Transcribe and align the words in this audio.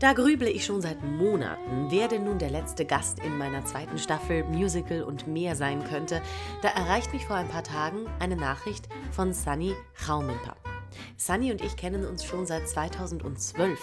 Da 0.00 0.14
grüble 0.14 0.48
ich 0.48 0.64
schon 0.64 0.80
seit 0.80 1.04
Monaten, 1.04 1.90
wer 1.90 2.08
denn 2.08 2.24
nun 2.24 2.38
der 2.38 2.48
letzte 2.48 2.86
Gast 2.86 3.18
in 3.18 3.36
meiner 3.36 3.66
zweiten 3.66 3.98
Staffel 3.98 4.44
Musical 4.44 5.02
und 5.02 5.26
mehr 5.26 5.54
sein 5.54 5.84
könnte. 5.84 6.22
Da 6.62 6.68
erreicht 6.70 7.12
mich 7.12 7.26
vor 7.26 7.36
ein 7.36 7.48
paar 7.48 7.64
Tagen 7.64 8.06
eine 8.18 8.36
Nachricht 8.36 8.88
von 9.10 9.34
Sunny 9.34 9.74
Raumimper. 10.08 10.56
Sunny 11.16 11.52
und 11.52 11.62
ich 11.62 11.76
kennen 11.76 12.06
uns 12.06 12.24
schon 12.24 12.46
seit 12.46 12.68
2012, 12.68 13.78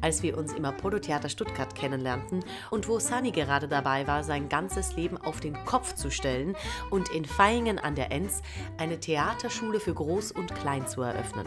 als 0.00 0.22
wir 0.22 0.36
uns 0.36 0.52
im 0.52 0.64
Apollo 0.64 1.00
Theater 1.00 1.28
Stuttgart 1.28 1.74
kennenlernten 1.74 2.44
und 2.70 2.88
wo 2.88 2.98
Sunny 2.98 3.30
gerade 3.30 3.68
dabei 3.68 4.06
war, 4.06 4.24
sein 4.24 4.48
ganzes 4.48 4.96
Leben 4.96 5.16
auf 5.16 5.40
den 5.40 5.54
Kopf 5.64 5.94
zu 5.94 6.10
stellen 6.10 6.56
und 6.90 7.08
in 7.10 7.26
Vaihingen 7.28 7.78
an 7.78 7.94
der 7.94 8.12
Enz 8.12 8.42
eine 8.78 9.00
Theaterschule 9.00 9.80
für 9.80 9.94
Groß 9.94 10.32
und 10.32 10.54
Klein 10.54 10.86
zu 10.86 11.02
eröffnen. 11.02 11.46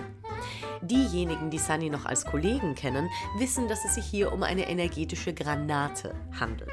Diejenigen, 0.82 1.50
die 1.50 1.60
Sunny 1.60 1.90
noch 1.90 2.06
als 2.06 2.26
Kollegen 2.26 2.76
kennen, 2.76 3.10
wissen, 3.38 3.68
dass 3.68 3.86
es 3.86 3.96
sich 3.96 4.06
hier 4.06 4.32
um 4.32 4.44
eine 4.44 4.70
energetische 4.70 5.34
Granate 5.34 6.16
handelt. 6.40 6.72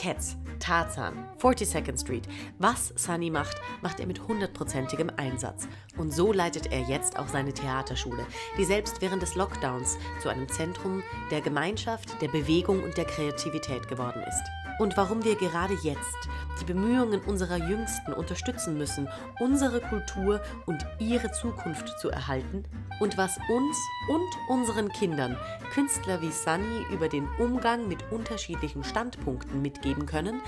Cats, 0.00 0.38
Tarzan, 0.60 1.28
42nd 1.38 2.00
Street. 2.00 2.26
Was 2.58 2.94
Sunny 2.96 3.28
macht, 3.28 3.60
macht 3.82 4.00
er 4.00 4.06
mit 4.06 4.26
hundertprozentigem 4.26 5.10
Einsatz. 5.18 5.68
Und 5.98 6.10
so 6.10 6.32
leitet 6.32 6.72
er 6.72 6.80
jetzt 6.80 7.18
auch 7.18 7.28
seine 7.28 7.52
Theaterschule, 7.52 8.24
die 8.56 8.64
selbst 8.64 9.02
während 9.02 9.20
des 9.20 9.34
Lockdowns 9.34 9.98
zu 10.22 10.30
einem 10.30 10.48
Zentrum 10.48 11.02
der 11.30 11.42
Gemeinschaft, 11.42 12.22
der 12.22 12.28
Bewegung 12.28 12.82
und 12.82 12.96
der 12.96 13.04
Kreativität 13.04 13.88
geworden 13.88 14.22
ist 14.26 14.59
und 14.80 14.96
warum 14.96 15.22
wir 15.24 15.36
gerade 15.36 15.74
jetzt 15.82 16.28
die 16.58 16.64
Bemühungen 16.64 17.20
unserer 17.20 17.58
Jüngsten 17.58 18.14
unterstützen 18.14 18.78
müssen, 18.78 19.08
unsere 19.38 19.80
Kultur 19.80 20.40
und 20.64 20.84
ihre 20.98 21.30
Zukunft 21.32 22.00
zu 22.00 22.08
erhalten 22.08 22.64
und 22.98 23.18
was 23.18 23.36
uns 23.50 23.76
und 24.08 24.30
unseren 24.48 24.88
Kindern 24.88 25.36
Künstler 25.74 26.22
wie 26.22 26.30
Sunny 26.30 26.86
über 26.90 27.08
den 27.10 27.28
Umgang 27.38 27.88
mit 27.88 28.10
unterschiedlichen 28.10 28.82
Standpunkten 28.82 29.60
mitgeben 29.60 30.06
können, 30.06 30.40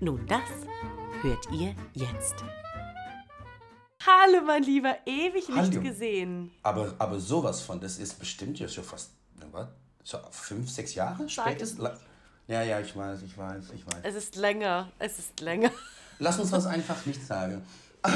nun 0.00 0.26
das 0.26 0.40
hört 1.22 1.48
ihr 1.52 1.76
jetzt. 1.92 2.34
Hallo 4.04 4.44
mein 4.44 4.64
Lieber, 4.64 4.96
ewig 5.06 5.48
nicht 5.48 5.56
Hallo. 5.56 5.80
gesehen. 5.80 6.50
Aber, 6.64 6.92
aber 6.98 7.20
sowas 7.20 7.60
von, 7.60 7.80
das 7.80 7.98
ist 7.98 8.18
bestimmt 8.18 8.58
ja 8.58 8.68
schon 8.68 8.84
fast, 8.84 9.12
was? 9.52 9.68
So 10.02 10.18
fünf, 10.30 10.70
sechs 10.70 10.94
Jahre 10.94 11.28
spätestens. 11.28 11.88
Ja, 12.48 12.62
ja, 12.62 12.80
ich 12.80 12.94
weiß, 12.96 13.22
ich 13.22 13.36
weiß, 13.36 13.64
ich 13.74 13.86
weiß. 13.86 14.00
Es 14.02 14.14
ist 14.14 14.36
länger, 14.36 14.90
es 14.98 15.18
ist 15.18 15.40
länger. 15.40 15.70
Lass 16.18 16.38
uns 16.38 16.50
das 16.50 16.66
einfach 16.66 17.04
nicht 17.06 17.24
sagen. 17.24 17.62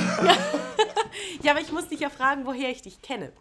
Ja, 1.43 1.53
aber 1.53 1.61
ich 1.61 1.73
muss 1.73 1.89
dich 1.89 2.01
ja 2.01 2.11
fragen, 2.11 2.45
woher 2.45 2.71
ich 2.71 2.83
dich 2.83 3.01
kenne. 3.03 3.33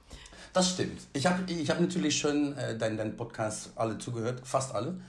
Das 0.54 0.72
stimmt. 0.72 1.02
Ich 1.14 1.26
habe 1.26 1.52
ich 1.52 1.70
hab 1.70 1.80
natürlich 1.80 2.18
schon 2.18 2.58
äh, 2.58 2.78
deinen 2.78 2.98
dein 2.98 3.16
Podcast 3.16 3.72
alle 3.76 3.98
zugehört, 3.98 4.42
fast 4.48 4.74
alle. 4.74 5.00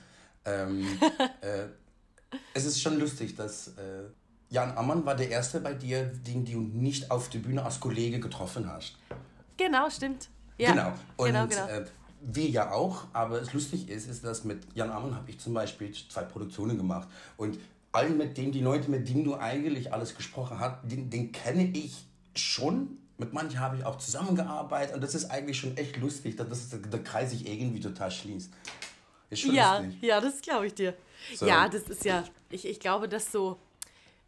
Ähm, 0.45 0.85
äh, 1.41 1.65
es 2.53 2.65
ist 2.65 2.81
schon 2.81 2.99
lustig, 2.99 3.35
dass 3.35 3.69
äh, 3.69 4.03
Jan 4.49 4.77
Ammann 4.77 5.05
war 5.05 5.15
der 5.15 5.29
Erste 5.29 5.59
bei 5.61 5.73
dir, 5.73 6.03
den 6.05 6.45
du 6.45 6.59
nicht 6.59 7.09
auf 7.09 7.29
der 7.29 7.39
Bühne 7.39 7.63
als 7.63 7.79
Kollege 7.79 8.19
getroffen 8.19 8.69
hast. 8.71 8.97
Genau, 9.57 9.89
stimmt. 9.89 10.29
Ja, 10.57 10.71
Genau. 10.71 10.93
Und 11.17 11.27
genau, 11.27 11.47
genau. 11.47 11.65
Äh, 11.67 11.85
wir 12.21 12.47
ja 12.49 12.71
auch, 12.71 13.05
aber 13.13 13.41
es 13.41 13.53
lustig 13.53 13.89
ist, 13.89 14.07
ist, 14.07 14.23
dass 14.23 14.43
mit 14.43 14.63
Jan 14.75 14.91
Ammann 14.91 15.15
habe 15.15 15.29
ich 15.29 15.39
zum 15.39 15.53
Beispiel 15.53 15.91
zwei 15.91 16.23
Produktionen 16.23 16.77
gemacht. 16.77 17.07
Und 17.37 17.59
allen 17.91 18.17
mit 18.17 18.37
dem, 18.37 18.51
die 18.51 18.61
Leute, 18.61 18.89
mit 18.89 19.09
denen 19.09 19.23
du 19.23 19.35
eigentlich 19.35 19.93
alles 19.93 20.15
gesprochen 20.15 20.59
hast, 20.59 20.79
den, 20.83 21.09
den 21.09 21.31
kenne 21.31 21.63
ich 21.73 22.05
schon. 22.35 22.97
Mit 23.17 23.33
manchen 23.33 23.59
habe 23.59 23.77
ich 23.77 23.85
auch 23.85 23.97
zusammengearbeitet 23.97 24.95
und 24.95 25.03
das 25.03 25.13
ist 25.13 25.29
eigentlich 25.29 25.59
schon 25.59 25.77
echt 25.77 25.97
lustig, 25.97 26.37
dass 26.37 26.47
das, 26.47 26.69
der 26.69 27.03
Kreis 27.03 27.31
sich 27.31 27.47
irgendwie 27.47 27.79
total 27.79 28.09
schließt. 28.09 28.51
Ist 29.29 29.41
schon 29.41 29.53
ja, 29.53 29.79
lustig. 29.79 30.01
ja, 30.01 30.21
das 30.21 30.41
glaube 30.41 30.67
ich 30.67 30.73
dir. 30.73 30.95
So. 31.35 31.45
Ja, 31.45 31.69
das 31.69 31.83
ist 31.83 32.03
ja, 32.05 32.23
ich, 32.49 32.65
ich 32.65 32.79
glaube, 32.79 33.07
dass 33.07 33.31
so, 33.31 33.59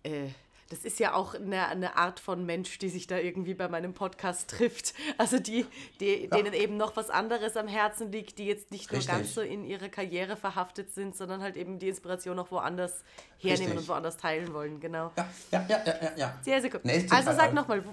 äh, 0.03 0.27
das 0.69 0.85
ist 0.85 0.99
ja 0.99 1.13
auch 1.13 1.35
eine, 1.35 1.67
eine 1.67 1.97
Art 1.97 2.19
von 2.19 2.45
Mensch, 2.45 2.77
die 2.79 2.89
sich 2.89 3.07
da 3.07 3.17
irgendwie 3.17 3.53
bei 3.53 3.67
meinem 3.67 3.93
Podcast 3.93 4.49
trifft. 4.49 4.93
Also 5.17 5.39
die, 5.39 5.65
die 5.99 6.27
denen 6.29 6.53
eben 6.53 6.77
noch 6.77 6.95
was 6.95 7.09
anderes 7.09 7.57
am 7.57 7.67
Herzen 7.67 8.11
liegt, 8.11 8.39
die 8.39 8.45
jetzt 8.45 8.71
nicht 8.71 8.91
nur 8.91 8.99
Richtig. 8.99 9.15
ganz 9.15 9.33
so 9.33 9.41
in 9.41 9.65
ihre 9.65 9.89
Karriere 9.89 10.35
verhaftet 10.35 10.93
sind, 10.93 11.15
sondern 11.15 11.41
halt 11.41 11.57
eben 11.57 11.79
die 11.79 11.89
Inspiration 11.89 12.39
auch 12.39 12.51
woanders 12.51 13.03
hernehmen 13.37 13.73
Richtig. 13.73 13.79
und 13.79 13.87
woanders 13.87 14.17
teilen 14.17 14.53
wollen, 14.53 14.79
genau. 14.79 15.11
Ja, 15.17 15.29
ja, 15.51 15.65
ja, 15.69 15.83
ja, 15.85 15.93
ja. 16.01 16.11
ja. 16.15 16.39
Sehr, 16.41 16.61
sehr 16.61 16.69
gut. 16.69 16.85
Nächste 16.85 17.15
Also 17.15 17.31
sag 17.33 17.53
nochmal, 17.53 17.83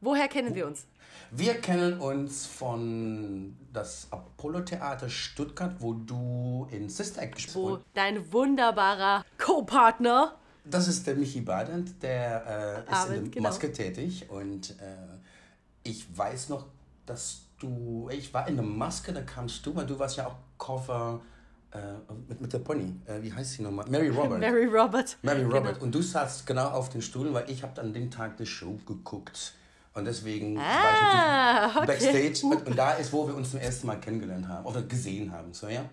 woher 0.00 0.28
kennen 0.28 0.54
wir 0.54 0.66
uns? 0.66 0.86
Wir 1.32 1.54
kennen 1.54 2.00
uns 2.00 2.46
von 2.46 3.56
das 3.72 4.08
Apollo-Theater 4.10 5.08
Stuttgart, 5.08 5.76
wo 5.78 5.92
du 5.92 6.66
in 6.72 6.88
Sister 6.88 7.22
Act 7.22 7.36
gespielt 7.36 7.56
Wo 7.56 7.78
dein 7.94 8.32
wunderbarer 8.32 9.24
Co-Partner 9.38 10.36
Das 10.64 10.88
ist 10.88 11.06
der 11.06 11.14
Michi 11.16 11.40
Badent, 11.40 12.02
der 12.02 12.84
äh, 12.86 12.90
ist 12.90 12.96
Abend, 12.98 13.16
in 13.16 13.22
der 13.24 13.30
genau. 13.32 13.48
Maske 13.48 13.72
tätig 13.72 14.26
und 14.30 14.70
äh, 14.80 15.18
ich 15.82 16.06
weiß 16.16 16.50
noch, 16.50 16.66
dass 17.06 17.42
du, 17.58 18.08
ich 18.12 18.32
war 18.34 18.46
in 18.48 18.56
der 18.56 18.64
Maske, 18.64 19.12
da 19.12 19.22
kamst 19.22 19.64
du, 19.66 19.74
weil 19.74 19.86
du 19.86 19.98
warst 19.98 20.16
ja 20.16 20.26
auch 20.26 20.36
Cover 20.58 21.20
äh, 21.72 21.78
mit, 22.28 22.40
mit 22.40 22.52
der 22.52 22.58
Pony, 22.58 22.94
äh, 23.06 23.22
wie 23.22 23.32
heißt 23.32 23.52
sie 23.54 23.62
nochmal? 23.62 23.86
Mary 23.88 24.08
Robert. 24.16 24.40
Mary 24.40 24.66
Robert. 24.66 25.16
Mary 25.22 25.40
Genau. 25.42 25.56
Robert. 25.56 25.80
Und 25.82 25.94
du 25.94 26.02
saßt 26.02 26.46
genau 26.46 26.68
auf 26.70 26.88
den 26.90 27.00
Stuhl, 27.02 27.32
weil 27.32 27.48
ich 27.50 27.62
habe 27.62 27.80
an 27.80 27.92
dem 27.92 28.10
Tag 28.10 28.36
die 28.36 28.46
Show 28.46 28.78
geguckt. 28.86 29.54
Und 29.94 30.04
deswegen 30.04 30.56
Ah, 30.58 30.62
war 30.62 30.92
ich 30.92 31.76
okay. 31.76 31.86
natürlich 31.86 32.12
Backstage. 32.42 32.46
Und, 32.56 32.66
und 32.68 32.76
da 32.76 32.92
ist, 32.92 33.12
wo 33.12 33.26
wir 33.26 33.34
uns 33.34 33.50
zum 33.50 33.60
ersten 33.60 33.86
Mal 33.88 33.96
kennengelernt 33.98 34.46
haben 34.46 34.64
oder 34.66 34.82
gesehen 34.82 35.32
haben. 35.32 35.52
So, 35.52 35.68
ja? 35.68 35.84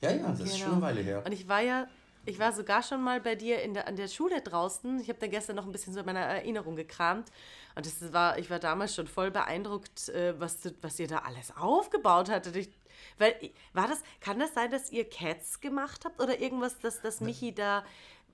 Ja, 0.00 0.10
ja, 0.12 0.28
das 0.28 0.40
ist 0.40 0.58
schon 0.58 0.66
eine 0.66 0.74
Genau. 0.76 0.86
Weile 0.86 1.00
her. 1.02 1.22
Und 1.24 1.32
ich 1.32 1.48
war 1.48 1.60
ja, 1.60 1.86
ich 2.24 2.38
war 2.38 2.52
sogar 2.52 2.82
schon 2.82 3.02
mal 3.02 3.20
bei 3.20 3.34
dir 3.34 3.62
in 3.62 3.74
der, 3.74 3.88
an 3.88 3.96
der 3.96 4.08
Schule 4.08 4.40
draußen. 4.40 5.00
Ich 5.00 5.08
habe 5.08 5.18
da 5.18 5.26
gestern 5.26 5.56
noch 5.56 5.66
ein 5.66 5.72
bisschen 5.72 5.92
so 5.92 6.00
in 6.00 6.06
meiner 6.06 6.20
Erinnerung 6.20 6.76
gekramt. 6.76 7.30
Und 7.74 7.86
das 7.86 8.12
war, 8.12 8.38
ich 8.38 8.50
war 8.50 8.58
damals 8.58 8.94
schon 8.94 9.06
voll 9.06 9.30
beeindruckt, 9.30 10.08
äh, 10.10 10.38
was, 10.38 10.58
was 10.80 10.98
ihr 10.98 11.08
da 11.08 11.18
alles 11.18 11.56
aufgebaut 11.56 12.30
hattet. 12.30 12.54
Ich, 12.56 12.70
weil, 13.18 13.34
war 13.72 13.88
das, 13.88 14.02
kann 14.20 14.38
das 14.38 14.54
sein, 14.54 14.70
dass 14.70 14.90
ihr 14.90 15.08
Cats 15.08 15.60
gemacht 15.60 16.04
habt 16.04 16.20
oder 16.20 16.38
irgendwas, 16.40 16.78
dass, 16.78 17.00
dass 17.00 17.20
Michi 17.20 17.54
da 17.54 17.84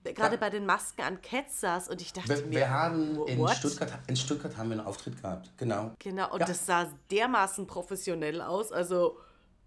gerade 0.04 0.34
Ja. 0.36 0.40
bei 0.40 0.50
den 0.50 0.64
Masken 0.66 1.02
an 1.02 1.20
Cats 1.22 1.60
saß 1.60 1.88
und 1.88 2.00
ich 2.00 2.12
dachte 2.12 2.28
Wir, 2.28 2.46
mir, 2.46 2.50
wir 2.52 2.70
haben 2.70 3.26
in 3.26 3.38
what? 3.38 3.52
Stuttgart, 3.56 3.92
in 4.06 4.16
Stuttgart 4.16 4.56
haben 4.56 4.70
wir 4.70 4.78
einen 4.78 4.86
Auftritt 4.86 5.20
gehabt, 5.20 5.50
genau. 5.56 5.92
Genau, 5.98 6.32
und 6.32 6.40
Ja. 6.40 6.46
das 6.46 6.66
sah 6.66 6.88
dermaßen 7.10 7.66
professionell 7.66 8.40
aus. 8.40 8.70
Also, 8.70 9.18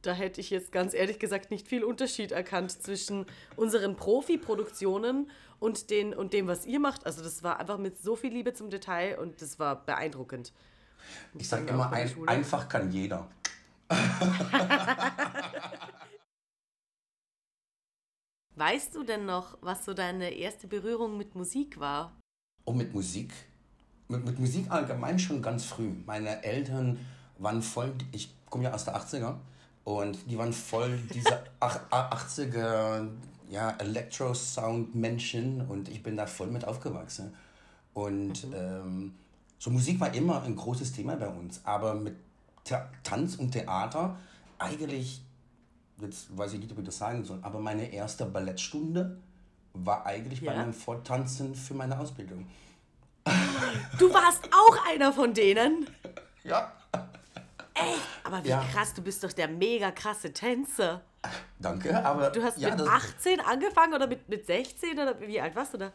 da 0.01 0.13
hätte 0.13 0.41
ich 0.41 0.49
jetzt 0.49 0.71
ganz 0.71 0.93
ehrlich 0.93 1.19
gesagt 1.19 1.51
nicht 1.51 1.67
viel 1.67 1.83
Unterschied 1.83 2.31
erkannt 2.31 2.71
zwischen 2.71 3.25
unseren 3.55 3.95
Profi-Produktionen 3.95 5.29
und, 5.59 5.89
den, 5.89 6.13
und 6.13 6.33
dem, 6.33 6.47
was 6.47 6.65
ihr 6.65 6.79
macht. 6.79 7.05
Also, 7.05 7.21
das 7.23 7.43
war 7.43 7.59
einfach 7.59 7.77
mit 7.77 8.01
so 8.01 8.15
viel 8.15 8.33
Liebe 8.33 8.53
zum 8.53 8.69
Detail 8.69 9.19
und 9.19 9.41
das 9.41 9.59
war 9.59 9.85
beeindruckend. 9.85 10.53
Ich 11.37 11.47
sage 11.47 11.67
immer, 11.67 11.91
ein, 11.91 12.09
einfach 12.27 12.67
kann 12.67 12.91
jeder. 12.91 13.29
Weißt 18.55 18.95
du 18.95 19.03
denn 19.03 19.25
noch, 19.25 19.57
was 19.61 19.85
so 19.85 19.93
deine 19.93 20.31
erste 20.31 20.67
Berührung 20.67 21.17
mit 21.17 21.35
Musik 21.35 21.79
war? 21.79 22.15
Und 22.65 22.77
mit 22.77 22.93
Musik, 22.93 23.31
mit, 24.07 24.23
mit 24.25 24.39
Musik 24.39 24.69
allgemein 24.69 25.17
schon 25.19 25.41
ganz 25.41 25.65
früh. 25.65 25.89
Meine 26.05 26.43
Eltern 26.43 27.03
waren 27.37 27.61
voll, 27.61 27.93
ich 28.11 28.33
komme 28.49 28.65
ja 28.65 28.73
aus 28.73 28.85
der 28.85 28.95
80er 28.95 29.37
und 29.83 30.17
die 30.29 30.37
waren 30.37 30.53
voll 30.53 30.97
diese 31.13 31.43
ach- 31.59 31.79
a- 31.89 32.09
80er 32.15 33.07
ja, 33.49 33.71
Electro-Sound-Menschen 33.79 35.61
und 35.67 35.89
ich 35.89 36.01
bin 36.03 36.15
da 36.17 36.25
voll 36.25 36.47
mit 36.47 36.65
aufgewachsen. 36.65 37.33
Und 37.93 38.45
ähm, 38.53 39.13
so 39.59 39.69
Musik 39.69 39.99
war 39.99 40.13
immer 40.13 40.41
ein 40.43 40.55
großes 40.55 40.93
Thema 40.93 41.15
bei 41.17 41.27
uns, 41.27 41.61
aber 41.65 41.93
mit 41.95 42.15
Ta 42.63 42.89
Tanz 43.03 43.35
und 43.35 43.51
Theater 43.51 44.17
eigentlich, 44.59 45.21
jetzt 45.99 46.35
weiß 46.37 46.53
ich 46.53 46.59
nicht, 46.59 46.71
ob 46.71 46.79
ich 46.79 46.85
das 46.85 46.97
sagen 46.97 47.23
soll, 47.25 47.39
aber 47.41 47.59
meine 47.59 47.91
erste 47.91 48.25
Ballettstunde 48.25 49.17
war 49.73 50.05
eigentlich 50.05 50.41
bei 50.41 50.53
Ja? 50.53 50.59
meinem 50.59 50.73
Forttanzen 50.73 51.55
für 51.55 51.73
meine 51.73 51.99
Ausbildung. 51.99 52.45
Du 53.99 54.13
warst 54.13 54.41
auch 54.53 54.77
einer 54.89 55.11
von 55.11 55.33
denen? 55.33 55.87
Ja. 56.43 56.71
Aber 58.23 58.43
wie 58.43 58.49
Ja. 58.49 58.63
krass, 58.71 58.93
du 58.93 59.01
bist 59.01 59.23
doch 59.23 59.33
der 59.33 59.47
mega 59.47 59.91
krasse 59.91 60.31
Tänzer. 60.33 61.01
Danke, 61.59 62.03
aber 62.03 62.29
Du 62.31 62.41
hast 62.41 62.57
ja, 62.57 62.71
mit 62.71 62.79
das, 62.79 62.87
18 62.87 63.39
angefangen 63.41 63.93
oder 63.93 64.07
mit, 64.07 64.27
mit 64.27 64.45
16 64.45 64.93
oder 64.93 65.19
wie 65.21 65.39
alt 65.39 65.55
warst 65.55 65.73
du 65.73 65.77
da? 65.77 65.91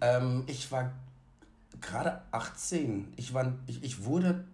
ähm, 0.00 0.42
ich 0.46 0.70
war 0.72 0.92
gerade 1.80 2.20
18. 2.32 3.12
Ich 3.16 3.32
war, 3.34 3.52
ich, 3.66 3.82
ich 3.84 4.04
wurde, 4.04 4.44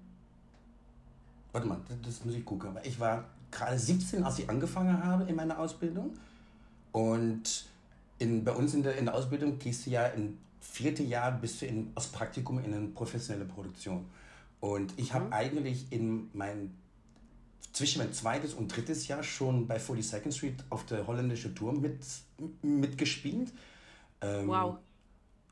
warte 1.52 1.66
mal, 1.66 1.78
das, 2.02 2.24
muss 2.24 2.34
ich 2.34 2.44
gucken, 2.44 2.70
aber 2.70 2.84
ich 2.84 3.00
war 3.00 3.24
gerade 3.50 3.78
17, 3.78 4.22
als 4.24 4.38
ich 4.38 4.48
angefangen 4.50 5.02
habe 5.02 5.24
in 5.24 5.36
meiner 5.36 5.58
Ausbildung. 5.58 6.14
Und 6.92 7.66
in, 8.18 8.44
bei 8.44 8.52
uns 8.52 8.74
in 8.74 8.82
der, 8.82 8.96
in 8.96 9.06
der 9.06 9.14
Ausbildung 9.14 9.58
gehst 9.58 9.86
du 9.86 9.90
ja 9.90 10.06
im 10.06 10.38
vierten 10.60 11.08
Jahr 11.08 11.32
bist 11.32 11.62
du 11.62 11.66
in, 11.66 11.90
als 11.94 12.08
Praktikum 12.08 12.58
in 12.62 12.74
eine 12.74 12.88
professionelle 12.88 13.46
Produktion. 13.46 14.06
Und 14.60 14.92
ich 14.98 15.14
habe 15.14 15.32
eigentlich 15.32 15.90
in 15.90 16.28
meinem 16.34 16.74
zwischen 17.72 17.98
mein 17.98 18.12
zweites 18.12 18.54
und 18.54 18.74
drittes 18.74 19.08
Jahr 19.08 19.22
schon 19.22 19.66
bei 19.66 19.78
42nd 19.78 20.32
Street 20.32 20.64
auf 20.70 20.84
der 20.86 21.06
holländischen 21.06 21.54
Tour 21.54 21.72
mit, 21.72 22.00
mitgespielt. 22.62 23.52
Ähm, 24.20 24.48
Wow. 24.48 24.76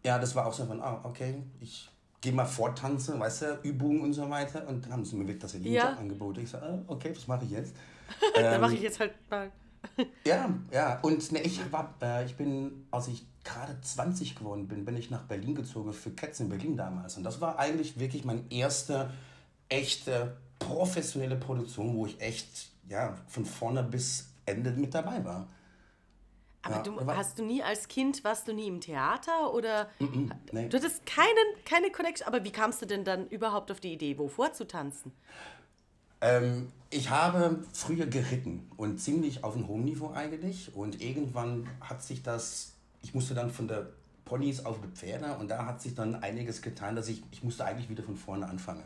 Ja, 0.05 0.19
das 0.19 0.35
war 0.35 0.47
auch 0.47 0.53
so 0.53 0.65
von, 0.65 0.81
ah, 0.81 1.01
okay, 1.05 1.43
ich 1.61 1.91
gehe 2.21 2.33
mal 2.33 2.45
vortanzen, 2.45 3.19
weißt 3.21 3.43
du, 3.43 3.59
Übungen 3.63 4.01
und 4.01 4.13
so 4.13 4.29
weiter. 4.31 4.67
Und 4.67 4.85
dann 4.85 4.93
haben 4.93 5.05
sie 5.05 5.17
mir 5.17 5.27
wirklich 5.27 5.43
das 5.43 5.55
Ja. 5.63 5.91
Jobangebot. 5.91 6.39
Ich 6.39 6.51
so, 6.51 6.59
ah, 6.59 6.79
okay, 6.87 7.13
was 7.15 7.27
mache 7.27 7.45
ich 7.45 7.51
jetzt? 7.51 7.75
da 8.35 8.59
mache 8.59 8.75
ich 8.75 8.83
jetzt 8.83 9.01
halt 9.01 9.15
mal. 9.31 9.51
Ja, 10.25 10.53
ja. 10.73 10.99
Und 11.01 11.31
ne, 11.33 11.41
ich 11.43 11.61
war, 11.73 11.95
äh, 12.03 12.25
ich 12.25 12.37
bin, 12.37 12.87
als 12.91 13.09
ich 13.09 13.25
gerade 13.45 13.81
20 13.81 14.35
geworden 14.35 14.67
bin, 14.67 14.85
bin 14.85 14.97
ich 14.97 15.11
nach 15.11 15.23
Berlin 15.23 15.55
gezogen 15.55 15.93
für 15.93 16.11
Cats 16.11 16.41
in 16.41 16.49
Berlin 16.49 16.77
damals. 16.77 17.17
Und 17.17 17.23
das 17.23 17.41
war 17.41 17.59
eigentlich 17.59 17.99
wirklich 17.99 18.25
meine 18.25 18.43
erste 18.51 19.11
echte 19.69 20.37
professionelle 20.59 21.37
Produktion, 21.37 21.95
wo 21.95 22.07
ich 22.07 22.21
echt 22.21 22.71
ja 22.89 23.17
von 23.27 23.45
vorne 23.45 23.83
bis 23.83 24.29
Ende 24.47 24.71
mit 24.73 24.95
dabei 24.95 25.25
war. 25.25 25.49
Aber 26.63 26.77
Ja, 26.77 26.83
du 26.83 27.07
hast 27.07 27.39
du 27.39 27.45
nie 27.45 27.63
als 27.63 27.89
Kind, 27.89 28.25
warst 28.25 28.49
du 28.49 28.53
nie 28.53 28.67
im 28.67 28.81
Theater 28.81 29.53
oder 29.55 29.89
nee. 30.51 30.69
du 30.69 30.77
hattest 30.77 31.07
keinen, 31.07 31.65
keine 31.65 31.91
Connection, 31.91 32.27
aber 32.27 32.45
wie 32.45 32.51
kamst 32.51 32.83
du 32.83 32.87
denn 32.87 33.05
dann 33.05 33.29
überhaupt 33.29 33.71
auf 33.71 33.81
die 33.81 33.93
Idee, 33.93 34.19
wovor 34.19 34.53
zu 34.53 34.67
tanzen? 34.67 35.13
Ähm, 36.21 36.73
ich 36.91 37.11
habe 37.11 37.63
früher 37.73 38.07
geritten 38.07 38.71
und 38.77 38.99
ziemlich 38.99 39.45
auf 39.45 39.55
einem 39.55 39.69
hohen 39.69 39.85
Niveau 39.85 40.13
eigentlich. 40.13 40.75
Und 40.75 41.01
irgendwann 41.01 41.69
hat 41.81 42.03
sich 42.03 42.23
das, 42.23 42.73
ich 43.03 43.15
musste 43.15 43.35
dann 43.35 43.51
von 43.51 43.69
der 43.69 43.91
Ponys 44.25 44.65
auf 44.65 44.81
die 44.81 44.89
Pferde 44.89 45.37
und 45.39 45.49
da 45.49 45.65
hat 45.65 45.81
sich 45.81 45.95
dann 45.95 46.17
einiges 46.17 46.61
getan, 46.61 46.97
dass 46.97 47.09
ich, 47.09 47.23
ich 47.31 47.43
musste 47.43 47.65
eigentlich 47.65 47.89
wieder 47.89 48.03
von 48.03 48.17
vorne 48.17 48.49
anfangen. 48.49 48.85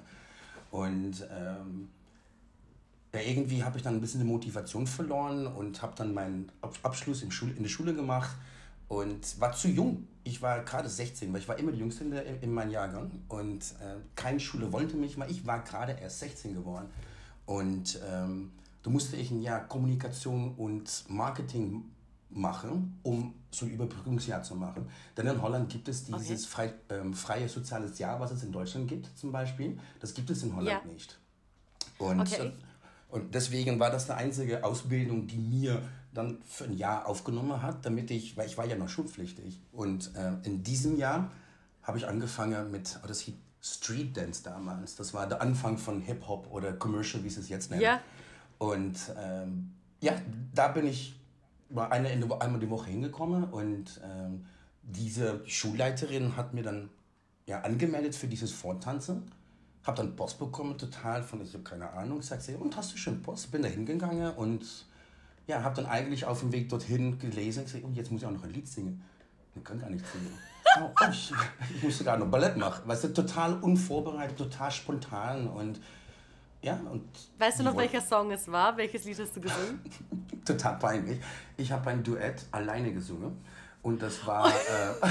Und 0.72 1.24
ähm, 1.30 1.88
irgendwie 3.12 3.62
habe 3.62 3.76
ich 3.76 3.84
dann 3.84 3.94
ein 3.94 4.00
bisschen 4.00 4.20
die 4.20 4.26
Motivation 4.26 4.86
verloren 4.86 5.46
und 5.46 5.82
habe 5.82 5.92
dann 5.96 6.14
meinen 6.14 6.50
Ab- 6.62 6.78
Abschluss 6.82 7.22
im 7.22 7.30
Schul 7.30 7.50
in 7.54 7.62
der 7.62 7.68
Schule 7.68 7.94
gemacht 7.94 8.34
und 8.88 9.38
war 9.38 9.52
zu 9.52 9.68
jung. 9.68 10.08
Ich 10.24 10.40
war 10.40 10.64
gerade 10.64 10.88
16, 10.88 11.30
weil 11.30 11.40
ich 11.40 11.48
war 11.48 11.58
immer 11.58 11.72
die 11.72 11.78
Jüngste 11.78 12.04
in, 12.04 12.10
der, 12.10 12.42
in 12.42 12.54
meinem 12.54 12.70
Jahrgang 12.70 13.10
und 13.28 13.60
äh, 13.80 13.96
keine 14.16 14.40
Schule 14.40 14.72
wollte 14.72 14.96
mich, 14.96 15.18
weil 15.18 15.30
ich 15.30 15.46
war 15.46 15.62
gerade 15.62 15.92
erst 15.92 16.20
16 16.20 16.54
geworden. 16.54 16.86
Und 17.44 18.00
ähm, 18.10 18.50
da 18.82 18.88
musste 18.88 19.16
ich 19.16 19.30
ein 19.30 19.42
Jahr 19.42 19.68
Kommunikation 19.68 20.54
und 20.56 21.04
Marketing 21.08 21.84
machen, 22.34 22.98
um 23.02 23.34
so 23.50 23.66
ein 23.66 23.72
Überbrückungsjahr 23.72 24.42
zu 24.42 24.54
machen. 24.56 24.88
Denn 25.16 25.26
in 25.26 25.40
Holland 25.42 25.70
gibt 25.70 25.88
es 25.88 26.04
dieses 26.04 26.46
frei, 26.46 26.72
ähm, 26.88 27.12
freie 27.14 27.48
soziales 27.48 27.98
Jahr, 27.98 28.18
was 28.20 28.30
es 28.32 28.42
in 28.42 28.52
Deutschland 28.52 28.88
gibt 28.88 29.16
zum 29.18 29.32
Beispiel. 29.32 29.78
Das 30.00 30.14
gibt 30.14 30.30
es 30.30 30.42
in 30.42 30.54
Holland 30.56 30.82
Ja. 30.84 30.92
nicht. 30.92 31.18
Und, 31.98 32.20
Okay. 32.20 32.46
äh, 32.48 32.52
und 33.14 33.34
deswegen 33.34 33.78
war 33.78 33.90
das 33.90 34.06
die 34.06 34.12
einzige 34.12 34.64
Ausbildung, 34.64 35.26
die 35.26 35.36
mir 35.38 35.82
dann 36.14 36.38
für 36.46 36.64
ein 36.64 36.76
Jahr 36.76 37.06
aufgenommen 37.06 37.62
hat, 37.62 37.84
damit 37.84 38.10
ich, 38.10 38.36
weil 38.36 38.46
ich 38.46 38.56
war 38.58 38.66
ja 38.66 38.76
noch 38.76 38.88
schulpflichtig. 38.88 39.60
Und 39.72 40.14
äh, 40.14 40.32
in 40.44 40.62
diesem 40.62 40.96
Jahr 40.96 41.30
habe 41.82 41.98
ich 41.98 42.06
angefangen 42.06 42.70
mit, 42.70 42.98
oh, 43.02 43.06
das 43.06 43.20
hieß 43.20 43.34
Street 43.64 44.16
Dance 44.16 44.42
damals. 44.42 44.96
Das 44.96 45.14
war 45.14 45.26
der 45.28 45.40
Anfang 45.40 45.78
von 45.78 46.00
Hip-Hop 46.00 46.48
oder 46.50 46.72
Commercial, 46.72 47.22
wie 47.22 47.30
sie 47.30 47.40
es 47.40 47.48
jetzt 47.48 47.70
nennen. 47.70 47.82
Ja. 47.82 48.00
Und 48.58 48.96
ähm, 49.16 49.72
ja, 50.00 50.14
da 50.52 50.68
bin 50.68 50.86
ich 50.86 51.14
eine, 51.76 52.08
einmal 52.08 52.60
die 52.60 52.70
Woche 52.70 52.90
hingekommen 52.90 53.44
und 53.44 54.00
ähm, 54.04 54.46
diese 54.82 55.42
Schulleiterin 55.46 56.36
hat 56.36 56.54
mir 56.54 56.62
dann 56.62 56.90
ja, 57.46 57.60
angemeldet 57.60 58.14
für 58.14 58.26
dieses 58.26 58.52
Vortanzen. 58.52 59.30
Hab 59.84 59.96
dann 59.96 60.14
Post 60.14 60.38
bekommen, 60.38 60.78
total 60.78 61.22
von, 61.22 61.40
ich 61.42 61.52
habe 61.54 61.64
keine 61.64 61.90
Ahnung. 61.90 62.22
Sagt 62.22 62.42
sie, 62.42 62.54
und 62.54 62.76
hast 62.76 62.92
du 62.92 62.96
schon 62.96 63.20
Post? 63.22 63.50
Bin 63.50 63.62
da 63.62 63.68
hingegangen 63.68 64.32
und 64.34 64.86
ja, 65.46 65.62
hab 65.62 65.74
dann 65.74 65.86
eigentlich 65.86 66.24
auf 66.24 66.40
dem 66.40 66.52
Weg 66.52 66.68
dorthin 66.68 67.18
gelesen. 67.18 67.64
Ich 67.64 67.72
sag, 67.72 67.82
oh, 67.84 67.90
jetzt 67.92 68.12
muss 68.12 68.22
ich 68.22 68.26
auch 68.26 68.32
noch 68.32 68.44
ein 68.44 68.50
Lied 68.50 68.68
singen. 68.68 69.02
Ich 69.54 69.64
kann 69.64 69.80
gar 69.80 69.90
nicht 69.90 70.04
singen. 70.06 70.32
Oh, 70.80 70.88
ich, 71.10 71.30
ich 71.76 71.82
musste 71.82 72.02
gerade 72.02 72.20
noch 72.20 72.30
Ballett 72.30 72.56
machen. 72.56 72.88
Weißt 72.88 73.04
du, 73.04 73.08
total 73.08 73.60
unvorbereitet, 73.60 74.38
total 74.38 74.70
spontan 74.70 75.46
und 75.46 75.78
ja. 76.62 76.80
Und 76.90 77.04
Weißt 77.38 77.60
du 77.60 77.64
noch, 77.64 77.76
welcher 77.76 78.00
Song 78.00 78.30
es 78.32 78.50
war? 78.50 78.76
Welches 78.76 79.04
Lied 79.04 79.18
hast 79.18 79.36
du 79.36 79.40
gesungen? 79.40 79.80
total 80.44 80.78
peinlich. 80.78 81.20
Ich 81.56 81.70
habe 81.72 81.90
ein 81.90 82.02
Duett 82.02 82.46
alleine 82.50 82.92
gesungen 82.92 83.36
und 83.82 84.02
das 84.02 84.26
war 84.26 84.48
äh, 84.48 84.52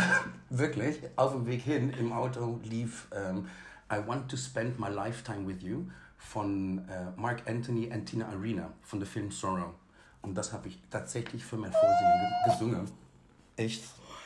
wirklich 0.49 0.99
auf 1.15 1.33
dem 1.33 1.45
Weg 1.45 1.61
hin 1.61 1.91
im 1.91 2.11
Auto 2.13 2.59
lief 2.63 3.07
ähm, 3.13 3.47
I 3.91 3.99
Want 4.05 4.29
to 4.31 4.37
Spend 4.37 4.79
My 4.79 4.89
Lifetime 4.89 5.45
with 5.47 5.61
You 5.61 5.85
von 6.17 6.87
äh, 6.87 7.11
Mark 7.15 7.43
Anthony 7.47 7.91
und 7.91 8.05
Tina 8.05 8.27
Arena 8.29 8.71
von 8.83 8.99
dem 8.99 9.07
Film 9.07 9.31
Sorrow. 9.31 9.73
Und 10.21 10.35
das 10.35 10.53
habe 10.53 10.67
ich 10.67 10.79
tatsächlich 10.89 11.43
für 11.43 11.57
mein 11.57 11.71
Vorsingen 11.71 12.29
ge 12.45 12.53
gesungen. 12.53 12.91
Echt? 13.57 13.83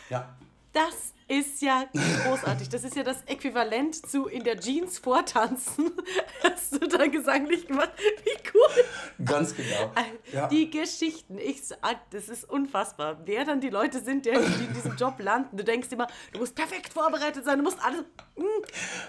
Ja. 0.09 0.35
Das 0.75 1.13
ist 1.29 1.61
ja 1.61 1.85
großartig. 2.25 2.67
Das 2.67 2.83
ist 2.83 2.97
ja 2.97 3.03
das 3.03 3.23
Äquivalent 3.27 3.95
zu 3.95 4.27
in 4.27 4.43
der 4.43 4.59
Jeans 4.59 4.99
vortanzen. 4.99 5.93
Hast 6.43 6.73
du 6.73 6.85
da 6.85 7.07
gesanglich 7.07 7.65
gemacht? 7.65 7.91
Wie 7.97 8.49
cool. 8.53 9.25
Ganz 9.25 9.55
genau. 9.55 9.93
Ja. 10.33 10.47
Die 10.49 10.69
Geschichten, 10.69 11.37
ich 11.37 11.65
sag, 11.65 12.09
das 12.11 12.27
ist 12.27 12.43
unfassbar. 12.43 13.21
Wer 13.23 13.45
dann 13.45 13.61
die 13.61 13.69
Leute 13.69 14.01
sind, 14.01 14.25
die 14.25 14.31
in 14.31 14.73
diesem 14.73 14.97
Job 14.97 15.15
landen. 15.19 15.55
Du 15.55 15.63
denkst 15.63 15.87
immer, 15.91 16.07
du 16.33 16.39
musst 16.39 16.55
perfekt 16.55 16.91
vorbereitet 16.91 17.45
sein, 17.45 17.57
du 17.59 17.63
musst 17.63 17.79
alles. 17.81 18.03
Hm, 18.35 18.45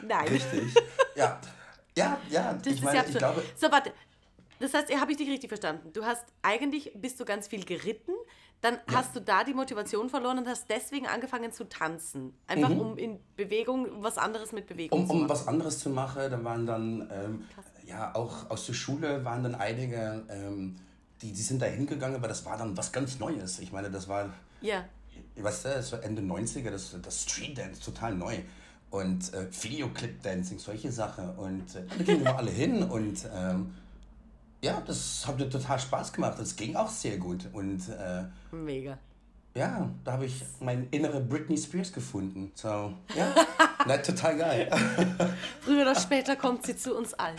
Nein. 0.06 0.28
Richtig. 0.28 0.72
Ja. 1.16 1.40
Ja, 1.98 2.20
ja. 2.30 2.52
Das 2.52 2.66
ich 2.66 2.74
ist 2.74 2.84
meine, 2.84 2.98
ja 2.98 3.04
ich 3.08 3.18
glaube, 3.18 3.42
So, 3.56 3.72
warte. 3.72 3.92
Das 4.60 4.72
heißt, 4.72 4.94
habe 5.00 5.10
ich 5.10 5.18
dich 5.18 5.28
richtig 5.28 5.48
verstanden? 5.48 5.92
Du 5.92 6.04
hast 6.04 6.24
eigentlich, 6.42 6.92
bist 6.94 7.18
du 7.20 7.24
ganz 7.24 7.48
viel 7.48 7.64
geritten, 7.64 8.12
dann 8.62 8.78
hast 8.92 9.14
du 9.14 9.20
da 9.20 9.44
die 9.44 9.54
Motivation 9.54 10.08
verloren 10.08 10.38
und 10.38 10.48
hast 10.48 10.68
deswegen 10.68 11.06
angefangen 11.06 11.52
zu 11.52 11.68
tanzen. 11.68 12.32
Einfach 12.46 12.70
um 12.70 12.96
in 12.98 13.18
Bewegung, 13.36 14.02
was 14.02 14.18
anderes 14.18 14.52
mit 14.52 14.66
Bewegung 14.66 15.00
um, 15.00 15.06
zu 15.06 15.12
um 15.12 15.18
machen. 15.20 15.30
was 15.30 15.46
anderes 15.46 15.78
zu 15.78 15.90
machen, 15.90 16.30
da 16.30 16.42
waren 16.42 16.66
dann, 16.66 17.08
ähm, 17.12 17.44
ja, 17.86 18.14
auch 18.14 18.50
aus 18.50 18.66
der 18.66 18.72
Schule 18.72 19.24
waren 19.24 19.42
dann 19.42 19.54
einige, 19.54 20.24
ähm, 20.28 20.76
die, 21.22 21.32
die 21.32 21.42
sind 21.42 21.62
da 21.62 21.66
hingegangen, 21.66 22.16
aber 22.16 22.28
das 22.28 22.44
war 22.44 22.56
dann 22.58 22.76
was 22.76 22.92
ganz 22.92 23.18
Neues. 23.18 23.58
Ich 23.60 23.72
meine, 23.72 23.90
das 23.90 24.08
war, 24.08 24.30
Ja. 24.60 24.84
weißt 25.36 25.64
du, 25.66 25.68
das 25.68 25.92
war 25.92 26.02
Ende 26.02 26.22
90er, 26.22 26.70
das, 26.70 26.96
das 27.00 27.22
Street 27.22 27.56
Dance, 27.58 27.80
total 27.80 28.14
neu. 28.14 28.36
Und 28.90 29.32
äh, 29.34 29.46
Videoclip 29.62 30.22
Dancing, 30.22 30.58
solche 30.58 30.90
Sachen. 30.92 31.30
Und 31.36 31.74
äh, 31.74 31.84
da 31.98 32.04
gingen 32.04 32.24
wir 32.24 32.36
alle 32.36 32.50
hin 32.50 32.82
und 32.82 33.18
ähm, 33.34 33.74
ja, 34.62 34.80
das 34.86 35.24
hat 35.26 35.38
mir 35.38 35.48
total 35.48 35.78
Spaß 35.78 36.12
gemacht. 36.12 36.34
Das 36.38 36.56
ging 36.56 36.76
auch 36.76 36.88
sehr 36.90 37.18
gut. 37.18 37.48
Und 37.52 37.88
äh, 37.88 38.24
Mega. 38.54 38.98
ja, 39.54 39.88
da 40.04 40.12
habe 40.12 40.26
ich 40.26 40.42
meine 40.60 40.86
innere 40.90 41.20
Britney 41.20 41.56
Spears 41.56 41.92
gefunden. 41.92 42.50
So, 42.54 42.92
ja, 43.14 43.34
na, 43.86 43.98
total 43.98 44.36
geil. 44.36 44.70
Früher 45.60 45.82
oder 45.82 45.94
später 45.94 46.36
kommt 46.36 46.66
sie 46.66 46.76
zu 46.76 46.96
uns 46.96 47.14
allen. 47.14 47.36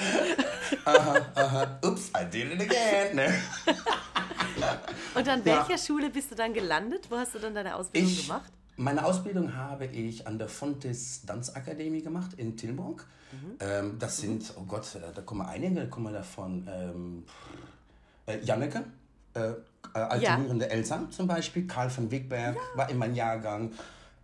Ups, 1.84 2.12
I 2.18 2.26
did 2.26 2.54
it 2.54 2.62
again. 2.62 3.16
Ne? 3.16 3.34
Und 5.16 5.28
an 5.28 5.44
welcher 5.46 5.78
Schule 5.78 6.10
bist 6.10 6.32
du 6.32 6.36
dann 6.36 6.54
gelandet? 6.54 7.08
Wo 7.10 7.18
hast 7.18 7.36
du 7.36 7.40
dann 7.40 7.54
deine 7.56 7.76
Ausbildung 7.76 8.10
Ich, 8.10 8.28
gemacht? 8.28 8.52
Meine 8.78 9.06
Ausbildung 9.06 9.56
habe 9.56 9.86
ich 9.86 10.26
an 10.26 10.38
der 10.38 10.48
Fontes 10.48 11.26
Tanzakademie 11.26 12.02
gemacht 12.02 12.32
in 12.38 12.56
Tilburg. 12.56 13.06
Ähm, 13.60 13.98
das 14.00 14.18
sind, 14.18 14.54
oh 14.58 14.64
Gott, 14.64 14.96
äh, 14.96 15.14
da 15.14 15.22
kommen 15.22 15.42
einige, 15.42 15.82
da 15.82 15.86
kommen 15.88 16.14
davon 16.14 16.68
ähm, 16.72 17.24
äh, 18.26 18.40
Janneke, 18.40 18.86
äh, 19.34 19.50
äh, 19.50 19.54
alternierende 19.94 20.70
Eltern 20.70 21.12
zum 21.12 21.28
Beispiel, 21.28 21.68
Karl 21.68 21.90
von 21.90 22.10
Wigberg 22.10 22.58
war 22.76 22.90
in 22.90 22.98
meinem 22.98 23.16
Jahrgang, 23.16 23.74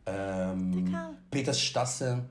ähm. 0.06 0.96
Peter 1.32 1.54
Stasse 1.54 2.26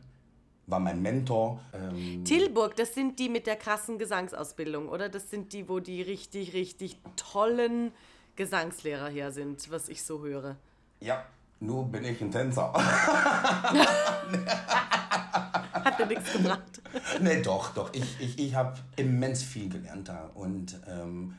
war 0.67 0.79
mein 0.81 1.03
Mentor. 1.03 1.61
Ähm, 1.73 2.25
Tilburg, 2.25 2.77
das 2.77 2.95
sind 2.95 3.19
die 3.19 3.29
mit 3.29 3.47
der 3.47 3.57
krassen 3.57 3.99
Gesangsausbildung, 3.99 4.89
oder? 4.89 5.09
Das 5.09 5.31
sind 5.31 5.53
die, 5.53 5.69
wo 5.69 5.81
die 5.81 6.03
richtig, 6.03 6.53
richtig 6.55 6.99
tollen 7.17 7.93
Gesangslehrer 8.37 9.09
her 9.09 9.33
sind, 9.33 9.71
was 9.71 9.89
ich 9.89 10.03
so 10.03 10.23
höre. 10.23 10.57
ja, 11.01 11.25
nur 11.63 11.87
bin 11.91 12.05
ich 12.05 12.21
ein 12.21 12.31
Tänzer. 12.31 12.73
Hat 15.73 15.99
dir 15.99 16.07
nichts 16.07 16.33
gebracht. 16.33 16.81
nee, 17.21 17.43
doch, 17.43 17.75
doch. 17.75 17.93
Ich, 17.95 18.21
ich, 18.21 18.39
ich 18.39 18.55
habe 18.55 18.79
immens 18.97 19.43
viel 19.43 19.69
gelernt 19.69 20.09
da. 20.09 20.31
Und 20.35 20.77
ähm, 20.87 21.35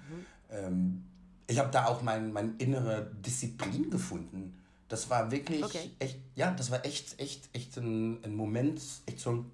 ähm, 0.50 1.04
ich 1.48 1.60
habe 1.60 1.70
da 1.72 1.86
auch 1.86 2.02
mein, 2.02 2.34
mein 2.34 2.56
innere 2.58 3.12
Disziplin 3.26 3.90
gefunden. 3.90 4.60
Das 4.90 5.10
war 5.10 5.32
wirklich 5.32 5.64
Okay. 5.64 5.92
echt, 6.00 6.18
ja, 6.36 6.52
das 6.52 6.72
war 6.72 6.86
echt, 6.86 7.20
echt, 7.20 7.50
echt 7.54 7.78
ein, 7.78 8.24
ein 8.24 8.36
Moment, 8.36 8.82
echt 9.06 9.20
so 9.20 9.32
ein 9.32 9.52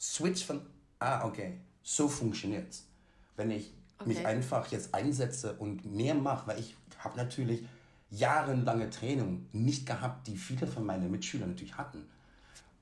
Switch 0.00 0.44
von, 0.44 0.60
ah, 0.98 1.24
okay, 1.24 1.58
so 1.82 2.08
funktioniert's. 2.08 2.84
Wenn 3.36 3.50
ich 3.50 3.72
mich 4.04 4.18
Okay. 4.18 4.26
einfach 4.26 4.66
jetzt 4.72 4.94
einsetze 4.94 5.52
und 5.54 5.84
mehr 5.94 6.14
mache, 6.14 6.48
weil 6.48 6.58
ich 6.58 6.74
habe 6.98 7.16
natürlich 7.16 7.64
jahrelange 8.12 8.90
Training 8.90 9.46
nicht 9.52 9.86
gehabt, 9.86 10.26
die 10.26 10.36
viele 10.36 10.66
von 10.66 10.84
meinen 10.84 11.10
Mitschülern 11.10 11.50
natürlich 11.50 11.76
hatten. 11.76 12.04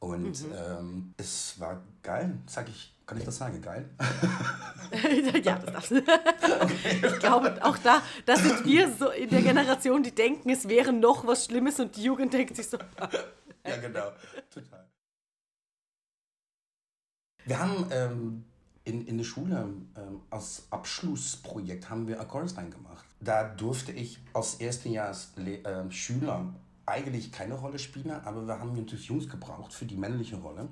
Und 0.01 0.43
mhm. 0.43 0.53
ähm, 0.55 1.15
es 1.17 1.61
war 1.61 1.83
geil, 2.03 2.39
sag 2.47 2.69
ich, 2.69 2.95
kann 3.07 3.19
ich 3.19 3.25
das 3.25 3.37
sagen, 3.37 3.61
geil? 3.61 3.89
ja, 5.45 5.59
das 5.59 5.73
darfst 5.73 5.91
du. 5.91 5.97
Okay. 6.61 7.01
Ich 7.07 7.19
glaube, 7.19 7.65
auch 7.65 7.79
da, 7.79 8.03
da 8.25 8.37
sind 8.37 8.65
wir 8.65 8.91
so 8.93 9.11
in 9.11 9.29
der 9.29 9.43
Generation, 9.43 10.03
die 10.03 10.15
denken, 10.15 10.51
es 10.51 10.69
wäre 10.69 10.93
noch 10.93 11.27
was 11.27 11.45
Schlimmes 11.47 11.79
und 11.81 11.97
die 11.97 12.05
Jugend 12.05 12.33
denkt 12.33 12.57
sich 12.57 12.69
so. 12.69 12.79
ja, 12.79 13.77
genau, 13.77 14.13
total. 14.53 14.87
Wir 17.45 17.59
haben 17.59 17.87
ähm, 17.91 18.45
in, 18.85 19.07
in 19.07 19.19
der 19.19 19.25
Schule 19.25 19.57
ähm, 19.97 20.21
als 20.31 20.67
Abschlussprojekt 20.71 21.89
haben 21.91 22.07
wir 22.09 22.21
Akkordstein 22.21 22.71
gemacht. 22.71 23.05
Da 23.21 23.45
durfte 23.45 23.93
ich 23.93 24.19
als 24.33 24.55
Erstejahrs 24.55 25.33
äh, 25.37 25.91
Schüler 25.91 26.55
eigentlich 26.87 27.31
keine 27.31 27.55
Rolle 27.55 27.79
spielen, 27.79 28.11
aber 28.11 28.47
wir 28.47 28.59
haben 28.59 28.75
natürlich 28.75 29.07
Jungs 29.07 29.29
gebraucht 29.29 29.73
für 29.73 29.85
die 29.85 29.97
männliche 29.97 30.37
Rolle. 30.37 30.69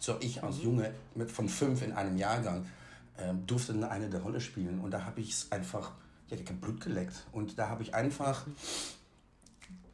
So 0.00 0.16
ich 0.20 0.42
als 0.42 0.58
mhm. 0.58 0.64
Junge 0.64 0.94
mit 1.14 1.30
von 1.30 1.48
fünf 1.48 1.82
in 1.82 1.92
einem 1.92 2.16
Jahrgang 2.16 2.66
äh, 3.16 3.32
durfte 3.46 3.72
eine 3.88 4.10
der 4.10 4.20
Rolle 4.20 4.40
spielen 4.40 4.80
und 4.80 4.90
da 4.90 5.04
habe 5.04 5.20
ich 5.20 5.30
es 5.30 5.52
einfach, 5.52 5.92
ja, 6.28 6.36
ich 6.36 6.46
habe 6.46 6.54
Blut 6.54 6.80
geleckt 6.80 7.26
und 7.32 7.58
da 7.58 7.68
habe 7.68 7.82
ich 7.82 7.94
einfach 7.94 8.46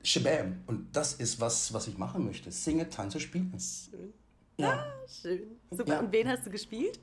Shabam 0.02 0.62
und 0.66 0.94
das 0.96 1.14
ist 1.14 1.40
was, 1.40 1.72
was 1.72 1.86
ich 1.86 1.98
machen 1.98 2.24
möchte. 2.24 2.50
Singe, 2.50 2.88
tanze, 2.88 3.20
spielen. 3.20 3.52
Schön. 3.58 4.12
Ja, 4.56 4.72
ah, 4.72 5.08
schön. 5.08 5.42
Super. 5.70 5.94
Ja. 5.94 6.00
Und 6.00 6.12
wen 6.12 6.28
hast 6.28 6.46
du 6.46 6.50
gespielt? 6.50 6.98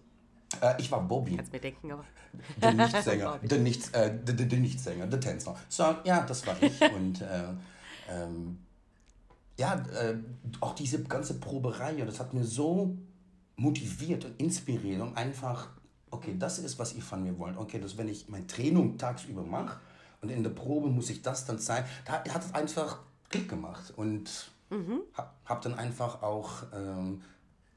Äh, 0.62 0.76
ich 0.80 0.92
war 0.92 1.02
Bobby. 1.02 1.36
Kannst 1.36 1.52
mir 1.52 1.60
denken, 1.60 1.92
aber. 1.92 2.06
Der 2.62 2.74
Nichtsänger. 2.74 3.40
der, 3.44 3.60
Nicht, 3.60 3.94
äh, 3.96 4.18
der, 4.24 4.36
der, 4.36 4.46
der 4.46 4.60
Nichtsänger, 4.60 5.08
der 5.08 5.20
Tänzer. 5.20 5.56
So, 5.68 5.84
ja, 6.04 6.22
das 6.22 6.46
war 6.46 6.62
ich. 6.62 6.82
Und 6.94 7.22
äh, 7.22 7.44
ähm, 8.10 8.60
ja, 9.58 9.76
äh, 9.76 10.16
auch 10.62 10.74
diese 10.74 11.04
ganze 11.04 11.40
Proberei, 11.40 11.94
das 11.94 12.20
hat 12.20 12.34
mir 12.34 12.44
so 12.44 12.98
motiviert 13.58 14.24
und 14.24 14.40
inspiriert 14.40 15.02
und 15.02 15.18
einfach, 15.18 15.68
okay, 16.12 16.34
das 16.40 16.60
ist, 16.60 16.80
was 16.80 16.94
ihr 16.94 17.02
von 17.02 17.24
mir 17.24 17.38
wollt. 17.38 17.58
Okay, 17.58 17.80
dass 17.80 17.98
wenn 17.98 18.08
ich 18.08 18.30
mein 18.30 18.48
Training 18.48 18.98
tagsüber 18.98 19.44
mache 19.44 19.80
und 20.22 20.30
in 20.30 20.44
der 20.44 20.52
Probe 20.52 20.88
muss 20.88 21.10
ich 21.10 21.22
das 21.22 21.46
dann 21.46 21.60
zeigen, 21.60 21.86
da 22.06 22.14
hat 22.14 22.46
es 22.46 22.54
einfach 22.54 23.00
Klick 23.30 23.50
gemacht 23.50 23.94
und 23.98 24.50
mhm. 24.70 25.02
habe 25.14 25.30
hab 25.46 25.62
dann 25.62 25.74
einfach 25.76 26.24
auch 26.24 26.64
ähm, 26.74 27.22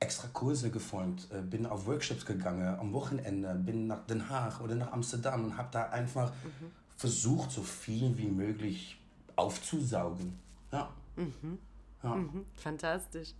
extra 0.02 0.28
Kurse 0.32 0.70
gefolgt, 0.70 1.28
äh, 1.30 1.40
bin 1.40 1.64
auf 1.64 1.86
Workshops 1.86 2.26
gegangen 2.26 2.78
am 2.78 2.92
Wochenende, 2.92 3.54
bin 3.54 3.86
nach 3.86 4.04
Den 4.06 4.28
Haag 4.28 4.60
oder 4.60 4.74
nach 4.74 4.92
Amsterdam 4.92 5.44
und 5.44 5.56
habe 5.56 5.68
da 5.70 5.84
einfach 5.90 6.30
mhm. 6.30 6.72
versucht, 6.96 7.52
so 7.52 7.62
viel 7.62 8.16
wie 8.18 8.26
möglich 8.26 9.00
aufzusaugen. 9.36 10.38
Ja. 10.72 10.90
Mhm. 11.16 11.58
ja. 12.02 12.14
Mhm. 12.14 12.44
Fantastisch. 12.54 13.34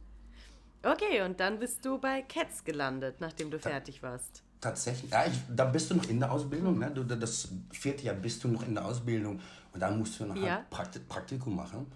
Okay, 0.85 1.23
und 1.23 1.38
dann 1.38 1.59
bist 1.59 1.85
du 1.85 1.99
bei 1.99 2.23
Cats 2.23 2.64
gelandet, 2.64 3.16
nachdem 3.21 3.50
du 3.50 3.59
Ta 3.59 3.71
fertig 3.71 4.02
warst. 4.02 4.42
Tatsächlich, 4.61 5.11
ja, 5.11 5.26
ich, 5.26 5.38
da 5.49 5.64
bist 5.64 5.90
du 5.90 5.97
noch 5.97 6.09
in 6.09 6.21
der 6.21 6.31
Ausbildung, 6.31 6.78
ne? 6.78 6.90
Du, 6.90 7.02
das 7.02 7.49
vierte 7.73 8.04
Jahr 8.04 8.14
bist 8.14 8.42
du 8.45 8.49
noch 8.49 8.64
in 8.66 8.75
der 8.75 8.85
Ausbildung 8.85 9.40
und 9.73 9.81
da 9.81 9.90
musst 9.90 10.21
du 10.21 10.26
noch 10.26 10.37
ja. 10.37 10.57
halt 10.57 10.71
Prakti 10.71 11.00
Praktikum 11.00 11.57
machen. 11.57 11.87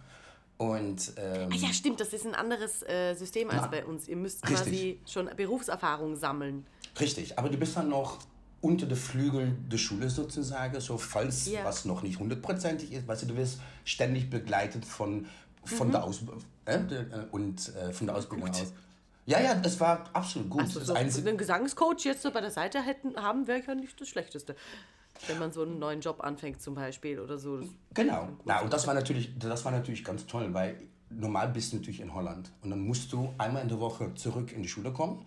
Und, 0.58 1.12
ähm, 1.18 1.50
ah 1.52 1.56
ja, 1.56 1.72
stimmt, 1.72 2.00
das 2.00 2.12
ist 2.14 2.26
ein 2.26 2.34
anderes 2.34 2.82
äh, 2.82 3.14
System 3.14 3.50
als 3.50 3.62
na, 3.62 3.66
bei 3.68 3.84
uns. 3.84 4.08
Ihr 4.08 4.16
müsst 4.16 4.42
richtig. 4.48 4.56
quasi 4.56 5.00
schon 5.06 5.30
Berufserfahrung 5.36 6.16
sammeln. 6.16 6.66
Richtig, 6.98 7.38
aber 7.38 7.50
du 7.50 7.58
bist 7.58 7.76
dann 7.76 7.90
noch 7.90 8.18
unter 8.62 8.86
den 8.86 8.96
Flügeln 8.96 9.68
der 9.70 9.76
Schule 9.76 10.08
sozusagen, 10.08 10.80
so 10.80 10.96
falls 10.96 11.46
ja. 11.46 11.64
was 11.64 11.84
noch 11.84 12.02
nicht 12.02 12.18
hundertprozentig 12.18 12.92
ist, 12.92 13.06
weißt 13.06 13.22
du, 13.22 13.26
du 13.26 13.36
wirst 13.36 13.60
ständig 13.84 14.30
begleitet 14.30 14.84
von, 14.84 15.26
von 15.64 15.88
mhm. 15.88 15.92
der 15.92 16.04
Ausbildung 16.04 16.42
äh, 16.64 16.74
äh, 16.74 17.26
und 17.30 17.74
äh, 17.76 17.92
von 17.92 18.06
der 18.06 18.16
Ausbildung 18.16 18.48
gut. 18.48 18.60
aus. 18.62 18.72
Ja, 19.26 19.40
ja, 19.40 19.60
es 19.64 19.78
war 19.80 20.08
absolut 20.12 20.48
gut. 20.48 20.62
Also 20.62 20.80
so, 20.80 20.94
einen 20.94 21.36
Gesangscoach 21.36 22.04
jetzt 22.04 22.22
so 22.22 22.30
bei 22.30 22.40
der 22.40 22.52
Seite 22.52 22.80
hätten, 22.80 23.16
haben 23.16 23.46
wäre 23.46 23.60
ja 23.66 23.74
nicht 23.74 24.00
das 24.00 24.08
Schlechteste. 24.08 24.54
Wenn 25.26 25.38
man 25.38 25.52
so 25.52 25.62
einen 25.62 25.78
neuen 25.78 26.00
Job 26.00 26.22
anfängt 26.22 26.60
zum 26.60 26.74
Beispiel 26.74 27.20
oder 27.20 27.38
so. 27.38 27.60
Genau. 27.94 28.28
Ja, 28.44 28.60
und 28.60 28.72
das 28.72 28.86
war, 28.86 28.94
natürlich, 28.94 29.38
das 29.38 29.64
war 29.64 29.72
natürlich 29.72 30.04
ganz 30.04 30.26
toll, 30.26 30.52
weil 30.52 30.80
normal 31.10 31.48
bist 31.48 31.72
du 31.72 31.76
natürlich 31.76 32.00
in 32.00 32.14
Holland. 32.14 32.50
Und 32.62 32.70
dann 32.70 32.80
musst 32.80 33.12
du 33.12 33.32
einmal 33.38 33.62
in 33.62 33.68
der 33.68 33.80
Woche 33.80 34.14
zurück 34.14 34.52
in 34.52 34.62
die 34.62 34.68
Schule 34.68 34.92
kommen. 34.92 35.24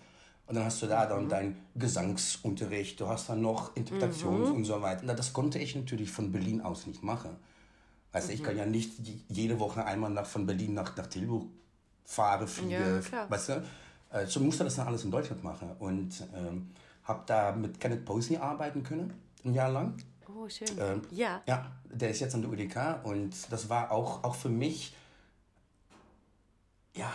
Und 0.48 0.56
dann 0.56 0.66
hast 0.66 0.82
du 0.82 0.88
da 0.88 1.06
dann 1.06 1.26
mhm. 1.26 1.30
deinen 1.30 1.58
Gesangsunterricht, 1.76 3.00
du 3.00 3.08
hast 3.08 3.30
dann 3.30 3.42
noch 3.42 3.76
Interpretations 3.76 4.50
mhm. 4.50 4.56
und 4.56 4.66
so 4.66 4.82
weiter. 4.82 5.06
Das 5.14 5.32
konnte 5.32 5.60
ich 5.60 5.76
natürlich 5.76 6.10
von 6.10 6.32
Berlin 6.32 6.62
aus 6.62 6.88
nicht 6.88 7.04
machen. 7.04 7.36
Weißt 8.12 8.30
mhm. 8.30 8.34
ich 8.34 8.44
kann 8.44 8.58
ja 8.58 8.66
nicht 8.66 8.94
jede 9.28 9.60
Woche 9.60 9.86
einmal 9.86 10.10
nach, 10.10 10.26
von 10.26 10.48
Berlin 10.48 10.74
nach, 10.74 10.98
nach 10.98 11.06
Tilburg 11.06 11.46
fahren, 12.04 12.48
fliegen. 12.48 12.72
Ja, 13.12 13.30
weißt 13.30 13.50
du? 13.50 13.64
Äh, 14.12 14.26
so 14.26 14.40
musste 14.40 14.64
das 14.64 14.76
dann 14.76 14.88
alles 14.88 15.04
in 15.04 15.12
Deutschland 15.12 15.44
machen. 15.44 15.70
Und 15.78 16.28
ähm, 16.36 16.72
habe 17.04 17.24
da 17.28 17.52
mit 17.52 17.80
Kenneth 17.80 18.06
Posey 18.06 18.38
arbeiten 18.38 18.84
können, 18.84 19.14
ein 19.44 19.54
Jahr 19.54 19.72
lang. 19.72 19.98
Oh, 20.28 20.48
schön. 20.48 20.68
Ähm, 20.80 21.02
ja. 21.12 21.42
Ja, 21.48 21.72
der 21.86 22.10
ist 22.10 22.20
jetzt 22.20 22.36
an 22.36 22.42
der 22.42 22.52
UDK 22.52 23.04
und 23.04 23.34
das 23.52 23.70
war 23.70 23.92
auch, 23.92 24.24
auch 24.24 24.36
für 24.36 24.50
mich, 24.50 24.96
ja, 26.96 27.12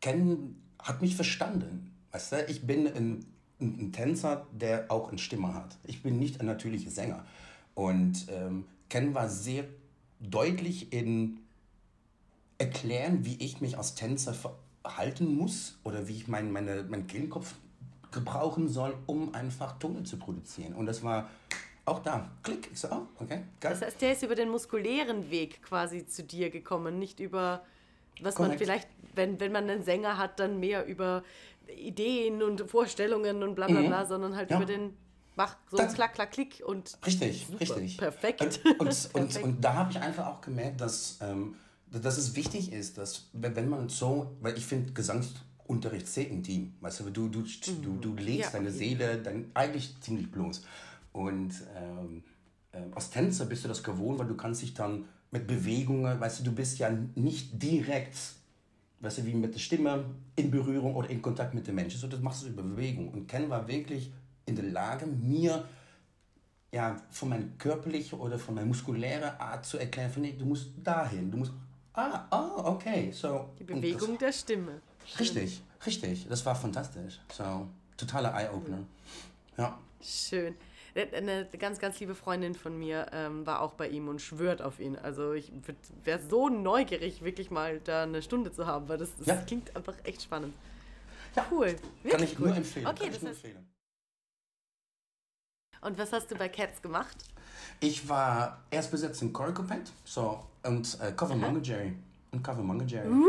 Ken 0.00 0.62
hat 0.78 1.02
mich 1.02 1.16
verstanden. 1.16 1.94
Weißt 2.12 2.32
du, 2.32 2.44
ich 2.46 2.66
bin 2.66 2.86
ein, 2.86 3.26
ein, 3.60 3.92
Tänzer, 3.92 4.46
der 4.52 4.90
auch 4.90 5.08
eine 5.08 5.18
Stimme 5.18 5.54
hat. 5.54 5.78
Ich 5.84 6.02
bin 6.02 6.18
nicht 6.18 6.40
ein 6.40 6.46
natürlicher 6.46 6.90
Sänger. 6.90 7.24
Und 7.74 8.26
ähm, 8.28 8.66
Ken 8.88 9.14
war 9.14 9.28
sehr 9.28 9.64
deutlich 10.20 10.92
in 10.92 11.40
erklären, 12.58 13.24
wie 13.24 13.36
ich 13.36 13.60
mich 13.60 13.78
als 13.78 13.94
Tänzer 13.94 14.34
verhalten 14.34 15.34
muss 15.34 15.78
oder 15.82 16.06
wie 16.06 16.16
ich 16.16 16.28
meinen 16.28 16.52
meine, 16.52 16.84
mein 16.84 17.06
Kehlkopf 17.06 17.54
gebrauchen 18.14 18.68
soll, 18.68 18.94
um 19.06 19.34
einfach 19.34 19.78
Töne 19.78 20.04
zu 20.04 20.16
produzieren. 20.16 20.74
Und 20.74 20.86
das 20.86 21.02
war 21.02 21.28
auch 21.84 21.98
da, 21.98 22.30
klick. 22.42 22.70
Ich 22.72 22.80
so, 22.80 22.88
oh, 22.90 23.06
okay, 23.20 23.42
geil. 23.60 23.72
Das 23.72 23.82
heißt, 23.82 24.00
der 24.00 24.12
ist 24.12 24.22
über 24.22 24.34
den 24.34 24.48
muskulären 24.48 25.30
Weg 25.30 25.62
quasi 25.62 26.06
zu 26.06 26.22
dir 26.22 26.48
gekommen, 26.48 26.98
nicht 26.98 27.20
über, 27.20 27.62
was 28.22 28.36
Correct. 28.36 28.52
man 28.52 28.58
vielleicht, 28.58 28.88
wenn, 29.14 29.38
wenn 29.38 29.52
man 29.52 29.68
einen 29.68 29.82
Sänger 29.82 30.16
hat, 30.16 30.40
dann 30.40 30.60
mehr 30.60 30.86
über 30.86 31.22
Ideen 31.76 32.42
und 32.42 32.70
Vorstellungen 32.70 33.42
und 33.42 33.54
bla 33.54 33.66
bla 33.66 33.80
mhm. 33.80 33.86
bla, 33.88 34.06
sondern 34.06 34.34
halt 34.34 34.50
ja. 34.50 34.56
über 34.56 34.66
den 34.66 34.96
mach 35.36 35.56
so 35.70 35.76
das, 35.76 35.94
klack, 35.94 36.14
klack, 36.14 36.32
klick 36.32 36.62
und. 36.64 36.96
Richtig, 37.04 37.46
super, 37.46 37.60
richtig. 37.60 37.98
Perfekt. 37.98 38.40
Und, 38.40 38.64
und, 38.64 39.12
perfekt. 39.12 39.14
Und, 39.14 39.42
und, 39.42 39.64
da 39.64 39.74
habe 39.74 39.90
ich 39.90 40.00
einfach 40.00 40.26
auch 40.26 40.40
gemerkt, 40.40 40.80
dass, 40.80 41.18
ähm, 41.20 41.56
dass 41.90 42.18
es 42.18 42.34
wichtig 42.36 42.72
ist, 42.72 42.98
dass 42.98 43.28
wenn 43.32 43.68
man 43.68 43.88
so, 43.88 44.36
weil 44.40 44.56
ich 44.56 44.64
finde, 44.64 44.92
Gesangsunterricht 45.64 46.06
sehr 46.06 46.28
intim, 46.28 46.74
weißt 46.80 47.00
du, 47.00 47.10
du, 47.10 47.28
du, 47.28 47.40
mhm. 47.40 47.82
du, 47.82 47.96
du 48.00 48.14
legst 48.14 48.52
ja, 48.52 48.58
deine 48.58 48.70
Seele 48.70 49.18
dann 49.18 49.50
eigentlich 49.54 49.94
ziemlich 50.00 50.30
bloß. 50.30 50.62
Und 51.12 51.54
ähm, 51.76 52.22
äh, 52.72 52.78
als 52.94 53.10
Tänzer 53.10 53.46
bist 53.46 53.64
du 53.64 53.68
das 53.68 53.82
gewohnt, 53.82 54.18
weil 54.18 54.26
du 54.26 54.36
kannst 54.36 54.62
dich 54.62 54.74
dann 54.74 55.04
mit 55.30 55.46
Bewegungen, 55.46 56.20
weißt 56.20 56.40
du, 56.40 56.44
du 56.44 56.52
bist 56.52 56.78
ja 56.78 56.90
nicht 57.14 57.62
direkt 57.62 58.16
weißt 59.00 59.18
du, 59.18 59.26
wie 59.26 59.34
mit 59.34 59.52
der 59.52 59.58
Stimme 59.58 60.06
in 60.34 60.50
Berührung 60.50 60.94
oder 60.94 61.10
in 61.10 61.20
Kontakt 61.20 61.52
mit 61.52 61.66
den 61.66 61.74
Menschen. 61.74 62.00
So, 62.00 62.06
das 62.06 62.20
machst 62.20 62.42
du 62.42 62.48
über 62.48 62.62
Bewegung. 62.62 63.08
Und 63.08 63.28
Ken 63.28 63.50
war 63.50 63.68
wirklich 63.68 64.10
in 64.46 64.56
der 64.56 64.64
Lage, 64.64 65.06
mir 65.06 65.62
ja, 66.72 66.96
von 67.10 67.28
meiner 67.28 67.44
körperlichen 67.58 68.18
oder 68.18 68.38
von 68.38 68.54
meiner 68.54 68.66
muskulären 68.66 69.38
Art 69.38 69.66
zu 69.66 69.76
erklären, 69.76 70.10
von, 70.10 70.22
nee, 70.22 70.34
du 70.38 70.46
musst 70.46 70.70
dahin, 70.82 71.30
du 71.30 71.36
musst, 71.36 71.52
ah, 71.92 72.24
ah, 72.30 72.62
okay. 72.64 73.12
So, 73.12 73.50
Die 73.58 73.64
Bewegung 73.64 74.12
das, 74.12 74.18
der 74.18 74.32
Stimme. 74.32 74.80
Schön. 75.04 75.18
Richtig, 75.18 75.62
richtig. 75.86 76.26
Das 76.28 76.44
war 76.46 76.54
fantastisch. 76.54 77.20
So, 77.32 77.68
totaler 77.96 78.34
Eye-Opener. 78.34 78.84
Ja. 79.56 79.78
Schön. 80.02 80.54
Eine 80.94 81.48
ganz, 81.58 81.80
ganz 81.80 81.98
liebe 81.98 82.14
Freundin 82.14 82.54
von 82.54 82.78
mir 82.78 83.08
ähm, 83.12 83.44
war 83.46 83.60
auch 83.62 83.72
bei 83.72 83.88
ihm 83.88 84.06
und 84.06 84.20
schwört 84.20 84.62
auf 84.62 84.78
ihn. 84.78 84.96
Also 84.96 85.32
ich 85.32 85.50
wäre 86.04 86.20
so 86.20 86.48
neugierig, 86.48 87.24
wirklich 87.24 87.50
mal 87.50 87.80
da 87.80 88.04
eine 88.04 88.22
Stunde 88.22 88.52
zu 88.52 88.66
haben, 88.66 88.88
weil 88.88 88.98
das, 88.98 89.16
das 89.16 89.26
ja. 89.26 89.36
klingt 89.38 89.74
einfach 89.74 89.94
echt 90.04 90.22
spannend. 90.22 90.54
Ja. 91.34 91.44
Cool. 91.50 91.76
Wirklich 92.02 92.12
Kann 92.12 92.22
ich 92.22 92.38
cool. 92.38 92.46
nur 92.48 92.56
empfehlen. 92.56 92.86
Okay, 92.86 93.06
das 93.06 93.14
heißt, 93.14 93.26
empfehlen. 93.26 93.68
Und 95.80 95.98
was 95.98 96.12
hast 96.12 96.30
du 96.30 96.36
bei 96.36 96.48
Cats 96.48 96.80
gemacht? 96.80 97.16
Ich 97.80 98.08
war 98.08 98.62
erst 98.70 98.90
besetzt 98.90 99.20
in 99.20 99.32
Coricopet 99.32 99.92
so, 100.04 100.44
und 100.62 100.98
äh, 101.00 101.12
Cover 101.12 101.34
Manga 101.34 101.60
Jerry. 101.60 101.92
Und 102.30 102.42
Cover 102.42 102.62
Manga 102.62 102.84
Jerry. 102.84 103.08
Uh, 103.08 103.26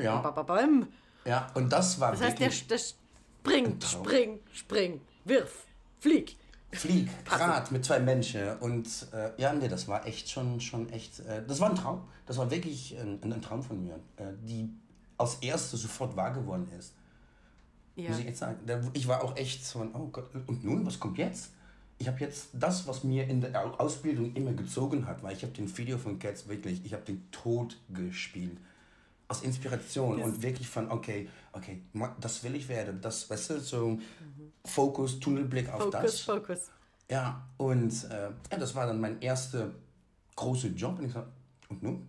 ja. 0.00 0.20
Bababam. 0.20 0.88
Ja, 1.24 1.50
und 1.54 1.72
das 1.72 2.00
war 2.00 2.12
Das 2.12 2.22
heißt, 2.22 2.40
der, 2.40 2.48
der 2.48 2.78
spring, 2.78 3.80
spring, 3.80 4.40
spring, 4.52 5.00
wirf, 5.24 5.66
flieg. 6.00 6.36
Flieg, 6.74 7.10
Rad 7.30 7.70
mit 7.70 7.84
zwei 7.84 8.00
Menschen. 8.00 8.56
Und 8.58 9.08
äh, 9.12 9.30
ja, 9.36 9.52
nee, 9.52 9.68
das 9.68 9.88
war 9.88 10.06
echt 10.06 10.30
schon, 10.30 10.60
schon 10.60 10.88
echt, 10.88 11.20
äh, 11.20 11.44
das 11.46 11.60
war 11.60 11.68
ein 11.68 11.76
Traum. 11.76 12.02
Das 12.26 12.38
war 12.38 12.50
wirklich 12.50 12.96
ein, 12.98 13.20
ein 13.22 13.42
Traum 13.42 13.62
von 13.62 13.82
mir, 13.82 13.96
äh, 14.16 14.32
die 14.42 14.70
als 15.18 15.36
erste 15.36 15.76
sofort 15.76 16.16
wahr 16.16 16.32
geworden 16.32 16.66
ist. 16.78 16.94
Ja. 17.94 18.08
Muss 18.08 18.20
ich 18.20 18.24
jetzt 18.24 18.38
sagen. 18.38 18.58
Ich 18.94 19.06
war 19.06 19.22
auch 19.22 19.36
echt 19.36 19.64
so, 19.66 19.80
oh 19.92 20.06
Gott, 20.06 20.30
und 20.46 20.64
nun, 20.64 20.86
was 20.86 20.98
kommt 20.98 21.18
jetzt? 21.18 21.50
Ich 21.98 22.08
habe 22.08 22.18
jetzt 22.20 22.48
das, 22.54 22.88
was 22.88 23.04
mir 23.04 23.28
in 23.28 23.42
der 23.42 23.80
Ausbildung 23.80 24.34
immer 24.34 24.52
gezogen 24.54 25.06
hat, 25.06 25.22
weil 25.22 25.36
ich 25.36 25.42
habe 25.42 25.52
den 25.52 25.76
Video 25.76 25.98
von 25.98 26.18
Cats 26.18 26.48
wirklich, 26.48 26.84
ich 26.84 26.94
habe 26.94 27.04
den 27.04 27.30
Tod 27.30 27.76
gespielt. 27.90 28.56
Aus 29.32 29.42
Inspiration 29.42 30.18
yes. 30.18 30.26
und 30.26 30.42
wirklich 30.42 30.68
von, 30.68 30.90
okay, 30.90 31.28
okay, 31.52 31.82
das 32.20 32.44
will 32.44 32.54
ich 32.54 32.68
werden. 32.68 33.00
Das, 33.00 33.28
weißt 33.28 33.50
du, 33.50 33.60
so 33.60 33.88
mhm. 33.88 34.00
Fokus, 34.64 35.18
Tunnelblick 35.18 35.68
auf 35.72 35.84
Focus, 35.84 35.92
das. 36.02 36.20
Fokus, 36.20 36.46
Fokus. 36.46 36.70
Ja, 37.10 37.42
und 37.56 37.92
äh, 38.10 38.30
ja, 38.50 38.58
das 38.58 38.74
war 38.74 38.86
dann 38.86 39.00
mein 39.00 39.20
erster 39.20 39.70
großer 40.36 40.68
Job. 40.68 40.98
Und 40.98 41.06
ich 41.06 41.12
so, 41.12 41.22
und 41.68 41.82
nun? 41.82 42.08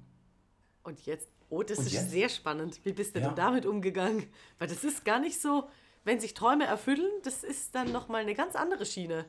Und 0.84 1.06
jetzt? 1.06 1.30
Oh, 1.50 1.63
das 1.63 1.80
und 1.80 1.88
ist 1.88 1.94
jetzt? 1.94 2.12
sehr 2.12 2.30
spannend. 2.30 2.80
Wie 2.84 2.94
bist 2.94 3.15
denn 3.15 3.24
ja. 3.24 3.30
du 3.30 3.36
damit 3.36 3.65
umgegangen? 3.65 4.25
Weil 4.60 4.68
das 4.68 4.84
ist 4.84 5.06
gar 5.06 5.20
nicht 5.20 5.42
so, 5.42 5.70
wenn 6.03 6.20
sich 6.20 6.34
Träume 6.34 6.65
erfüllen, 6.65 7.10
das 7.24 7.44
ist 7.44 7.74
dann 7.74 7.92
nochmal 7.92 8.22
eine 8.22 8.36
ganz 8.36 8.56
andere 8.56 8.86
Schiene. 8.86 9.25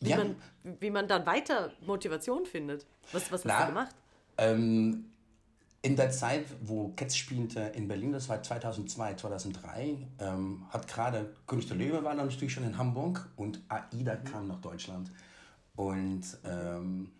Wie, 0.00 0.10
ja. 0.10 0.16
man, 0.18 0.36
wie 0.80 0.90
man 0.90 1.08
dann 1.08 1.26
weiter 1.26 1.72
Motivation 1.84 2.46
findet. 2.46 2.86
Was, 3.12 3.30
was 3.30 3.40
hast 3.40 3.46
Na, 3.46 3.60
du 3.60 3.66
gemacht? 3.68 3.94
Ähm, 4.38 5.10
in 5.84 5.96
der 5.96 6.10
Zeit, 6.10 6.46
wo 6.62 6.94
Cats 6.96 7.14
spielte 7.14 7.60
in 7.60 7.86
Berlin, 7.86 8.10
das 8.10 8.30
war 8.30 8.42
2002, 8.42 9.16
2003, 9.16 9.98
ähm, 10.18 10.62
hat 10.70 10.88
gerade 10.88 11.34
König 11.46 11.68
der 11.68 11.76
Löwe 11.76 12.02
war 12.02 12.16
dann 12.16 12.26
natürlich 12.26 12.54
schon 12.54 12.64
in 12.64 12.78
Hamburg 12.78 13.28
und 13.36 13.60
AIDA 13.68 14.14
mhm. 14.14 14.24
kam 14.24 14.48
nach 14.48 14.62
Deutschland. 14.62 15.10
Und 15.76 16.22
ähm, 16.42 17.10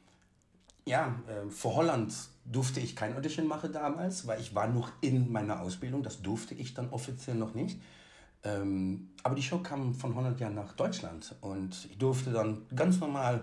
ja, 0.86 1.14
äh, 1.28 1.50
für 1.50 1.74
Holland 1.74 2.14
durfte 2.46 2.80
ich 2.80 2.96
kein 2.96 3.14
Audition 3.14 3.46
machen 3.46 3.70
damals, 3.70 4.26
weil 4.26 4.40
ich 4.40 4.54
war 4.54 4.66
noch 4.66 4.90
in 5.02 5.30
meiner 5.30 5.60
Ausbildung. 5.60 6.02
Das 6.02 6.22
durfte 6.22 6.54
ich 6.54 6.72
dann 6.72 6.88
offiziell 6.88 7.36
noch 7.36 7.52
nicht. 7.52 7.78
Ähm, 8.44 9.10
aber 9.22 9.34
die 9.34 9.42
Show 9.42 9.58
kam 9.58 9.94
von 9.94 10.12
100 10.12 10.40
Jahren 10.40 10.54
nach 10.54 10.72
Deutschland 10.72 11.34
und 11.42 11.86
ich 11.90 11.98
durfte 11.98 12.30
dann 12.30 12.62
ganz 12.74 12.98
normal 12.98 13.42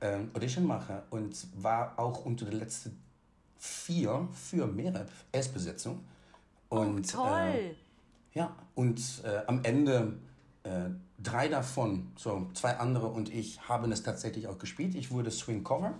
ähm, 0.00 0.30
Audition 0.32 0.64
machen 0.64 0.96
und 1.10 1.46
war 1.62 1.98
auch 1.98 2.24
unter 2.24 2.46
den 2.46 2.58
letzten 2.58 3.05
vier 3.66 4.28
für 4.32 4.66
Mereb 4.66 5.10
Erstbesetzung. 5.32 6.04
Und, 6.68 7.06
oh, 7.14 7.18
toll! 7.18 7.54
Äh, 7.54 7.74
ja, 8.32 8.54
und 8.74 9.00
äh, 9.24 9.42
am 9.46 9.64
Ende 9.64 10.18
äh, 10.62 10.90
drei 11.18 11.48
davon, 11.48 12.12
so 12.16 12.48
zwei 12.54 12.76
andere 12.78 13.06
und 13.06 13.32
ich, 13.32 13.60
haben 13.68 13.92
es 13.92 14.02
tatsächlich 14.02 14.48
auch 14.48 14.58
gespielt. 14.58 14.94
Ich 14.94 15.10
wurde 15.10 15.30
Swing 15.30 15.64
Cover. 15.64 15.94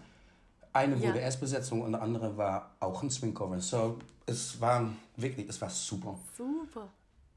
Eine 0.73 0.99
wurde 0.99 1.19
ja. 1.19 1.25
Erstbesetzung 1.25 1.81
und 1.81 1.93
der 1.93 2.03
andere 2.03 2.37
war 2.37 2.77
auch 2.81 3.03
ein 3.03 3.11
Swing 3.11 3.33
Cover. 3.33 3.59
So, 3.61 3.99
es 4.27 4.61
war 4.61 4.91
wirklich, 5.17 5.49
es 5.49 5.61
war 5.61 5.71
super. 5.71 6.19
Super. 6.37 6.89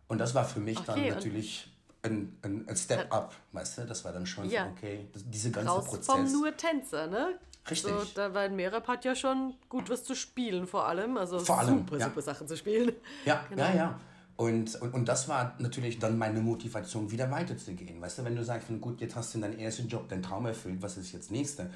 Und 0.09 0.17
das 0.17 0.35
war 0.35 0.43
für 0.43 0.59
mich 0.59 0.77
okay, 0.79 0.87
dann 0.87 1.07
natürlich 1.07 1.71
ein, 2.01 2.37
ein, 2.41 2.67
ein 2.67 2.75
Step 2.75 3.13
up, 3.13 3.33
weißt 3.51 3.77
du? 3.77 3.85
Das 3.85 4.03
war 4.03 4.11
dann 4.11 4.25
schon 4.25 4.49
ja. 4.49 4.67
okay, 4.67 5.07
das, 5.13 5.23
diese 5.25 5.51
ganze 5.51 5.69
Raus 5.69 5.85
Prozess. 5.85 6.05
vom 6.05 6.31
nur 6.31 6.55
Tänzer, 6.55 7.07
ne? 7.07 7.39
Richtig. 7.71 7.91
So, 7.91 8.05
da, 8.15 8.33
weil 8.33 8.49
Merab 8.49 8.87
hat 8.87 9.05
ja 9.05 9.15
schon 9.15 9.55
gut 9.67 9.89
was 9.89 10.03
zu 10.03 10.15
spielen, 10.15 10.67
vor 10.67 10.87
allem. 10.87 11.17
Also 11.17 11.39
vor 11.39 11.59
allem, 11.59 11.79
super, 11.79 11.97
ja. 11.97 12.05
super 12.05 12.21
Sachen 12.21 12.47
zu 12.47 12.57
spielen. 12.57 12.93
Ja, 13.25 13.45
genau. 13.49 13.63
ja, 13.63 13.75
ja. 13.75 13.99
Und, 14.37 14.75
und, 14.75 14.93
und 14.93 15.05
das 15.05 15.27
war 15.27 15.55
natürlich 15.59 15.99
dann 15.99 16.17
meine 16.17 16.39
Motivation, 16.39 17.11
wieder 17.11 17.29
weiterzugehen. 17.29 17.99
Weißt 17.99 18.19
du, 18.19 18.23
wenn 18.23 18.37
du 18.37 18.43
sagst, 18.43 18.67
gut, 18.79 19.01
jetzt 19.01 19.15
hast 19.15 19.35
du 19.35 19.39
deinen 19.39 19.59
ersten 19.59 19.89
Job, 19.89 20.07
deinen 20.07 20.23
Traum 20.23 20.45
erfüllt, 20.45 20.81
was 20.81 20.95
ist 20.95 21.11
jetzt 21.11 21.29
nächste? 21.29 21.69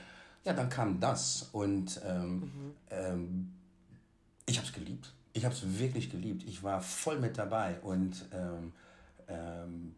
Ja, 0.46 0.54
dann 0.54 0.70
kam 0.70 1.00
das. 1.00 1.50
Und 1.52 2.00
ähm, 2.06 2.40
mhm. 2.40 2.74
ähm, 2.90 3.54
ich 4.46 4.58
habe 4.58 4.68
es 4.68 4.74
geliebt. 4.74 5.12
Ich 5.34 5.44
habe 5.44 5.54
es 5.54 5.78
wirklich 5.78 6.10
geliebt. 6.10 6.44
Ich 6.48 6.64
war 6.64 6.80
voll 6.80 7.20
mit 7.20 7.38
dabei. 7.38 7.80
Und 7.82 8.26
ähm, 8.32 8.72
ähm, 9.28 9.96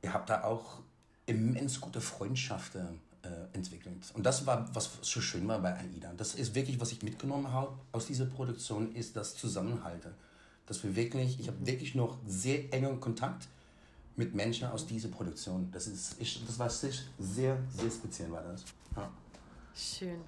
ihr 0.00 0.14
habt 0.14 0.30
da 0.30 0.44
auch 0.44 0.80
immens 1.26 1.80
gute 1.80 2.00
Freundschaften 2.00 3.00
äh, 3.22 3.28
entwickelt. 3.56 4.12
Und 4.14 4.24
das 4.24 4.46
war, 4.46 4.68
was 4.74 4.98
so 5.02 5.20
schön 5.20 5.46
war 5.48 5.60
bei 5.60 5.74
AIDA. 5.74 6.12
Das 6.16 6.34
ist 6.34 6.54
wirklich, 6.54 6.80
was 6.80 6.92
ich 6.92 7.02
mitgenommen 7.02 7.52
habe 7.52 7.72
aus 7.92 8.06
dieser 8.06 8.26
Produktion, 8.26 8.94
ist 8.94 9.16
das 9.16 9.36
Zusammenhalten. 9.36 10.12
Dass 10.66 10.82
wir 10.84 10.94
wirklich, 10.94 11.40
ich 11.40 11.48
habe 11.48 11.66
wirklich 11.66 11.94
noch 11.94 12.18
sehr 12.26 12.72
engen 12.72 13.00
Kontakt 13.00 13.48
mit 14.16 14.34
Menschen 14.34 14.68
aus 14.68 14.86
dieser 14.86 15.08
Produktion. 15.08 15.70
Das, 15.72 15.86
ist, 15.86 16.20
ich, 16.20 16.44
das 16.46 16.58
war 16.58 16.70
sehr, 16.70 16.92
sehr, 17.18 17.58
sehr 17.70 17.90
speziell 17.90 18.30
war 18.30 18.42
das. 18.42 18.64
Ja. 18.96 19.10
Schön. 19.74 20.20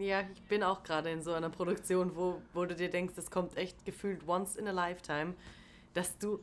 Ja, 0.00 0.22
ich 0.22 0.42
bin 0.42 0.62
auch 0.62 0.82
gerade 0.82 1.10
in 1.10 1.22
so 1.22 1.32
einer 1.32 1.50
Produktion, 1.50 2.16
wo, 2.16 2.40
wo 2.52 2.64
du 2.64 2.74
dir 2.74 2.90
denkst, 2.90 3.14
das 3.14 3.30
kommt 3.30 3.56
echt 3.56 3.84
gefühlt 3.84 4.26
once 4.26 4.56
in 4.56 4.66
a 4.66 4.72
lifetime, 4.72 5.34
dass 5.94 6.18
du 6.18 6.40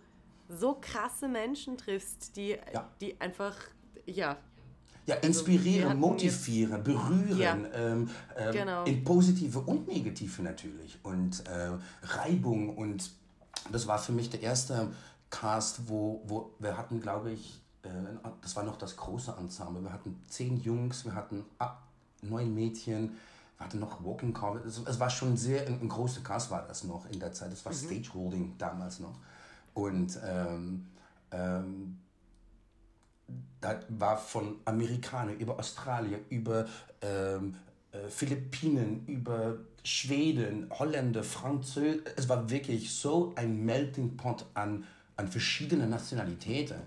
so 0.50 0.78
krasse 0.80 1.28
Menschen 1.28 1.78
triffst, 1.78 2.36
die, 2.38 2.58
ja. 2.74 2.90
die 3.02 3.20
einfach, 3.20 3.58
ja. 4.06 4.38
Ja, 5.06 5.16
also 5.16 5.28
inspirieren, 5.28 5.90
also, 5.90 6.00
motivieren, 6.00 6.84
berühren, 6.84 7.38
ja. 7.38 7.58
ähm, 7.74 8.10
ähm, 8.38 8.52
genau. 8.54 8.84
in 8.86 9.04
positive 9.04 9.60
und 9.60 9.88
negative 9.88 10.42
natürlich. 10.42 10.98
Und 11.04 11.46
äh, 11.48 11.72
Reibung 12.04 12.78
und 12.78 13.12
das 13.72 13.88
war 13.88 14.00
für 14.00 14.14
mich 14.14 14.30
der 14.30 14.42
erste 14.42 14.92
Cast, 15.30 15.90
wo, 15.90 16.22
wo 16.26 16.52
wir 16.60 16.78
hatten, 16.78 17.02
glaube 17.02 17.32
ich, 17.32 17.62
äh, 17.84 17.90
das 18.42 18.56
war 18.56 18.64
noch 18.64 18.78
das 18.78 18.96
große 18.96 19.36
Ensemble. 19.38 19.82
Wir 19.82 19.92
hatten 19.92 20.22
zehn 20.28 20.58
Jungs, 20.62 21.06
wir 21.06 21.16
hatten 21.16 21.44
neun 22.22 22.54
Mädchen, 22.54 23.18
wir 23.58 23.66
hatten 23.66 23.80
noch 23.80 24.04
Walking 24.04 24.34
Car. 24.34 24.64
Es, 24.66 24.80
es 24.80 25.00
war 25.00 25.10
schon 25.10 25.36
sehr, 25.38 25.68
ein, 25.68 25.82
ein 25.82 25.90
großer 25.90 26.22
Cast 26.22 26.50
war 26.52 26.66
das 26.68 26.84
noch 26.84 27.10
in 27.12 27.20
der 27.20 27.34
Zeit. 27.34 27.52
Das 27.52 27.66
war 27.66 27.74
mhm. 27.74 27.78
Stageholding 27.78 28.54
damals 28.58 29.00
noch. 29.00 29.18
Und 29.74 30.20
ähm, 30.26 30.86
ähm, 31.32 31.98
da 33.62 33.80
war 33.90 34.18
von 34.18 34.58
Amerikanern 34.66 35.38
über 35.38 35.58
Australien, 35.58 36.20
über 36.30 36.66
ähm, 37.02 37.56
äh, 37.92 38.10
Philippinen, 38.10 39.06
über 39.08 39.58
Schweden, 39.84 40.70
Holländer, 40.72 41.24
Französen. 41.24 42.02
Es 42.16 42.28
war 42.28 42.50
wirklich 42.50 42.94
so 42.94 43.34
ein 43.36 43.64
Melting 43.66 44.18
Pot 44.18 44.46
an, 44.54 44.86
an 45.16 45.28
verschiedenen 45.28 45.90
Nationalitäten. 45.90 46.78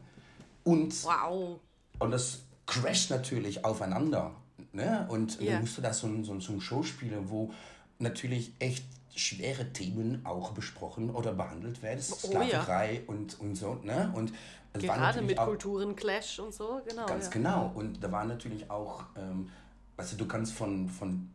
Und, 0.64 1.04
wow. 1.04 1.58
und 1.98 2.10
das 2.10 2.40
crasht 2.66 3.10
natürlich 3.10 3.64
aufeinander. 3.64 4.34
Ne? 4.72 5.06
Und 5.08 5.40
yeah. 5.40 5.52
dann 5.52 5.60
musst 5.62 5.78
du 5.78 5.82
das 5.82 6.00
so, 6.00 6.22
so, 6.22 6.40
so 6.40 6.52
ein 6.52 6.60
Show 6.60 6.82
spielen, 6.82 7.30
wo 7.30 7.52
natürlich 7.98 8.52
echt 8.58 8.84
schwere 9.14 9.72
Themen 9.72 10.24
auch 10.24 10.52
besprochen 10.52 11.10
oder 11.10 11.32
behandelt 11.32 11.82
werden. 11.82 12.00
Oh, 12.10 12.14
Sklaverei 12.14 12.94
ja. 12.94 13.00
und, 13.06 13.40
und 13.40 13.54
so. 13.54 13.74
Ne? 13.82 14.12
Und 14.14 14.32
Gerade 14.78 15.22
mit 15.22 15.36
Kulturenclash 15.36 16.38
und 16.38 16.54
so, 16.54 16.80
genau. 16.88 17.06
Ganz 17.06 17.26
ja. 17.26 17.30
genau. 17.30 17.72
Und 17.74 18.02
da 18.02 18.10
war 18.10 18.24
natürlich 18.24 18.70
auch, 18.70 19.04
ähm, 19.16 19.48
weißt 19.96 20.12
du, 20.12 20.16
du 20.16 20.26
kannst 20.26 20.52
von, 20.52 20.88
von 20.88 21.30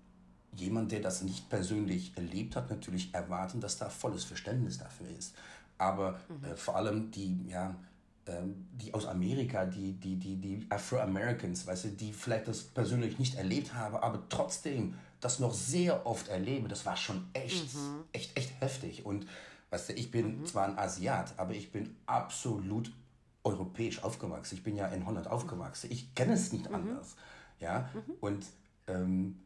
jemand, 0.56 0.92
der 0.92 1.00
das 1.00 1.22
nicht 1.22 1.50
persönlich 1.50 2.14
erlebt 2.16 2.56
hat, 2.56 2.70
natürlich 2.70 3.14
erwarten, 3.14 3.62
dass 3.62 3.78
da 3.78 3.90
volles 3.90 4.24
Verständnis 4.24 4.78
dafür 4.78 5.08
ist. 5.18 5.36
Aber 5.78 6.20
mhm. 6.30 6.52
äh, 6.52 6.56
vor 6.56 6.76
allem 6.76 7.12
die, 7.12 7.48
ja, 7.48 7.76
ähm, 8.28 8.68
die 8.74 8.94
aus 8.94 9.08
Amerika, 9.08 9.66
die, 9.66 9.94
die, 9.94 10.16
die, 10.16 10.36
die 10.36 10.66
Afro-Americans, 10.70 11.66
weißt 11.66 11.86
du, 11.86 11.88
die 11.90 12.14
vielleicht 12.14 12.48
das 12.48 12.62
persönlich 12.62 13.18
nicht 13.18 13.36
erlebt 13.36 13.74
haben, 13.74 13.96
aber 13.96 14.22
trotzdem 14.30 14.96
das 15.20 15.40
noch 15.40 15.54
sehr 15.54 16.06
oft 16.06 16.28
erlebe, 16.28 16.68
das 16.68 16.86
war 16.86 16.98
schon 16.98 17.26
echt, 17.34 17.74
mhm. 17.76 18.04
echt, 18.12 18.38
echt 18.38 18.60
heftig. 18.60 19.06
Und 19.06 19.28
weißt 19.70 19.90
du, 19.90 19.94
ich 19.94 20.12
bin 20.12 20.42
mhm. 20.42 20.46
zwar 20.46 20.66
ein 20.66 20.78
Asiat, 20.78 21.34
aber 21.38 21.54
ich 21.54 21.72
bin 21.72 21.96
absolut 22.06 22.92
europäisch 23.44 24.04
aufgewachsen. 24.04 24.56
Ich 24.56 24.64
bin 24.64 24.76
ja 24.76 24.88
in 24.88 25.06
Holland 25.06 25.28
aufgewachsen. 25.28 25.90
Ich 25.92 26.14
kenne 26.16 26.34
es 26.34 26.52
nicht 26.52 26.70
mhm. 26.70 26.76
anders. 26.76 27.16
Ja? 27.60 27.90
Mhm. 27.94 28.14
Und 28.20 28.46
ähm, 28.88 29.40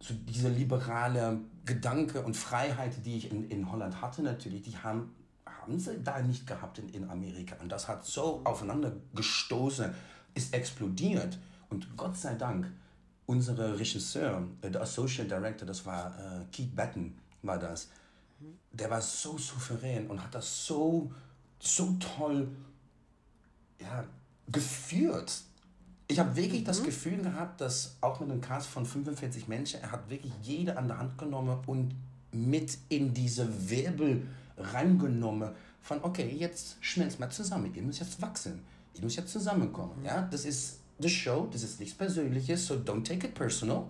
so 0.00 0.14
diese 0.14 0.48
liberale 0.48 1.40
Gedanke 1.64 2.22
und 2.22 2.36
Freiheit, 2.36 3.04
die 3.04 3.16
ich 3.16 3.30
in, 3.30 3.48
in 3.48 3.70
Holland 3.70 4.02
hatte, 4.02 4.22
natürlich, 4.22 4.62
die 4.62 4.76
haben, 4.76 5.14
haben 5.46 5.78
sie 5.78 6.02
da 6.02 6.20
nicht 6.20 6.46
gehabt 6.46 6.78
in, 6.78 6.88
in 6.90 7.08
Amerika. 7.08 7.56
Und 7.60 7.70
das 7.70 7.88
hat 7.88 8.04
so 8.04 8.42
aufeinander 8.44 8.92
gestoßen, 9.14 9.94
ist 10.34 10.52
explodiert. 10.52 11.38
Und 11.70 11.96
Gott 11.96 12.16
sei 12.16 12.34
Dank 12.34 12.70
unsere 13.26 13.78
Regisseur, 13.78 14.46
äh, 14.60 14.70
der 14.70 14.82
Associate 14.82 15.28
Director, 15.28 15.66
das 15.66 15.86
war 15.86 16.14
äh, 16.18 16.44
Keith 16.52 16.74
Batten, 16.74 17.16
war 17.42 17.58
das. 17.58 17.88
Der 18.72 18.90
war 18.90 19.00
so 19.00 19.38
souverän 19.38 20.08
und 20.08 20.22
hat 20.22 20.34
das 20.34 20.66
so, 20.66 21.10
so 21.58 21.96
toll 21.98 22.48
ja, 23.80 24.04
geführt. 24.48 25.42
Ich 26.06 26.18
habe 26.18 26.36
wirklich 26.36 26.62
mhm. 26.62 26.66
das 26.66 26.82
Gefühl 26.82 27.22
gehabt, 27.22 27.60
dass 27.60 27.96
auch 28.00 28.20
mit 28.20 28.30
einem 28.30 28.40
Cast 28.40 28.68
von 28.68 28.84
45 28.84 29.48
Menschen, 29.48 29.80
er 29.80 29.92
hat 29.92 30.08
wirklich 30.10 30.32
jede 30.42 30.76
an 30.76 30.88
der 30.88 30.98
Hand 30.98 31.16
genommen 31.18 31.58
und 31.66 31.94
mit 32.32 32.78
in 32.88 33.14
diese 33.14 33.70
Wirbel 33.70 34.26
reingenommen 34.56 35.50
von, 35.80 36.02
okay, 36.02 36.34
jetzt 36.36 36.76
schmelzt 36.80 37.20
mal 37.20 37.30
zusammen, 37.30 37.72
ihr 37.74 37.82
müsst 37.82 38.00
jetzt 38.00 38.20
wachsen, 38.20 38.62
ihr 38.94 39.02
müsst 39.02 39.16
jetzt 39.16 39.32
zusammenkommen. 39.32 40.00
Mhm. 40.00 40.06
Ja, 40.06 40.22
das 40.30 40.44
ist 40.44 40.80
the 40.98 41.08
show, 41.08 41.48
das 41.50 41.62
ist 41.62 41.80
nichts 41.80 41.96
Persönliches, 41.96 42.66
so 42.66 42.74
don't 42.74 43.04
take 43.04 43.26
it 43.26 43.34
personal. 43.34 43.84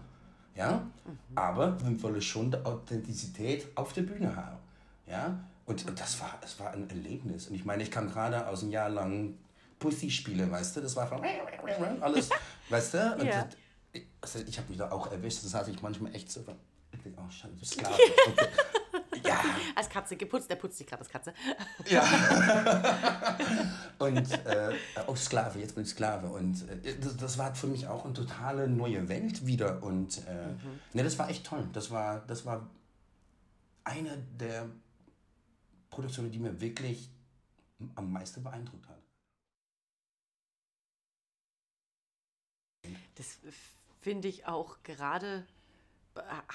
Ja? 0.57 0.79
Mhm. 1.07 1.18
Aber 1.35 1.79
wir 1.81 2.03
wollen 2.03 2.20
schon 2.20 2.51
die 2.51 2.59
Authentizität 2.64 3.66
auf 3.75 3.92
der 3.92 4.03
Bühne 4.03 4.35
haben. 4.35 4.59
Ja? 5.07 5.38
Und, 5.66 5.87
und 5.87 5.99
das, 5.99 6.20
war, 6.20 6.37
das 6.40 6.59
war 6.61 6.73
ein 6.73 6.88
Erlebnis. 6.88 7.49
Und 7.49 7.55
ich 7.55 7.64
meine, 7.64 7.83
ich 7.83 7.90
kann 7.90 8.09
gerade 8.09 8.47
aus 8.47 8.62
einem 8.62 8.73
Jahr 8.73 8.88
lang 8.88 9.35
Pussy 9.85 10.11
spielen, 10.11 10.51
weißt 10.51 10.77
du? 10.77 10.81
Das 10.81 10.97
war 10.97 11.07
von 11.07 11.23
alles, 12.01 12.31
weißt 12.70 12.94
du? 12.94 12.99
Ja. 12.99 13.49
das, 13.92 14.03
also 14.20 14.38
ich 14.49 14.57
habe 14.59 14.68
mich 14.70 14.79
da 14.79 14.90
auch 14.90 15.12
erwischt, 15.12 15.44
das 15.44 15.53
hatte 15.53 15.70
ich 15.70 15.83
manchmal 15.83 16.14
echt 16.14 16.33
so. 16.33 16.44
Oh, 17.16 17.31
Scheiße, 17.31 17.64
Sklave. 17.64 17.94
Okay. 17.94 18.47
Ja. 19.25 19.42
Als 19.75 19.88
Katze 19.88 20.16
geputzt, 20.16 20.51
der 20.51 20.57
putzt 20.57 20.77
sich 20.77 20.87
gerade 20.87 21.01
als 21.01 21.09
Katze. 21.09 21.33
Ja. 21.87 22.05
und 23.99 24.33
äh, 24.47 24.75
auch 25.07 25.16
Sklave, 25.16 25.59
jetzt 25.61 25.75
bin 25.75 25.85
ich 25.85 25.90
Sklave. 25.90 26.29
Und 26.29 26.68
äh, 26.68 26.99
das, 27.01 27.16
das, 27.16 27.38
war 27.38 27.55
für 27.55 27.66
mich 27.66 27.87
auch 27.87 28.05
eine 28.05 28.12
totale 28.12 28.68
neue 28.68 29.09
Welt 29.09 29.47
wieder. 29.47 29.83
Und 29.83 30.18
äh, 30.27 30.49
mhm. 30.49 30.81
ne, 30.92 31.05
das 31.05 31.18
war 31.18 31.31
echt 31.31 31.47
toll. 31.47 31.66
Das 31.73 31.90
war, 31.90 32.20
das 32.27 32.44
war 32.44 32.68
eine 33.85 34.18
der 34.38 34.68
Produktionen, 35.88 36.31
die 36.31 36.38
mir 36.38 36.61
wirklich 36.61 37.09
am 37.94 38.12
meisten 38.12 38.42
beeindruckt 38.42 38.88
hat. 38.88 39.04
Das 43.16 43.38
finde 44.00 44.29
ich 44.29 44.46
auch 44.46 44.77
gerade 44.83 45.46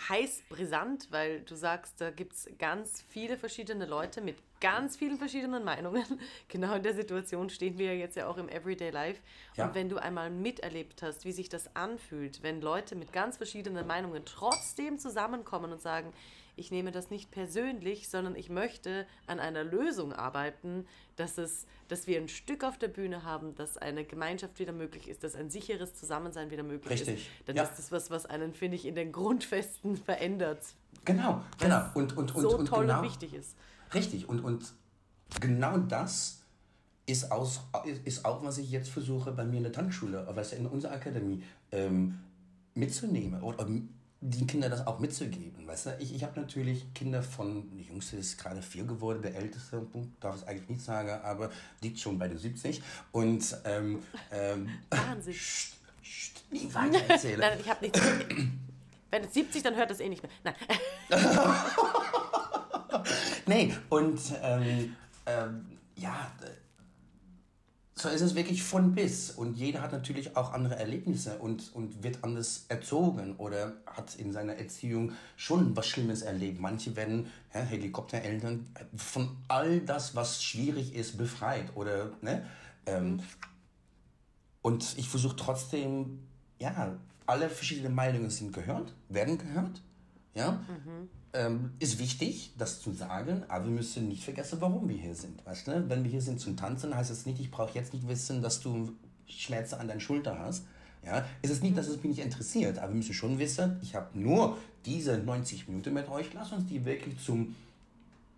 heiß 0.09 0.43
brisant, 0.49 1.11
weil 1.11 1.41
du 1.41 1.55
sagst, 1.55 1.99
da 1.99 2.11
gibt 2.11 2.33
es 2.33 2.49
ganz 2.57 3.03
viele 3.09 3.37
verschiedene 3.37 3.85
Leute 3.85 4.21
mit 4.21 4.37
ganz 4.61 4.95
vielen 4.95 5.17
verschiedenen 5.17 5.63
Meinungen. 5.63 6.03
Genau 6.47 6.73
in 6.75 6.83
der 6.83 6.93
Situation 6.93 7.49
stehen 7.49 7.77
wir 7.77 7.97
jetzt 7.97 8.15
ja 8.15 8.27
auch 8.27 8.37
im 8.37 8.49
Everyday 8.49 8.89
Life. 8.89 9.21
Ja. 9.55 9.67
Und 9.67 9.75
wenn 9.75 9.89
du 9.89 9.97
einmal 9.97 10.29
miterlebt 10.29 11.01
hast, 11.03 11.25
wie 11.25 11.31
sich 11.31 11.49
das 11.49 11.75
anfühlt, 11.75 12.41
wenn 12.41 12.61
Leute 12.61 12.95
mit 12.95 13.13
ganz 13.13 13.37
verschiedenen 13.37 13.85
Meinungen 13.85 14.23
trotzdem 14.25 14.97
zusammenkommen 14.97 15.71
und 15.71 15.81
sagen, 15.81 16.13
ich 16.59 16.71
nehme 16.71 16.91
das 16.91 17.09
nicht 17.09 17.31
persönlich, 17.31 18.09
sondern 18.09 18.35
ich 18.35 18.49
möchte 18.49 19.07
an 19.27 19.39
einer 19.39 19.63
Lösung 19.63 20.13
arbeiten, 20.13 20.85
dass, 21.15 21.37
es, 21.37 21.65
dass 21.87 22.05
wir 22.05 22.19
ein 22.19 22.27
Stück 22.27 22.63
auf 22.63 22.77
der 22.77 22.89
Bühne 22.89 23.23
haben, 23.23 23.55
dass 23.55 23.77
eine 23.77 24.03
Gemeinschaft 24.03 24.59
wieder 24.59 24.73
möglich 24.73 25.07
ist, 25.07 25.23
dass 25.23 25.35
ein 25.35 25.49
sicheres 25.49 25.95
Zusammensein 25.95 26.51
wieder 26.51 26.63
möglich 26.63 26.99
Richtig. 26.99 27.27
ist. 27.27 27.47
Dann 27.47 27.55
ja. 27.55 27.63
ist 27.63 27.77
das 27.77 27.91
was, 27.91 28.11
was 28.11 28.25
einen, 28.25 28.53
finde 28.53 28.75
ich, 28.75 28.85
in 28.85 28.95
den 28.95 29.11
Grundfesten 29.11 29.95
verändert. 30.05 30.63
Genau, 31.05 31.43
genau. 31.57 31.85
Und, 31.93 32.17
und, 32.17 32.35
und, 32.35 32.41
so 32.41 32.57
und 32.57 32.65
toll 32.67 32.85
genau, 32.85 32.99
und 32.99 33.05
wichtig 33.05 33.33
ist. 33.33 33.55
Richtig. 33.93 34.27
Und, 34.27 34.41
und 34.41 34.73
genau 35.39 35.77
das 35.77 36.41
ist, 37.05 37.31
aus, 37.31 37.61
ist 38.03 38.25
auch, 38.25 38.43
was 38.43 38.57
ich 38.57 38.69
jetzt 38.69 38.89
versuche 38.89 39.31
bei 39.31 39.45
mir 39.45 39.57
in 39.57 39.63
der 39.63 39.71
Tanzschule, 39.71 40.27
was 40.33 40.53
in 40.53 40.67
unserer 40.67 40.93
Akademie 40.93 41.43
ähm, 41.71 42.19
mitzunehmen 42.75 43.41
oder 43.41 43.67
die 44.21 44.45
Kinder 44.45 44.69
das 44.69 44.85
auch 44.85 44.99
mitzugeben. 44.99 45.65
Weißt 45.65 45.87
du? 45.87 45.97
Ich, 45.99 46.13
ich 46.13 46.23
habe 46.23 46.39
natürlich 46.39 46.93
Kinder 46.93 47.23
von, 47.23 47.69
die 47.77 47.83
Jüngste 47.83 48.17
ist 48.17 48.37
gerade 48.37 48.61
vier 48.61 48.83
geworden, 48.83 49.21
der 49.21 49.35
älteste, 49.35 49.85
darf 50.19 50.37
ich 50.37 50.47
eigentlich 50.47 50.69
nicht 50.69 50.81
sagen, 50.81 51.21
aber 51.23 51.49
liegt 51.81 51.99
schon 51.99 52.19
bei 52.19 52.27
den 52.27 52.37
70. 52.37 52.81
Und 53.11 53.57
ähm, 53.65 54.03
ähm, 54.31 54.69
Wahnsinn. 54.89 55.33
Pst, 55.33 55.75
pst, 56.03 56.51
nie 56.51 56.73
weiter 56.73 56.99
erzählen. 57.07 57.39
Nein, 57.39 57.59
ich 57.61 57.69
habe 57.69 57.81
nichts. 57.81 58.01
Wenn 59.11 59.23
es 59.23 59.33
70, 59.33 59.63
dann 59.63 59.75
hört 59.75 59.89
das 59.89 59.99
eh 60.01 60.09
nicht 60.09 60.21
mehr. 60.21 60.31
Nein. 60.43 60.55
nee, 63.47 63.73
und 63.89 64.19
ähm, 64.43 64.95
ähm, 65.25 65.77
ja, 65.95 66.31
so 67.99 68.07
ist 68.07 68.21
es 68.21 68.35
wirklich 68.35 68.63
von 68.63 68.95
bis. 68.95 69.31
Und 69.31 69.57
jeder 69.57 69.81
hat 69.81 69.91
natürlich 69.91 70.37
auch 70.37 70.53
andere 70.53 70.77
Erlebnisse 70.77 71.37
und, 71.39 71.73
und 71.73 72.01
wird 72.01 72.23
anders 72.23 72.65
erzogen 72.69 73.35
oder 73.35 73.73
hat 73.85 74.15
in 74.15 74.31
seiner 74.31 74.55
Erziehung 74.55 75.11
schon 75.35 75.75
was 75.75 75.87
Schlimmes 75.87 76.21
erlebt. 76.21 76.61
Manche 76.61 76.95
werden 76.95 77.27
ja, 77.53 77.59
Helikoptereltern 77.59 78.65
von 78.95 79.35
all 79.49 79.81
das, 79.81 80.15
was 80.15 80.41
schwierig 80.41 80.95
ist, 80.95 81.17
befreit. 81.17 81.75
Oder, 81.75 82.11
ne? 82.21 82.45
Ähm, 82.85 83.19
und 84.61 84.97
ich 84.97 85.09
versuche 85.09 85.35
trotzdem, 85.35 86.19
ja, 86.59 86.97
alle 87.25 87.49
verschiedenen 87.49 87.95
Meinungen 87.95 88.29
sind 88.29 88.53
gehört, 88.53 88.93
werden 89.09 89.37
gehört. 89.37 89.81
Ja? 90.33 90.51
Mhm 90.51 91.09
ähm, 91.33 91.73
ist 91.79 91.99
wichtig, 91.99 92.53
das 92.57 92.81
zu 92.81 92.91
sagen, 92.91 93.43
aber 93.47 93.65
wir 93.65 93.71
müssen 93.71 94.07
nicht 94.07 94.23
vergessen, 94.23 94.59
warum 94.61 94.89
wir 94.89 94.97
hier 94.97 95.15
sind. 95.15 95.45
Weißt 95.45 95.67
du? 95.67 95.89
Wenn 95.89 96.03
wir 96.03 96.11
hier 96.11 96.21
sind 96.21 96.39
zum 96.39 96.57
Tanzen, 96.57 96.95
heißt 96.95 97.11
das 97.11 97.25
nicht, 97.25 97.39
ich 97.39 97.51
brauche 97.51 97.73
jetzt 97.75 97.93
nicht 97.93 98.07
wissen, 98.07 98.41
dass 98.41 98.61
du 98.61 98.93
Schmerzen 99.27 99.75
an 99.75 99.87
deiner 99.87 99.99
Schulter 99.99 100.39
hast. 100.39 100.65
Ja, 101.05 101.25
es 101.41 101.49
ist 101.49 101.63
nicht, 101.63 101.77
dass 101.77 101.87
es 101.87 101.97
mich 101.97 102.17
nicht 102.17 102.19
interessiert, 102.19 102.77
aber 102.77 102.89
wir 102.89 102.97
müssen 102.97 103.13
schon 103.13 103.39
wissen, 103.39 103.79
ich 103.81 103.95
habe 103.95 104.19
nur 104.19 104.57
diese 104.85 105.17
90 105.17 105.67
Minuten 105.67 105.93
mit 105.93 106.09
euch, 106.09 106.33
lass 106.33 106.51
uns 106.51 106.65
die 106.67 106.83
wirklich 106.83 107.17
zum 107.23 107.55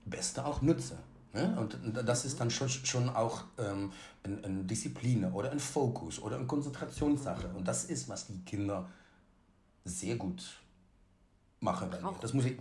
Besten 0.05 0.41
auch 0.41 0.61
nutzen. 0.61 0.97
Ne? 1.33 1.57
Und 1.59 2.07
das 2.07 2.25
ist 2.25 2.39
dann 2.39 2.51
schon, 2.51 2.69
schon 2.69 3.09
auch 3.09 3.45
ähm, 3.57 3.91
eine, 4.23 4.43
eine 4.43 4.63
Disziplin 4.63 5.25
oder 5.31 5.51
ein 5.51 5.59
Fokus 5.59 6.21
oder 6.21 6.35
eine 6.35 6.45
Konzentrationssache. 6.45 7.47
Und 7.55 7.67
das 7.67 7.85
ist, 7.85 8.09
was 8.09 8.27
die 8.27 8.39
Kinder 8.45 8.89
sehr 9.85 10.17
gut 10.17 10.43
mache. 11.61 11.89
Das 12.21 12.33
muss 12.33 12.45
ich. 12.45 12.57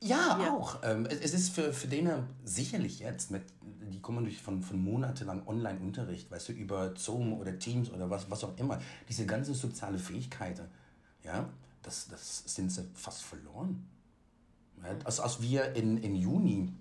Ja, 0.00 0.38
ja. 0.40 0.52
auch. 0.52 0.78
Ähm, 0.84 1.06
es, 1.06 1.20
es, 1.20 1.34
ist 1.34 1.54
für, 1.54 1.72
für 1.72 1.88
denen 1.88 2.28
sicherlich 2.44 3.00
jetzt, 3.00 3.32
mit, 3.32 3.42
die 3.62 4.00
kommen 4.00 4.24
durch 4.24 4.40
von, 4.40 4.62
von 4.62 4.80
monatelang 4.80 5.46
Online-Unterricht, 5.46 6.30
weißt 6.30 6.50
du, 6.50 6.52
über 6.52 6.94
Zoom 6.96 7.32
oder 7.32 7.58
Teams 7.58 7.90
oder 7.90 8.08
was, 8.08 8.30
was 8.30 8.44
auch 8.44 8.56
immer, 8.58 8.78
diese 9.08 9.26
ganzen 9.26 9.54
soziale 9.54 9.98
Fähigkeiten, 9.98 10.66
ja, 11.24 11.48
das, 11.82 12.06
das 12.08 12.44
sind 12.46 12.70
sie 12.70 12.84
fast 12.94 13.22
verloren. 13.22 13.88
Ja, 14.82 14.96
als, 15.04 15.18
als 15.18 15.42
wir 15.42 15.74
in, 15.74 15.98
in 15.98 16.14
Juni 16.14 16.72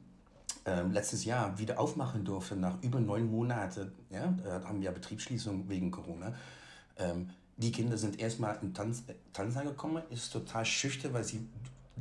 äh, 0.66 0.84
letztes 0.84 1.26
Jahr 1.26 1.58
wieder 1.58 1.80
aufmachen 1.80 2.24
durften, 2.24 2.60
nach 2.60 2.84
über 2.84 3.00
neun 3.00 3.32
Monaten, 3.32 3.92
ja, 4.12 4.28
da 4.44 4.64
haben 4.64 4.82
wir 4.82 4.92
Betriebsschließung 4.92 5.68
wegen 5.70 5.90
Corona, 5.90 6.36
ähm, 6.98 7.32
die 7.58 7.72
Kinder 7.72 7.98
sind 7.98 8.20
erstmal 8.20 8.58
in 8.62 8.74
Tanz, 8.74 9.04
äh, 9.08 9.14
Tanz 9.34 9.58
angekommen, 9.58 10.04
ist 10.10 10.32
total 10.32 10.66
schüchtern, 10.66 11.14
weil 11.14 11.24
sie, 11.24 11.48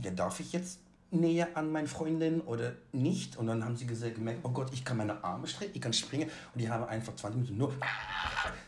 ja, 0.02 0.10
darf 0.10 0.38
ich 0.40 0.52
jetzt 0.52 0.80
näher 1.10 1.48
an 1.54 1.72
meine 1.72 1.88
Freundin 1.88 2.42
oder 2.42 2.74
nicht? 2.92 3.36
Und 3.36 3.46
dann 3.46 3.64
haben 3.64 3.76
sie 3.76 3.86
gesagt, 3.86 4.16
gemerkt, 4.16 4.40
oh 4.42 4.50
Gott, 4.50 4.70
ich 4.72 4.84
kann 4.84 4.98
meine 4.98 5.22
Arme 5.24 5.46
strecken, 5.46 5.72
ich 5.74 5.80
kann 5.80 5.92
springen. 5.92 6.28
Und 6.54 6.60
die 6.60 6.68
haben 6.68 6.84
einfach 6.84 7.16
20 7.16 7.40
Minuten 7.40 7.58
nur, 7.58 7.72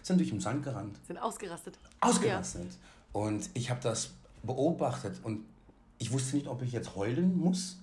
sind 0.03 0.19
durch 0.19 0.31
den 0.31 0.41
Sand 0.41 0.65
gerannt. 0.65 0.99
Sind 1.07 1.19
ausgerastet. 1.19 1.79
Ausgerastet. 2.01 2.65
Ja. 2.65 3.21
Und 3.21 3.51
ich 3.55 3.71
habe 3.71 3.81
das 3.83 4.11
beobachtet 4.43 5.21
und 5.25 5.45
ich 5.99 6.13
wusste 6.13 6.37
nicht, 6.37 6.47
ob 6.47 6.63
ich 6.63 6.73
jetzt 6.73 6.95
heulen 6.95 7.37
muss 7.37 7.79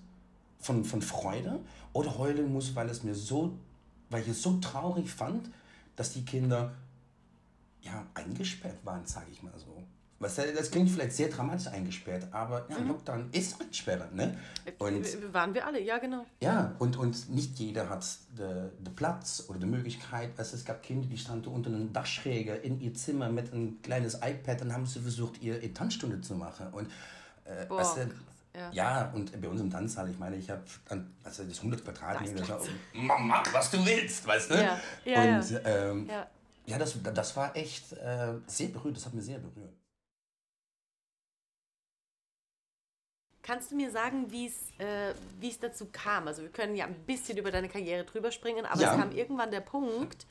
von, 0.60 0.84
von 0.86 1.02
Freude 1.02 1.60
oder 1.94 2.18
heulen 2.18 2.52
muss, 2.52 2.74
weil 2.76 2.90
es 2.90 3.04
mir 3.04 3.14
so, 3.14 3.54
weil 4.10 4.22
ich 4.22 4.30
es 4.30 4.42
so 4.42 4.58
traurig 4.60 5.12
fand, 5.12 5.50
dass 5.96 6.14
die 6.14 6.24
Kinder 6.24 6.74
ja, 7.86 8.06
eingesperrt 8.14 8.84
waren, 8.84 9.06
sage 9.06 9.28
ich 9.32 9.42
mal 9.42 9.54
so. 9.58 9.84
Was, 10.18 10.36
das 10.36 10.72
klingt 10.72 10.90
vielleicht 10.90 11.12
sehr 11.12 11.28
dramatisch 11.28 11.68
eingesperrt, 11.68 12.28
aber 12.32 12.66
ja, 12.70 12.80
mhm. 12.80 12.88
Lockdown 12.88 13.30
ist 13.34 13.62
einsperren. 13.62 14.16
Ne? 14.16 14.38
Und, 14.80 15.34
waren 15.34 15.54
wir 15.54 15.68
alle, 15.68 15.82
ja 15.82 15.98
genau. 15.98 16.26
Ja, 16.40 16.74
und, 16.80 16.96
und 16.96 17.30
nicht 17.30 17.60
jeder 17.60 17.90
hat 17.90 18.06
den 18.38 18.96
Platz 18.96 19.44
oder 19.50 19.60
die 19.60 19.66
Möglichkeit. 19.66 20.32
Also 20.38 20.56
es 20.56 20.64
gab 20.64 20.82
Kinder, 20.82 21.08
die 21.08 21.18
standen 21.18 21.50
unter 21.50 21.70
einem 21.70 21.92
Dachschräger 21.92 22.64
in 22.64 22.80
ihr 22.80 22.94
Zimmer 22.94 23.30
mit 23.30 23.52
einem 23.52 23.82
kleines 23.82 24.16
iPad 24.16 24.62
und 24.62 24.74
haben 24.74 24.86
sie 24.86 25.02
versucht, 25.02 25.44
ihre 25.44 25.74
Tanzstunde 25.74 26.22
zu 26.22 26.36
machen. 26.36 26.68
Und, 26.72 26.90
äh, 27.44 27.66
Boah, 27.66 27.80
weißt 27.80 27.98
du, 27.98 28.02
ja. 28.58 28.72
ja. 28.72 29.12
und 29.14 29.40
bei 29.42 29.50
uns 29.50 29.60
im 29.60 29.70
Tanzsaal, 29.70 30.10
ich 30.10 30.18
meine, 30.18 30.38
ich 30.38 30.50
habe 30.50 30.64
also 31.26 31.44
das 31.44 31.58
100 31.58 31.84
Quadratmeter, 31.84 32.62
mach 32.94 33.54
was 33.54 33.70
du 33.70 33.86
willst, 33.86 34.26
weißt 34.26 34.52
du? 34.52 34.56
Ja, 34.56 34.80
ja, 35.04 35.38
und, 35.38 35.62
ähm, 35.66 36.10
ja. 36.66 36.78
Das, 36.78 36.96
das 37.02 37.36
war 37.36 37.56
echt 37.56 37.94
äh, 37.94 38.34
sehr 38.48 38.70
berührt, 38.70 38.98
das 38.98 39.06
hat 39.06 39.14
mir 39.14 39.22
sehr 39.22 39.40
berührt. 39.40 39.74
Kannst 43.42 43.72
du 43.72 43.76
mir 43.76 43.92
sagen, 43.92 44.32
wie 44.32 44.52
äh, 44.80 45.14
es 45.48 45.60
dazu 45.60 45.88
kam? 45.92 46.28
Also 46.28 46.42
wir 46.42 46.50
können 46.50 46.76
ja 46.76 46.86
ein 46.86 46.96
bisschen 47.06 47.38
über 47.38 47.52
deine 47.52 47.70
Karriere 47.70 48.04
drüber 48.04 48.32
springen, 48.32 48.66
aber 48.66 48.82
ja. 48.82 48.92
es 48.92 49.00
kam 49.00 49.12
irgendwann 49.12 49.52
der 49.52 49.62
Punkt, 49.62 50.26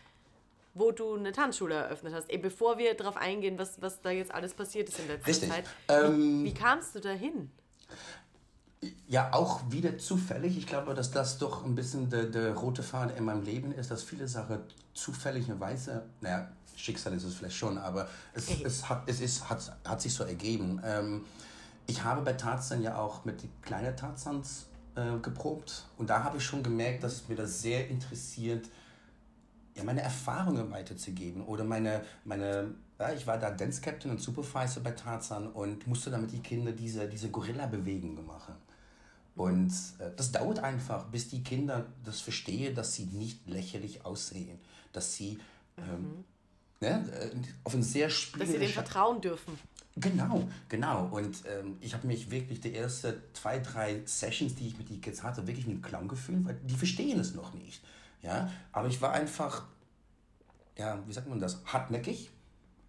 wo 0.74 0.90
du 0.90 1.14
eine 1.14 1.30
Tanzschule 1.30 1.74
eröffnet 1.74 2.12
hast. 2.12 2.28
Eben 2.28 2.42
bevor 2.42 2.76
wir 2.76 2.94
darauf 2.94 3.16
eingehen, 3.16 3.56
was, 3.56 3.80
was 3.80 4.00
da 4.00 4.10
jetzt 4.10 4.32
alles 4.34 4.54
passiert 4.54 4.88
ist 4.88 4.98
in 4.98 5.06
der 5.06 5.24
Richtig. 5.24 5.48
Zeit. 5.48 5.64
Ähm, 5.86 6.42
wie, 6.42 6.46
wie 6.46 6.54
kamst 6.54 6.96
du 6.96 7.00
dahin? 7.00 7.52
Ja, 9.08 9.32
auch 9.32 9.60
wieder 9.70 9.98
zufällig. 9.98 10.56
Ich 10.56 10.66
glaube, 10.66 10.94
dass 10.94 11.10
das 11.10 11.38
doch 11.38 11.64
ein 11.64 11.74
bisschen 11.74 12.10
der, 12.10 12.24
der 12.24 12.54
rote 12.54 12.82
Faden 12.82 13.16
in 13.16 13.24
meinem 13.24 13.42
Leben 13.42 13.72
ist, 13.72 13.90
dass 13.90 14.02
viele 14.02 14.28
Sachen 14.28 14.58
zufälligerweise, 14.94 16.02
naja, 16.20 16.48
Schicksal 16.76 17.14
ist 17.14 17.24
es 17.24 17.34
vielleicht 17.34 17.56
schon, 17.56 17.78
aber 17.78 18.08
es, 18.32 18.48
okay. 18.48 18.62
es, 18.64 18.88
hat, 18.88 19.02
es 19.06 19.20
ist, 19.20 19.48
hat, 19.48 19.76
hat 19.84 20.00
sich 20.00 20.12
so 20.12 20.24
ergeben. 20.24 20.80
Ähm, 20.84 21.24
ich 21.86 22.02
habe 22.02 22.22
bei 22.22 22.32
Tarzan 22.32 22.82
ja 22.82 22.98
auch 22.98 23.24
mit 23.24 23.44
kleinen 23.62 23.96
Tarzans 23.96 24.66
äh, 24.96 25.18
geprobt 25.18 25.84
und 25.98 26.10
da 26.10 26.24
habe 26.24 26.38
ich 26.38 26.44
schon 26.44 26.62
gemerkt, 26.62 27.04
dass 27.04 27.28
mir 27.28 27.36
das 27.36 27.62
sehr 27.62 27.88
interessiert, 27.88 28.68
ja, 29.76 29.84
meine 29.84 30.02
Erfahrungen 30.02 30.70
weiterzugeben 30.70 31.44
oder 31.44 31.64
meine, 31.64 32.02
meine 32.24 32.74
ja, 32.98 33.12
ich 33.12 33.26
war 33.26 33.38
da 33.38 33.50
Dance 33.50 33.80
Captain 33.80 34.10
und 34.10 34.20
Supervisor 34.20 34.82
bei 34.82 34.92
Tarzan 34.92 35.48
und 35.48 35.86
musste 35.86 36.10
damit 36.10 36.32
die 36.32 36.38
Kinder 36.38 36.72
diese, 36.72 37.08
diese 37.08 37.28
Gorilla-Bewegungen 37.28 38.24
machen. 38.24 38.54
Und 39.36 39.72
äh, 39.98 40.10
das 40.16 40.30
dauert 40.32 40.60
einfach, 40.60 41.06
bis 41.06 41.28
die 41.28 41.42
Kinder 41.42 41.86
das 42.04 42.20
verstehen, 42.20 42.74
dass 42.74 42.94
sie 42.94 43.06
nicht 43.06 43.48
lächerlich 43.48 44.04
aussehen, 44.04 44.58
dass 44.92 45.14
sie 45.14 45.38
ähm, 45.76 45.84
mhm. 45.86 46.24
ne, 46.80 47.10
äh, 47.12 47.30
auf 47.64 47.74
ein 47.74 47.82
sehr 47.82 48.06
Dass 48.06 48.48
sie 48.48 48.58
dem 48.58 48.70
vertrauen 48.70 49.20
dürfen. 49.20 49.58
Genau, 49.96 50.48
genau. 50.68 51.06
Und 51.06 51.44
ähm, 51.46 51.76
ich 51.80 51.94
habe 51.94 52.06
mich 52.06 52.30
wirklich 52.30 52.60
die 52.60 52.74
ersten 52.74 53.14
zwei, 53.32 53.60
drei 53.60 54.02
Sessions, 54.06 54.54
die 54.54 54.68
ich 54.68 54.78
mit 54.78 54.88
den 54.88 55.00
Kids 55.00 55.22
hatte, 55.22 55.46
wirklich 55.46 55.66
mit 55.66 55.82
Clown 55.82 56.08
gefühlt, 56.08 56.44
weil 56.44 56.58
die 56.64 56.74
verstehen 56.74 57.20
es 57.20 57.34
noch 57.34 57.54
nicht. 57.54 57.82
Ja, 58.22 58.50
aber 58.72 58.88
ich 58.88 59.00
war 59.02 59.12
einfach, 59.12 59.66
ja, 60.76 60.98
wie 61.06 61.12
sagt 61.12 61.28
man 61.28 61.38
das, 61.38 61.60
hartnäckig, 61.66 62.30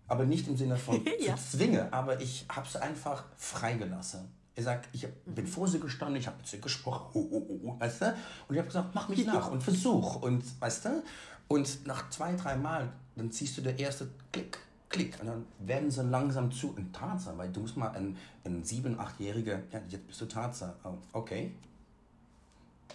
aber 0.07 0.25
nicht 0.25 0.47
im 0.47 0.57
Sinne 0.57 0.77
von 0.77 1.05
Ja. 1.19 1.35
zwinge, 1.35 1.91
aber 1.91 2.21
ich 2.21 2.45
habe 2.49 2.67
es 2.67 2.75
einfach 2.75 3.25
freigelassen. 3.35 4.29
Ich 4.55 4.63
sag, 4.63 4.87
ich 4.93 5.05
bin 5.25 5.45
vor 5.47 5.67
sie 5.67 5.79
gestanden, 5.79 6.17
ich 6.17 6.27
habe 6.27 6.37
mit 6.37 6.47
sie 6.47 6.61
gesprochen, 6.61 7.09
oh, 7.13 7.27
oh, 7.29 7.59
oh, 7.63 7.79
weißt 7.79 8.01
du? 8.01 8.05
Und 8.47 8.55
ich 8.55 8.57
habe 8.57 8.67
gesagt, 8.67 8.95
mach 8.95 9.09
mich 9.09 9.25
nach 9.25 9.51
und 9.51 9.61
versuch. 9.61 10.21
Und 10.21 10.43
weißt 10.61 10.85
du? 10.85 11.03
Und 11.47 11.85
nach 11.85 12.09
zwei, 12.09 12.33
drei 12.33 12.55
Mal, 12.55 12.89
dann 13.15 13.31
ziehst 13.31 13.57
du 13.57 13.61
der 13.61 13.77
erste 13.77 14.09
Klick, 14.31 14.57
Klick. 14.89 15.19
Und 15.19 15.27
dann 15.27 15.45
werden 15.59 15.91
sie 15.91 16.03
langsam 16.03 16.51
zu 16.51 16.73
ein 16.77 16.91
Tarzan, 16.93 17.37
weil 17.37 17.51
du 17.51 17.61
musst 17.61 17.75
mal 17.75 17.89
ein, 17.89 18.17
ein 18.45 18.63
sieben-, 18.63 18.99
achtjähriger, 18.99 19.59
ja, 19.71 19.81
jetzt 19.89 20.07
bist 20.07 20.21
du 20.21 20.25
Tarzan. 20.25 20.73
Oh, 20.83 20.93
okay. 21.11 21.51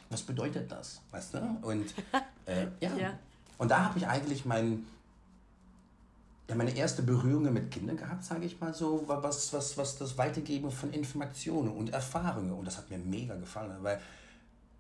Was 0.09 0.23
bedeutet 0.23 0.73
das? 0.73 1.03
Weißt 1.11 1.35
du? 1.35 1.59
Und 1.63 1.95
äh, 2.47 2.67
ja. 2.81 2.97
Ja. 2.97 3.19
Und 3.59 3.71
da 3.71 3.85
habe 3.85 3.99
ich 3.99 4.07
eigentlich 4.07 4.45
mein, 4.47 4.87
ja, 6.51 6.57
meine 6.57 6.77
erste 6.77 7.03
Berührung 7.03 7.53
mit 7.53 7.71
Kindern 7.71 7.97
gehabt, 7.97 8.25
sage 8.25 8.45
ich 8.45 8.61
mal 8.61 8.75
so, 8.75 9.07
war 9.07 9.23
was, 9.23 9.53
was, 9.53 9.79
was 9.79 9.97
das 9.97 10.19
Weitergeben 10.19 10.73
von 10.73 10.93
Informationen 10.93 11.71
und 11.71 11.91
Erfahrungen. 11.91 12.51
Und 12.51 12.65
das 12.65 12.77
hat 12.77 12.91
mir 12.91 12.99
mega 12.99 13.37
gefallen, 13.37 13.77
weil 13.83 14.01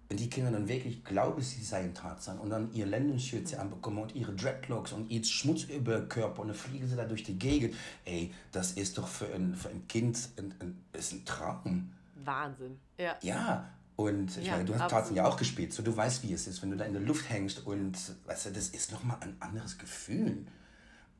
wenn 0.08 0.16
die 0.16 0.28
Kinder 0.28 0.50
dann 0.50 0.66
wirklich 0.66 1.04
glauben, 1.04 1.40
sie 1.40 1.62
seien 1.62 1.94
Tarzan 1.94 2.40
und 2.40 2.50
dann 2.50 2.72
ihr 2.72 2.86
Lendenschürze 2.86 3.60
anbekommen 3.60 3.98
und 4.02 4.16
ihre 4.16 4.34
Dreadlocks 4.34 4.92
und 4.92 5.08
ihr 5.12 5.22
Schmutz 5.22 5.62
über 5.62 6.00
Körper 6.00 6.42
und 6.42 6.48
dann 6.48 6.56
fliegen 6.56 6.88
sie 6.88 6.96
da 6.96 7.04
durch 7.04 7.22
die 7.22 7.38
Gegend. 7.38 7.76
Ey, 8.04 8.34
das 8.50 8.72
ist 8.72 8.98
doch 8.98 9.06
für 9.06 9.32
ein, 9.32 9.54
für 9.54 9.68
ein 9.68 9.86
Kind 9.86 10.18
ein, 10.38 10.52
ein, 10.58 10.84
ist 10.92 11.12
ein 11.12 11.24
Traum. 11.24 11.92
Wahnsinn. 12.16 12.80
Ja. 12.98 13.14
Ja, 13.22 13.70
und 13.94 14.36
ich 14.36 14.46
Ja, 14.46 14.54
meine, 14.54 14.64
du 14.64 14.76
hast. 14.76 14.90
Tarzan 14.90 15.14
ja 15.14 15.24
auch 15.24 15.36
gespielt, 15.36 15.72
so 15.72 15.84
du 15.84 15.96
weißt, 15.96 16.24
wie 16.24 16.32
es 16.32 16.48
ist, 16.48 16.60
wenn 16.62 16.72
du 16.72 16.76
da 16.76 16.84
in 16.84 16.94
der 16.94 17.02
Luft 17.02 17.30
hängst 17.30 17.64
und, 17.64 17.96
weißt 18.26 18.46
du, 18.46 18.50
das 18.50 18.70
ist 18.70 18.90
nochmal 18.90 19.18
ein 19.20 19.36
anderes 19.38 19.78
Gefühl. 19.78 20.44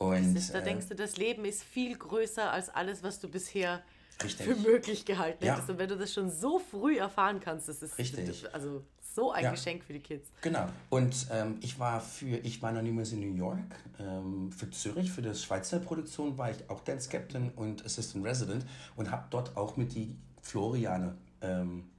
Und, 0.01 0.35
Das, 0.35 0.51
da 0.51 0.61
äh, 0.61 0.63
denkst 0.63 0.87
du, 0.89 0.95
das 0.95 1.19
Leben 1.19 1.45
ist 1.45 1.63
viel 1.63 1.95
größer 1.97 2.51
als 2.51 2.71
alles, 2.71 3.03
was 3.03 3.21
du 3.21 3.29
bisher 3.29 3.83
Richtig. 4.23 4.47
für 4.47 4.57
möglich 4.57 5.05
gehalten 5.05 5.45
Ja. 5.45 5.53
hättest. 5.53 5.69
Und 5.69 5.79
wenn 5.79 5.91
du 5.91 5.97
das 5.99 6.15
schon 6.15 6.31
so 6.31 6.59
früh 6.59 6.97
erfahren 6.99 7.39
kannst, 7.39 7.69
das 7.69 7.83
ist 7.83 7.99
Richtig. 7.99 8.47
Also 8.55 8.83
so 9.15 9.31
ein 9.31 9.45
Ja. 9.45 9.51
Geschenk 9.51 9.85
für 9.85 9.93
die 9.93 10.01
Kids. 10.01 10.31
Genau. 10.41 10.67
Und 10.89 11.27
ähm, 11.31 11.59
ich 11.61 11.79
war 11.79 12.01
für, 12.01 12.39
ich 12.39 12.63
war 12.63 12.73
noch 12.73 12.81
niemals 12.81 13.13
in 13.13 13.21
New 13.21 13.35
York. 13.35 13.59
Ähm, 13.99 14.51
für 14.53 14.71
Zürich, 14.71 15.13
für 15.13 15.21
das 15.21 15.43
Schweizer 15.43 15.81
Produktion 15.81 16.39
war 16.39 16.51
ich 16.51 16.71
auch 16.71 16.81
Dance 16.81 17.11
Captain 17.11 17.51
und 17.51 17.85
Assistant 17.85 18.25
Resident 18.25 18.65
und 18.97 19.11
habe 19.11 19.27
dort 19.29 19.55
auch 19.55 19.77
mit 19.77 19.95
die 19.95 20.17
Floriane 20.41 21.15
ähm, 21.43 21.91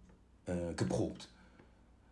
äh, 0.47 0.73
geprobt. 0.73 1.29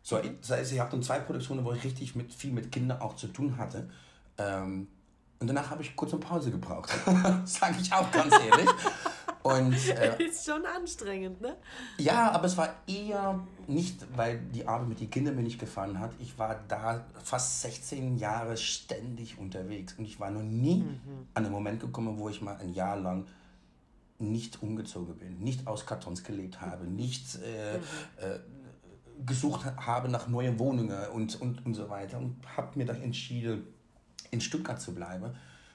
So, 0.03 0.19
ich, 0.19 0.31
das 0.41 0.51
heißt, 0.51 0.71
ich 0.71 0.79
habe 0.79 0.91
dann 0.91 1.01
zwei 1.01 1.17
Produktionen, 1.19 1.65
wo 1.65 1.73
ich 1.73 1.83
richtig 1.83 2.15
mit, 2.15 2.31
viel 2.31 2.51
mit 2.51 2.71
Kindern 2.71 3.01
auch 3.01 3.15
zu 3.15 3.25
tun 3.27 3.57
hatte. 3.57 3.89
Und 5.39 5.47
danach 5.47 5.69
habe 5.69 5.81
ich 5.81 5.95
kurz 5.95 6.11
eine 6.11 6.19
Pause 6.19 6.51
gebraucht. 6.51 6.89
Sage 7.45 7.77
ich 7.81 7.93
auch 7.93 8.11
ganz 8.11 8.33
ehrlich. 8.33 8.69
Und 9.41 9.73
äh, 9.89 10.21
Ist 10.21 10.45
schon 10.45 10.65
anstrengend, 10.65 11.39
ne? 11.39 11.55
ja, 11.97 12.31
aber 12.31 12.45
es 12.45 12.57
war 12.57 12.75
eher 12.87 13.39
nicht, 13.67 14.05
weil 14.17 14.39
die 14.53 14.67
Arbeit 14.67 14.89
mit 14.89 14.99
den 14.99 15.09
Kindern 15.09 15.35
mir 15.35 15.43
nicht 15.43 15.59
gefallen 15.59 15.97
hat. 15.99 16.11
Ich 16.19 16.37
war 16.37 16.59
da 16.67 17.05
fast 17.23 17.61
16 17.61 18.17
Jahre 18.17 18.57
ständig 18.57 19.37
unterwegs 19.39 19.95
und 19.97 20.05
ich 20.05 20.19
war 20.19 20.29
noch 20.29 20.43
nie 20.43 20.83
an 21.33 21.45
einen 21.45 21.53
Moment 21.53 21.79
gekommen, 21.79 22.19
wo 22.19 22.27
ich 22.27 22.41
mal 22.41 22.57
ein 22.57 22.73
Jahr 22.73 22.97
lang 22.97 23.27
nicht 24.17 24.61
umgezogen 24.61 25.15
bin, 25.15 25.39
nicht 25.39 25.65
aus 25.67 25.85
Kartons 25.85 26.23
gelebt 26.25 26.59
habe, 26.59 26.85
nicht 26.85 27.39
äh, 27.41 27.77
äh, 27.77 28.39
gesucht 29.25 29.65
habe 29.77 30.09
nach 30.09 30.27
neuen 30.27 30.59
Wohnungen 30.59 31.07
und, 31.13 31.39
und, 31.41 31.65
und 31.65 31.73
so 31.73 31.89
weiter 31.89 32.17
und 32.17 32.35
habe 32.57 32.77
mir 32.77 32.85
dann 32.85 33.01
entschieden, 33.01 33.65
in 34.31 34.41
Stuttgart 34.41 34.81
zu 34.81 34.93
bleiben 34.93 35.31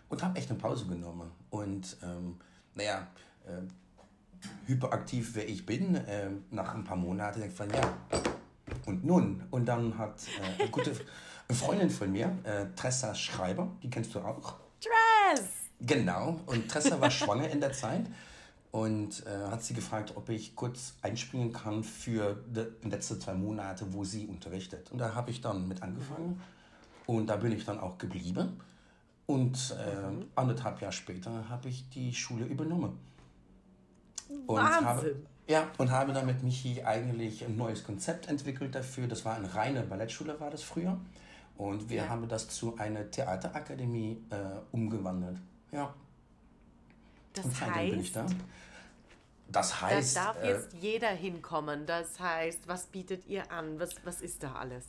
und 0.09 0.23
habe 0.23 0.39
echt 0.39 0.51
eine 0.51 0.59
Pause 0.59 0.87
genommen. 0.87 1.31
Und 1.51 1.97
ähm, 2.03 2.37
naja, 2.75 3.07
äh, 3.47 3.63
hyperaktiv, 4.67 5.31
wer 5.35 5.49
ich 5.49 5.65
bin, 5.65 5.95
äh, 5.95 6.31
nach 6.51 6.75
ein 6.75 6.85
paar 6.85 6.97
Monaten 6.97 7.41
denke 7.41 7.53
ich 7.53 7.57
von, 7.57 7.71
ja, 7.71 7.97
und 8.87 9.05
nun? 9.05 9.43
Und 9.51 9.67
dann 9.67 9.97
hat 9.99 10.21
äh, 10.41 10.63
eine 10.63 10.71
gute 10.71 10.93
Freundin 11.51 11.91
von 11.91 12.11
mir, 12.11 12.37
äh, 12.45 12.67
Tressa 12.77 13.15
Schreiber, 13.15 13.71
die 13.83 13.91
kennst 13.91 14.15
du 14.15 14.21
auch. 14.21 14.57
Dress! 14.81 15.45
Genau, 15.81 16.41
und 16.47 16.71
Tressa 16.71 17.01
war 17.01 17.11
schwanger 17.11 17.51
in 17.51 17.61
der 17.61 17.73
Zeit 17.73 18.07
und 18.71 19.25
äh, 19.27 19.51
hat 19.51 19.63
sie 19.63 19.75
gefragt, 19.75 20.13
ob 20.17 20.29
ich 20.31 20.57
kurz 20.57 20.95
einspringen 21.03 21.53
kann 21.53 21.85
für 21.85 22.43
die 22.49 22.89
letzten 22.89 23.21
zwei 23.21 23.35
Monate, 23.35 23.93
wo 23.93 24.05
sie 24.05 24.27
unterrichtet. 24.27 24.91
Und 24.91 24.99
da 24.99 25.15
habe 25.15 25.31
ich 25.31 25.41
dann 25.41 25.69
mit 25.69 25.83
angefangen 25.83 26.41
und 27.07 27.27
da 27.29 27.37
bin 27.37 27.53
ich 27.53 27.65
dann 27.65 27.79
auch 27.81 27.99
geblieben. 27.99 28.61
Und 29.27 29.75
äh, 29.79 30.25
anderthalb 30.35 30.81
Jahre 30.81 30.93
später 30.93 31.49
habe 31.49 31.69
ich 31.69 31.89
die 31.91 32.13
Schule 32.15 32.45
übernommen. 32.45 32.99
Und 34.47 34.57
Wahnsinn. 34.57 34.85
Habe, 34.87 35.17
ja, 35.47 35.71
und 35.79 35.91
habe 35.91 36.13
dann 36.13 36.27
mit 36.27 36.43
Michi 36.43 36.83
eigentlich 36.83 37.45
ein 37.45 37.57
neues 37.57 37.85
Konzept 37.85 38.29
entwickelt 38.29 38.75
dafür. 38.75 39.07
Das 39.07 39.25
war 39.25 39.35
eine 39.37 39.55
reine 39.55 39.83
Ballettschule, 39.83 40.39
war 40.41 40.51
das 40.51 40.63
früher. 40.63 40.99
Und 41.57 41.89
wir 41.89 42.03
Ja. 42.03 42.09
haben 42.09 42.29
das 42.29 42.49
zu 42.49 42.77
einer 42.77 43.11
Theaterakademie 43.11 44.19
äh, 44.31 44.37
umgewandelt. 44.73 45.39
Ja, 45.73 45.95
Das 47.33 47.45
und 47.45 47.55
seitdem 47.55 47.91
bin 47.91 48.01
ich 48.01 48.15
heißt, 48.15 48.17
da. 48.17 48.27
Das 49.53 49.71
da 49.71 49.81
heißt, 49.83 50.17
darf 50.17 50.43
äh, 50.43 50.49
jetzt 50.51 50.73
jeder 50.81 51.11
hinkommen. 51.11 51.87
Das 51.87 52.19
heißt, 52.19 52.67
was 52.67 52.87
bietet 52.87 53.27
ihr 53.27 53.51
an? 53.53 53.79
Was, 53.79 53.91
was 54.05 54.21
ist 54.21 54.43
da 54.43 54.53
alles? 54.55 54.85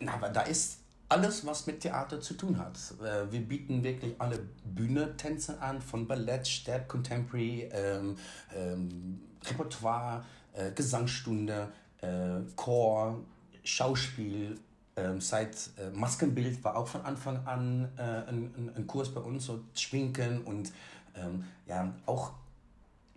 na, 0.00 0.14
aber 0.14 0.28
da 0.28 0.42
ist 0.42 0.81
alles, 1.12 1.44
was 1.44 1.66
mit 1.66 1.80
Theater 1.80 2.20
zu 2.22 2.34
tun 2.34 2.56
hat. 2.56 2.78
Äh, 3.02 3.30
wir 3.30 3.40
bieten 3.40 3.84
wirklich 3.84 4.14
alle 4.18 4.38
Bühnentänze 4.64 5.60
an, 5.60 5.82
von 5.82 6.06
Ballett, 6.06 6.48
Step, 6.48 6.88
Contemporary, 6.88 7.68
ähm, 7.70 8.16
ähm, 8.56 9.20
Repertoire, 9.44 10.24
äh, 10.54 10.70
Gesangsstunde, 10.72 11.68
äh, 12.00 12.40
Chor, 12.56 13.20
Schauspiel. 13.62 14.58
Ähm, 14.96 15.20
seit 15.20 15.56
äh, 15.76 15.90
Maskenbild 15.90 16.64
war 16.64 16.76
auch 16.76 16.88
von 16.88 17.02
Anfang 17.02 17.46
an 17.46 17.90
äh, 17.96 18.02
ein, 18.02 18.70
ein, 18.74 18.86
Kurs 18.86 19.12
bei 19.12 19.20
uns, 19.20 19.46
so 19.46 19.60
Schminken 19.74 20.42
und 20.42 20.72
ähm, 21.14 21.44
ja, 21.66 21.94
auch 22.06 22.32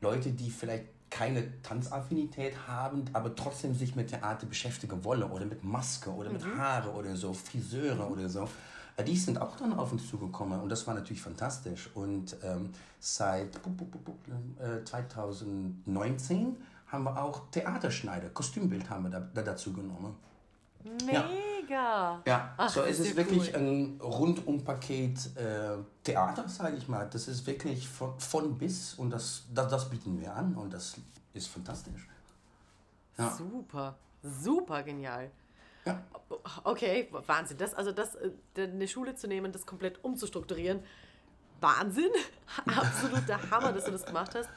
Leute, 0.02 0.32
die 0.32 0.50
vielleicht 0.50 0.86
keine 1.16 1.62
Tanzaffinität 1.62 2.68
haben, 2.68 3.06
aber 3.14 3.34
trotzdem 3.36 3.74
sich 3.74 3.96
mit 3.96 4.10
Theater 4.10 4.46
beschäftigen 4.46 5.02
wollen 5.06 5.24
oder 5.24 5.46
mit 5.46 5.64
Maske 5.64 6.10
oder 6.12 6.30
mit 6.30 6.46
Haare 6.46 6.92
oder 6.92 7.16
so, 7.16 7.34
Friseure 7.34 8.12
oder 8.12 8.28
so. 8.28 8.50
äh, 8.98 9.04
Die 9.06 9.16
sind 9.16 9.42
auch 9.42 9.56
dann 9.56 9.74
auf 9.80 9.94
uns 9.94 10.10
zugekommen 10.10 10.60
und 10.60 10.68
das 10.68 10.86
war 10.86 10.94
natürlich 10.94 11.22
fantastisch. 11.22 11.90
Und 11.94 12.36
ähm, 12.44 12.70
seit 13.00 13.54
bup, 13.64 13.78
bup, 13.78 13.92
bup, 13.92 14.04
bup, 14.04 14.18
äh, 14.60 14.84
2019 14.84 16.58
haben 16.88 17.04
wir 17.06 17.24
auch 17.24 17.50
Theaterschneider, 17.50 18.30
Kostümbild 18.32 18.90
haben 18.90 19.04
wir 19.06 19.12
da, 19.12 19.22
da 19.34 19.42
dazu 19.42 19.72
genommen. 19.72 20.16
Ja. 21.10 21.30
Mega! 21.66 22.22
Ja, 22.26 22.54
Ach, 22.58 22.70
so 22.70 22.82
das 22.82 22.92
ist 22.92 23.00
ist 23.00 23.10
es 23.12 23.16
wirklich 23.16 23.54
cool. 23.54 23.60
ein 23.60 24.02
Rundumpaket 24.02 25.36
äh, 25.38 25.78
Theater, 26.04 26.48
sage 26.48 26.78
ich 26.78 26.88
mal. 26.88 27.10
Das 27.10 27.28
ist 27.28 27.46
wirklich 27.46 27.88
von, 27.88 28.20
von 28.20 28.58
bis 28.58 28.94
und 28.96 29.10
das, 29.10 29.44
das, 29.54 29.70
das 29.70 29.90
bieten 29.90 30.20
wir 30.20 30.36
an 30.36 30.56
und 30.56 30.74
das 30.74 30.96
ist 31.34 31.48
fantastisch. 31.48 32.08
Ja. 33.18 33.32
Super, 33.32 33.96
super 34.22 34.84
genial. 34.84 35.32
Ja. 35.86 36.04
Okay, 36.64 37.10
Wahnsinn. 37.28 37.58
Das, 37.58 37.74
also 37.74 37.92
das, 37.92 38.16
äh, 38.16 38.32
eine 38.58 38.88
Schule 38.88 39.16
zu 39.16 39.28
nehmen, 39.28 39.52
das 39.52 39.66
komplett 39.66 40.04
umzustrukturieren, 40.04 40.82
Wahnsinn. 41.62 42.12
Absoluter 42.66 43.40
Hammer, 43.52 43.72
dass 43.72 43.86
du 43.86 43.92
das 43.92 44.06
gemacht 44.06 44.36
hast. 44.36 44.50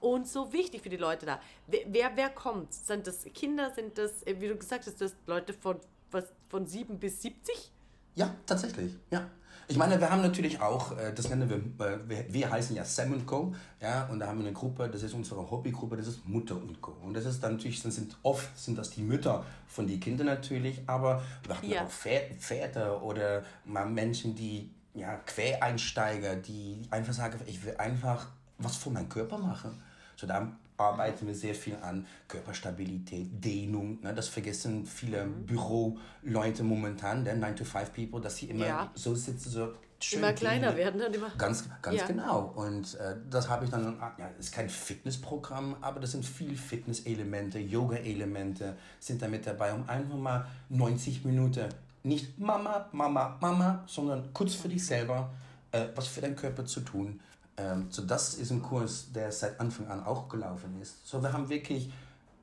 Und 0.00 0.26
so 0.26 0.52
wichtig 0.52 0.82
für 0.82 0.88
die 0.88 0.96
Leute 0.96 1.26
da. 1.26 1.40
Wer, 1.68 2.16
wer, 2.16 2.30
kommt? 2.30 2.74
Sind 2.74 3.06
das 3.06 3.24
Kinder? 3.34 3.70
Sind 3.70 3.96
das, 3.96 4.24
äh, 4.24 4.40
wie 4.40 4.48
du 4.48 4.56
gesagt 4.56 4.86
hast, 4.86 5.00
das 5.00 5.14
Leute 5.26 5.52
von, 5.52 5.78
was, 6.12 6.24
von 6.48 6.66
7 6.66 6.98
bis 6.98 7.22
70? 7.22 7.70
Ja, 8.14 8.34
tatsächlich, 8.46 8.92
ja. 9.10 9.26
Ich 9.68 9.76
meine, 9.78 9.98
wir 10.00 10.10
haben 10.10 10.20
natürlich 10.22 10.60
auch, 10.60 10.96
äh, 10.98 11.12
das 11.14 11.30
nennen 11.30 11.48
wir, 11.48 11.86
äh, 11.86 11.98
wir, 12.06 12.32
wir 12.34 12.50
heißen 12.50 12.74
ja 12.76 12.84
Sam 12.84 13.12
und 13.12 13.26
Co. 13.26 13.54
Ja, 13.80 14.06
und 14.06 14.18
da 14.18 14.26
haben 14.26 14.38
wir 14.40 14.46
eine 14.46 14.52
Gruppe, 14.52 14.88
das 14.90 15.02
ist 15.02 15.14
unsere 15.14 15.50
Hobbygruppe, 15.50 15.96
das 15.96 16.08
ist 16.08 16.26
Mutter 16.28 16.56
und 16.56 16.80
Co. 16.82 16.92
Und 17.02 17.14
das 17.14 17.24
ist 17.24 17.42
dann 17.42 17.52
natürlich, 17.56 17.80
das 17.82 17.94
sind 17.94 18.16
oft 18.22 18.58
sind 18.58 18.76
das 18.76 18.90
die 18.90 19.02
Mütter 19.02 19.44
von 19.68 19.86
den 19.86 19.98
Kindern 20.00 20.26
natürlich, 20.26 20.82
aber 20.86 21.22
wir 21.46 21.56
hatten 21.56 21.70
Ja. 21.70 21.86
auch 21.86 21.90
Vä- 21.90 22.34
Väter 22.38 23.02
oder 23.02 23.44
mal 23.64 23.86
Menschen, 23.88 24.34
die 24.34 24.68
ja 24.94 25.16
Quereinsteiger, 25.16 26.36
die 26.36 26.82
einfach 26.90 27.12
sagen, 27.14 27.38
ich 27.46 27.64
will 27.64 27.74
einfach 27.78 28.26
was 28.58 28.76
für 28.76 28.90
meinen 28.90 29.08
Körper 29.08 29.38
machen. 29.38 29.80
So 30.16 30.26
da 30.26 30.52
arbeiten 30.82 31.26
wir 31.26 31.34
sehr 31.34 31.54
viel 31.54 31.76
an 31.82 32.06
Körperstabilität, 32.28 33.28
Dehnung. 33.44 34.00
Ne? 34.02 34.14
Das 34.14 34.28
vergessen 34.28 34.84
viele 34.86 35.24
Mhm. 35.26 35.46
Büroleute 35.46 36.62
momentan, 36.62 37.24
der 37.24 37.36
9-to-5-People, 37.36 38.20
dass 38.20 38.36
sie 38.36 38.46
immer 38.50 38.66
Ja. 38.66 38.90
so 38.94 39.14
sitzen, 39.14 39.50
so 39.50 39.72
schön. 40.00 40.18
Immer 40.18 40.32
kleiner 40.32 40.76
werden 40.76 41.00
und 41.00 41.14
immer. 41.14 41.30
Ganz, 41.38 41.68
ganz 41.80 42.00
Ja. 42.00 42.06
genau. 42.06 42.52
Und 42.56 42.94
äh, 42.96 43.16
das 43.30 43.48
habe 43.48 43.64
ich 43.64 43.70
dann, 43.70 43.96
ja, 44.18 44.28
ist 44.38 44.52
kein 44.52 44.68
Fitnessprogramm, 44.68 45.76
aber 45.80 46.00
das 46.00 46.12
sind 46.12 46.24
viel 46.24 46.56
Fitnesselemente, 46.56 47.58
Yoga-Elemente 47.58 48.76
sind 49.00 49.22
da 49.22 49.28
mit 49.28 49.46
dabei, 49.46 49.72
um 49.72 49.88
einfach 49.88 50.16
mal 50.16 50.46
90 50.68 51.24
Minuten, 51.24 51.68
nicht 52.04 52.38
Mama, 52.38 52.88
Mama, 52.92 53.38
Mama, 53.40 53.84
sondern 53.86 54.32
kurz 54.32 54.54
für 54.54 54.68
dich 54.68 54.84
selber, 54.84 55.30
äh, 55.70 55.86
was 55.94 56.08
für 56.08 56.20
deinen 56.20 56.34
Körper 56.36 56.64
zu 56.66 56.80
tun. 56.80 57.20
Ähm, 57.56 57.86
so 57.90 58.02
das 58.02 58.34
ist 58.34 58.50
ein 58.50 58.62
Kurs, 58.62 59.12
der 59.12 59.30
seit 59.32 59.60
Anfang 59.60 59.88
an 59.88 60.04
auch 60.04 60.28
gelaufen 60.28 60.80
ist. 60.80 61.06
So 61.06 61.22
wir 61.22 61.32
haben 61.32 61.48
wirklich, 61.48 61.92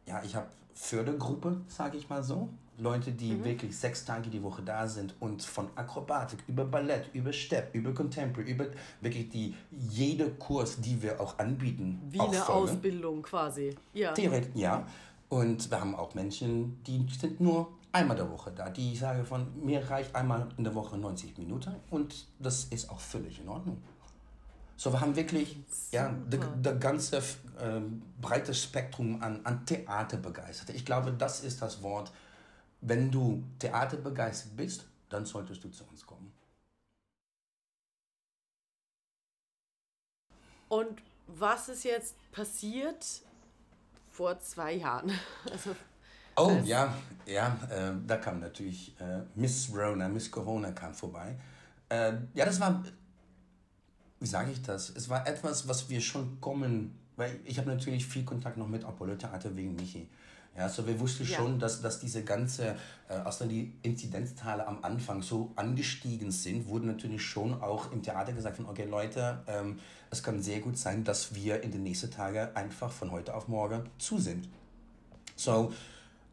ja, 0.06 0.22
ich 0.24 0.36
habe 0.36 0.48
Fördergruppe, 0.74 1.62
sage 1.68 1.98
ich 1.98 2.10
mal 2.10 2.24
so. 2.24 2.50
Leute, 2.80 3.12
die 3.12 3.44
wirklich 3.44 3.78
sechs 3.78 4.06
Tage 4.06 4.30
die 4.30 4.42
Woche 4.42 4.62
da 4.62 4.88
sind 4.88 5.14
und 5.20 5.44
von 5.44 5.68
Akrobatik 5.76 6.40
über 6.48 6.64
Ballett, 6.64 7.10
über 7.14 7.34
Step, 7.34 7.76
über 7.76 7.94
Contemporary, 7.94 8.52
über 8.52 8.68
wirklich 9.02 9.30
die 9.30 9.54
jede 9.72 10.30
Kurs, 10.32 10.80
die 10.80 11.02
wir 11.02 11.20
auch 11.20 11.38
anbieten, 11.40 12.02
Wie 12.10 12.20
auch 12.20 12.30
eine 12.30 12.38
folgen. 12.38 12.70
Ausbildung 12.72 13.22
quasi. 13.22 13.76
Ja. 13.94 14.14
Theoretisch, 14.14 14.56
ja. 14.56 14.86
Und 15.28 15.70
wir 15.70 15.80
haben 15.80 15.94
auch 15.96 16.16
Menschen, 16.16 16.82
die 16.86 17.06
sind 17.20 17.40
nur 17.42 17.68
einmal 17.92 18.16
der 18.16 18.32
Woche 18.32 18.52
da. 18.52 18.70
Die 18.70 18.96
sagen 18.96 19.26
von, 19.26 19.48
mir 19.64 19.88
reicht 19.90 20.16
einmal 20.16 20.48
in 20.58 20.64
der 20.64 20.74
Woche 20.74 20.98
90 20.98 21.38
Minuten 21.38 21.76
und 21.90 22.28
das 22.40 22.66
ist 22.66 22.90
auch 22.90 23.00
völlig 23.00 23.40
in 23.42 23.50
Ordnung. 23.50 23.82
So, 24.80 24.94
wir 24.94 25.02
haben 25.02 25.14
wirklich 25.18 25.58
ja, 25.92 26.16
das 26.30 26.80
ganze 26.80 27.22
ähm, 27.60 28.02
breite 28.22 28.54
Spektrum 28.54 29.22
an, 29.22 29.46
an 29.46 29.66
Theater 29.66 30.16
begeistert. 30.16 30.70
Ich 30.74 30.86
glaube, 30.86 31.12
das 31.12 31.42
ist 31.42 31.62
das 31.62 31.84
Wort. 31.84 32.14
Wenn 32.80 33.12
du 33.12 33.44
Theater 33.60 33.98
begeistert 33.98 34.56
bist, 34.56 34.86
dann 35.10 35.26
solltest 35.26 35.66
du 35.66 35.70
zu 35.70 35.84
uns 35.84 36.06
kommen. 36.06 36.32
Und 40.70 41.02
was 41.28 41.68
ist 41.68 41.84
jetzt 41.84 42.16
passiert 42.32 43.06
vor 44.12 44.40
zwei 44.40 44.76
Jahren? 44.76 45.12
Also, 45.52 45.76
Oh 46.38 46.58
ja, 46.64 46.96
ja, 47.26 47.60
äh, 47.70 47.92
da 48.08 48.16
kam 48.16 48.40
natürlich 48.40 48.98
äh, 49.02 49.24
Miss 49.36 49.70
Rona, 49.76 50.08
Miss 50.08 50.32
Corona 50.32 50.72
kam 50.72 50.94
vorbei. 50.94 51.36
Äh, 51.90 52.14
ja, 52.34 52.46
das 52.46 52.62
war, 52.62 52.82
wie 54.20 54.28
sage 54.28 54.52
ich 54.52 54.62
das? 54.62 54.90
Es 54.90 55.10
war 55.10 55.28
etwas, 55.28 55.68
was 55.68 55.90
wir 55.90 56.02
schon 56.02 56.40
kommen, 56.42 56.98
weil 57.16 57.40
ich 57.46 57.58
habe 57.58 57.70
natürlich 57.70 58.06
viel 58.06 58.24
Kontakt 58.26 58.58
noch 58.58 58.68
mit 58.68 58.84
Apollo 58.84 59.16
Theater 59.16 59.56
wegen 59.56 59.76
Michi. 59.76 60.08
Ja, 60.58 60.68
so 60.68 60.86
wir 60.86 61.00
wussten 61.00 61.26
Ja. 61.26 61.38
schon, 61.38 61.60
dass, 61.60 61.82
dass 61.82 62.00
diese 62.00 62.24
ganze, 62.24 62.76
äh, 63.08 63.14
als 63.14 63.38
dann 63.38 63.50
die 63.50 63.74
Inzidenzzahlen 63.82 64.66
am 64.68 64.84
Anfang 64.84 65.22
so 65.22 65.52
angestiegen 65.56 66.32
sind, 66.32 66.68
wurde 66.68 66.88
natürlich 66.88 67.24
schon 67.24 67.62
auch 67.62 67.92
im 67.94 68.02
Theater 68.02 68.34
gesagt 68.34 68.58
von, 68.58 68.66
okay 68.66 68.86
Leute, 68.86 69.42
ähm, 69.48 69.80
es 70.10 70.22
kann 70.22 70.42
sehr 70.42 70.60
gut 70.60 70.78
sein, 70.78 71.04
dass 71.04 71.34
wir 71.34 71.62
in 71.64 71.72
den 71.72 71.84
nächsten 71.84 72.12
Tagen 72.12 72.54
einfach 72.56 72.92
von 72.92 73.12
heute 73.12 73.36
auf 73.36 73.48
morgen 73.48 73.84
zu 74.00 74.18
sind. 74.18 74.50
So, 75.36 75.72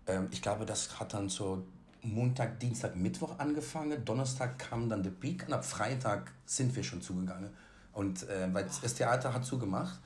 ähm, 0.08 0.28
ich 0.32 0.42
glaube, 0.42 0.66
das 0.66 0.98
hat 0.98 1.14
dann 1.14 1.28
so 1.28 1.64
Montag, 2.02 2.58
Dienstag, 2.58 2.96
Mittwoch 2.96 3.38
angefangen. 3.38 4.04
Donnerstag 4.04 4.58
kam 4.58 4.88
dann 4.88 5.02
der 5.02 5.10
Peak 5.10 5.44
und 5.46 5.52
ab 5.52 5.64
Freitag 5.64 6.32
sind 6.46 6.74
wir 6.74 6.82
schon 6.82 7.02
zugegangen. 7.02 7.50
Und 7.96 8.28
äh, 8.28 8.52
weil 8.52 8.68
das 8.82 8.92
Theater 8.92 9.32
hat 9.32 9.46
zugemacht 9.46 9.98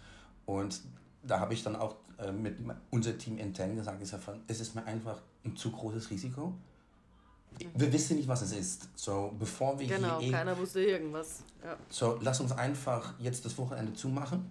und 0.47 0.81
da 1.25 1.41
habe 1.41 1.55
ich 1.55 1.65
dann 1.65 1.75
auch 1.75 1.97
äh, 2.19 2.31
mit 2.31 2.57
unser 2.91 3.19
Team 3.19 3.37
intern 3.37 3.75
gesagt, 3.75 4.01
ich 4.01 4.09
sag 4.09 4.23
von, 4.23 4.41
es 4.47 4.61
ist 4.61 4.77
mir 4.77 4.85
einfach 4.85 5.21
ein 5.45 5.57
zu 5.57 5.73
großes 5.73 6.09
Risiko. 6.09 6.55
Wir 7.75 7.93
wissen 7.93 8.17
nicht, 8.17 8.29
was 8.29 8.43
es 8.43 8.53
ist. 8.53 8.89
So, 8.95 9.35
bevor 9.37 9.77
wir 9.81 9.89
genau, 9.89 10.21
hier 10.21 10.29
eh 10.29 10.31
keiner 10.31 10.57
wusste 10.57 10.81
irgendwas. 10.85 11.43
Ja. 11.65 11.77
so, 11.89 12.17
lass 12.23 12.41
uns 12.41 12.53
einfach 12.53 13.15
jetzt 13.19 13.45
das 13.45 13.59
Wochenende 13.59 13.93
zumachen 13.93 14.49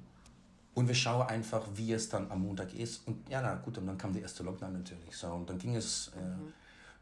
und 0.76 0.90
wir 0.90 0.96
schauen 0.96 1.26
einfach, 1.26 1.66
wie 1.76 1.94
es 1.94 2.10
dann 2.10 2.30
am 2.30 2.42
Montag 2.42 2.74
ist. 2.74 3.08
Und 3.08 3.28
ja, 3.30 3.42
na 3.42 3.56
gut, 3.56 3.78
und 3.78 3.88
dann 3.88 3.98
kam 3.98 4.12
der 4.12 4.24
erste 4.24 4.44
Lockdown 4.44 4.74
natürlich. 4.74 5.16
So, 5.16 5.28
und 5.28 5.50
dann 5.50 5.58
ging 5.58 5.78
es, 5.78 6.10
äh, 6.10 6.20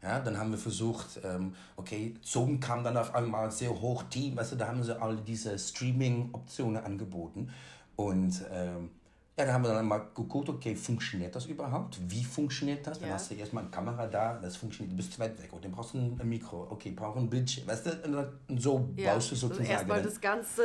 ja, 0.02 0.20
dann 0.20 0.38
haben 0.38 0.50
wir 0.52 0.58
versucht, 0.58 1.20
ähm, 1.24 1.54
okay, 1.76 2.14
Zoom 2.22 2.60
kam 2.60 2.84
dann 2.84 2.96
auf 2.96 3.14
einmal 3.14 3.50
sehr 3.50 3.70
hoch, 3.70 4.04
Team, 4.04 4.36
weißt 4.36 4.52
du, 4.52 4.56
da 4.56 4.68
haben 4.68 4.82
sie 4.82 5.00
alle 5.00 5.16
diese 5.16 5.58
Streaming-Optionen 5.58 6.82
angeboten. 6.84 7.50
Und 7.96 8.42
ähm, 8.52 8.90
ja, 9.36 9.44
da 9.44 9.52
haben 9.52 9.62
wir 9.64 9.72
dann 9.72 9.86
mal 9.86 9.98
geguckt, 10.14 10.48
okay, 10.48 10.74
funktioniert 10.76 11.34
das 11.34 11.46
überhaupt? 11.46 11.98
Wie 12.08 12.24
funktioniert 12.24 12.86
das? 12.86 12.98
Dann 13.00 13.08
Ja. 13.08 13.14
hast 13.14 13.30
du 13.30 13.34
erstmal 13.34 13.62
eine 13.64 13.70
Kamera 13.70 14.06
da, 14.06 14.34
das 14.38 14.56
funktioniert, 14.56 14.92
du 14.92 14.96
bist 14.96 15.12
zu 15.12 15.18
weit 15.20 15.40
weg. 15.42 15.52
Und 15.52 15.64
dann 15.64 15.72
brauchst 15.72 15.94
du 15.94 15.98
ein 15.98 16.28
Mikro, 16.28 16.66
okay, 16.70 16.90
brauchst 16.90 17.18
ein 17.18 17.28
Bildschirm, 17.30 17.66
weißt 17.66 17.86
du, 17.86 17.90
und 18.04 18.12
dann- 18.12 18.58
so 18.58 18.88
Ja. 18.96 19.14
baust 19.14 19.30
du 19.30 19.34
Also 19.34 19.48
sozusagen. 19.48 19.68
erstmal 19.70 19.98
dann- 19.98 20.06
das 20.08 20.20
ganze 20.20 20.62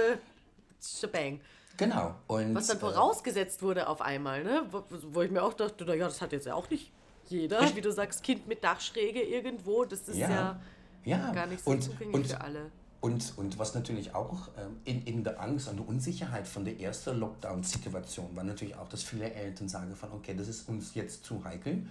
Shebang. 0.81 1.39
Genau. 1.77 2.15
Und, 2.27 2.53
Was 2.53 2.67
dann 2.67 2.77
äh, 2.77 2.79
vorausgesetzt 2.79 3.61
wurde 3.63 3.87
auf 3.87 4.01
einmal, 4.01 4.43
ne? 4.43 4.63
Wo, 4.69 4.83
wo 5.11 5.21
ich 5.21 5.31
mir 5.31 5.41
auch 5.41 5.53
dachte, 5.53 5.85
naja, 5.85 6.05
das 6.05 6.21
hat 6.21 6.31
jetzt 6.31 6.45
ja 6.45 6.53
auch 6.53 6.69
nicht 6.69 6.91
jeder. 7.29 7.75
Wie 7.75 7.81
du 7.81 7.91
sagst, 7.91 8.23
Kind 8.23 8.47
mit 8.47 8.63
Dachschräge 8.63 9.21
irgendwo, 9.21 9.85
das 9.85 10.07
ist 10.07 10.17
ja, 10.17 10.29
Ja. 10.29 10.59
ja. 11.05 11.31
gar 11.31 11.47
nicht 11.47 11.63
so 11.63 11.71
und, 11.71 11.83
zugänglich 11.83 12.15
und, 12.15 12.27
für 12.27 12.41
alle. 12.41 12.71
Und, 13.01 13.33
und 13.37 13.59
was 13.59 13.75
natürlich 13.75 14.15
auch 14.15 14.47
ähm, 14.57 14.77
in, 14.85 15.03
in 15.03 15.23
der 15.23 15.41
Angst 15.41 15.67
und 15.67 15.77
der 15.77 15.87
Unsicherheit 15.87 16.47
von 16.47 16.63
der 16.63 16.79
ersten 16.79 17.19
Lockdown-Situation 17.19 18.35
war 18.35 18.45
natürlich 18.45 18.75
auch, 18.75 18.87
dass 18.87 19.03
viele 19.03 19.31
Eltern 19.33 19.67
sagen 19.67 19.93
von, 19.95 20.11
okay, 20.13 20.33
das 20.37 20.47
ist 20.47 20.69
uns 20.69 20.95
jetzt 20.95 21.25
zu 21.25 21.43
heikel, 21.43 21.85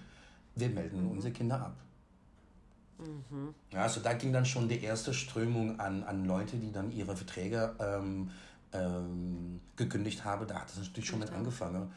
wir 0.55 0.69
melden 0.69 1.07
unsere 1.07 1.31
Kinder 1.31 1.61
ab. 1.61 1.75
Ja, 3.71 3.81
also 3.83 3.99
da 3.99 4.13
ging 4.13 4.31
dann 4.31 4.45
schon 4.45 4.67
die 4.69 4.81
erste 4.81 5.13
Strömung 5.13 5.79
an, 5.79 6.03
an 6.03 6.25
Leute, 6.25 6.57
die 6.57 6.71
dann 6.71 6.91
ihre 6.91 7.15
Verträge 7.15 7.75
ähm, 7.79 8.29
ähm, 8.71 9.59
gekündigt 9.75 10.23
haben. 10.23 10.47
Da 10.47 10.61
hat 10.61 10.69
es 10.69 10.77
natürlich 10.77 11.09
schon 11.09 11.19
mit 11.19 11.31
angefangen. 11.31 11.91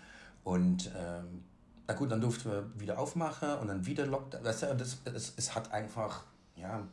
Und 0.45 0.91
ähm, 0.97 1.45
na 1.87 1.95
gut, 1.95 2.11
dann 2.11 2.21
durften 2.21 2.51
wir 2.51 2.71
wieder 2.81 2.99
aufmachen 2.99 3.59
und 3.59 3.69
dann 3.69 3.87
wieder 3.87 4.07
Lockdown. 4.07 4.45
Weißt 4.45 4.63
du, 4.63 4.75
das, 4.75 4.99
es, 5.05 5.33
es 5.37 5.55
hat 5.55 5.73
einfach, 5.73 6.25
ja, 6.57 6.87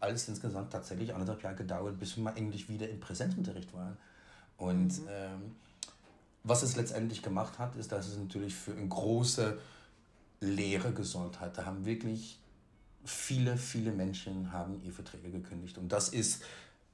alles 0.00 0.28
insgesamt 0.28 0.72
tatsächlich 0.72 1.12
anderthalb 1.14 1.42
Jahre 1.42 1.56
gedauert, 1.56 1.98
bis 1.98 2.16
wir 2.16 2.24
mal 2.24 2.36
endlich 2.36 2.68
wieder 2.68 2.88
im 2.88 3.00
Präsenzunterricht 3.00 3.72
waren. 3.74 3.96
Und 4.56 5.00
ähm, 5.08 5.56
was 6.42 6.62
es 6.62 6.76
letztendlich 6.76 7.22
gemacht 7.22 7.58
hat, 7.58 7.76
ist, 7.76 7.92
dass 7.92 8.08
es 8.08 8.16
natürlich 8.16 8.54
für 8.54 8.72
eine 8.72 8.88
große 8.88 9.58
Lehre 10.40 10.92
gesorgt 10.92 11.40
hat. 11.40 11.58
Da 11.58 11.66
haben 11.66 11.84
wirklich 11.84 12.38
viele, 13.04 13.56
viele 13.56 13.92
Menschen 13.92 14.52
haben 14.52 14.80
ihre 14.82 14.92
Verträge 14.92 15.30
gekündigt. 15.30 15.78
Und 15.78 15.92
das 15.92 16.08
ist, 16.08 16.42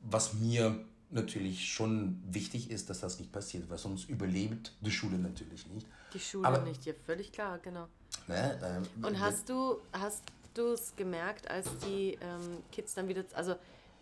was 0.00 0.34
mir 0.34 0.84
natürlich 1.10 1.72
schon 1.72 2.20
wichtig 2.28 2.70
ist, 2.70 2.90
dass 2.90 3.00
das 3.00 3.18
nicht 3.18 3.32
passiert, 3.32 3.70
weil 3.70 3.78
sonst 3.78 4.08
überlebt 4.08 4.72
die 4.80 4.90
Schule 4.90 5.18
natürlich 5.18 5.66
nicht. 5.68 5.86
Die 6.16 6.20
Schule 6.20 6.48
aber- 6.48 6.58
nicht, 6.62 6.84
ja, 6.86 6.94
völlig 7.04 7.30
klar, 7.30 7.58
genau. 7.58 7.86
Ne? 8.26 8.58
Ähm, 8.64 9.04
Und 9.04 9.20
hast 9.20 9.48
du 9.48 9.78
hast 9.92 10.22
du 10.54 10.72
es 10.72 10.96
gemerkt, 10.96 11.50
als 11.50 11.66
die 11.86 12.18
ähm, 12.22 12.62
Kids 12.72 12.94
dann 12.94 13.06
wieder, 13.08 13.22
also 13.34 13.54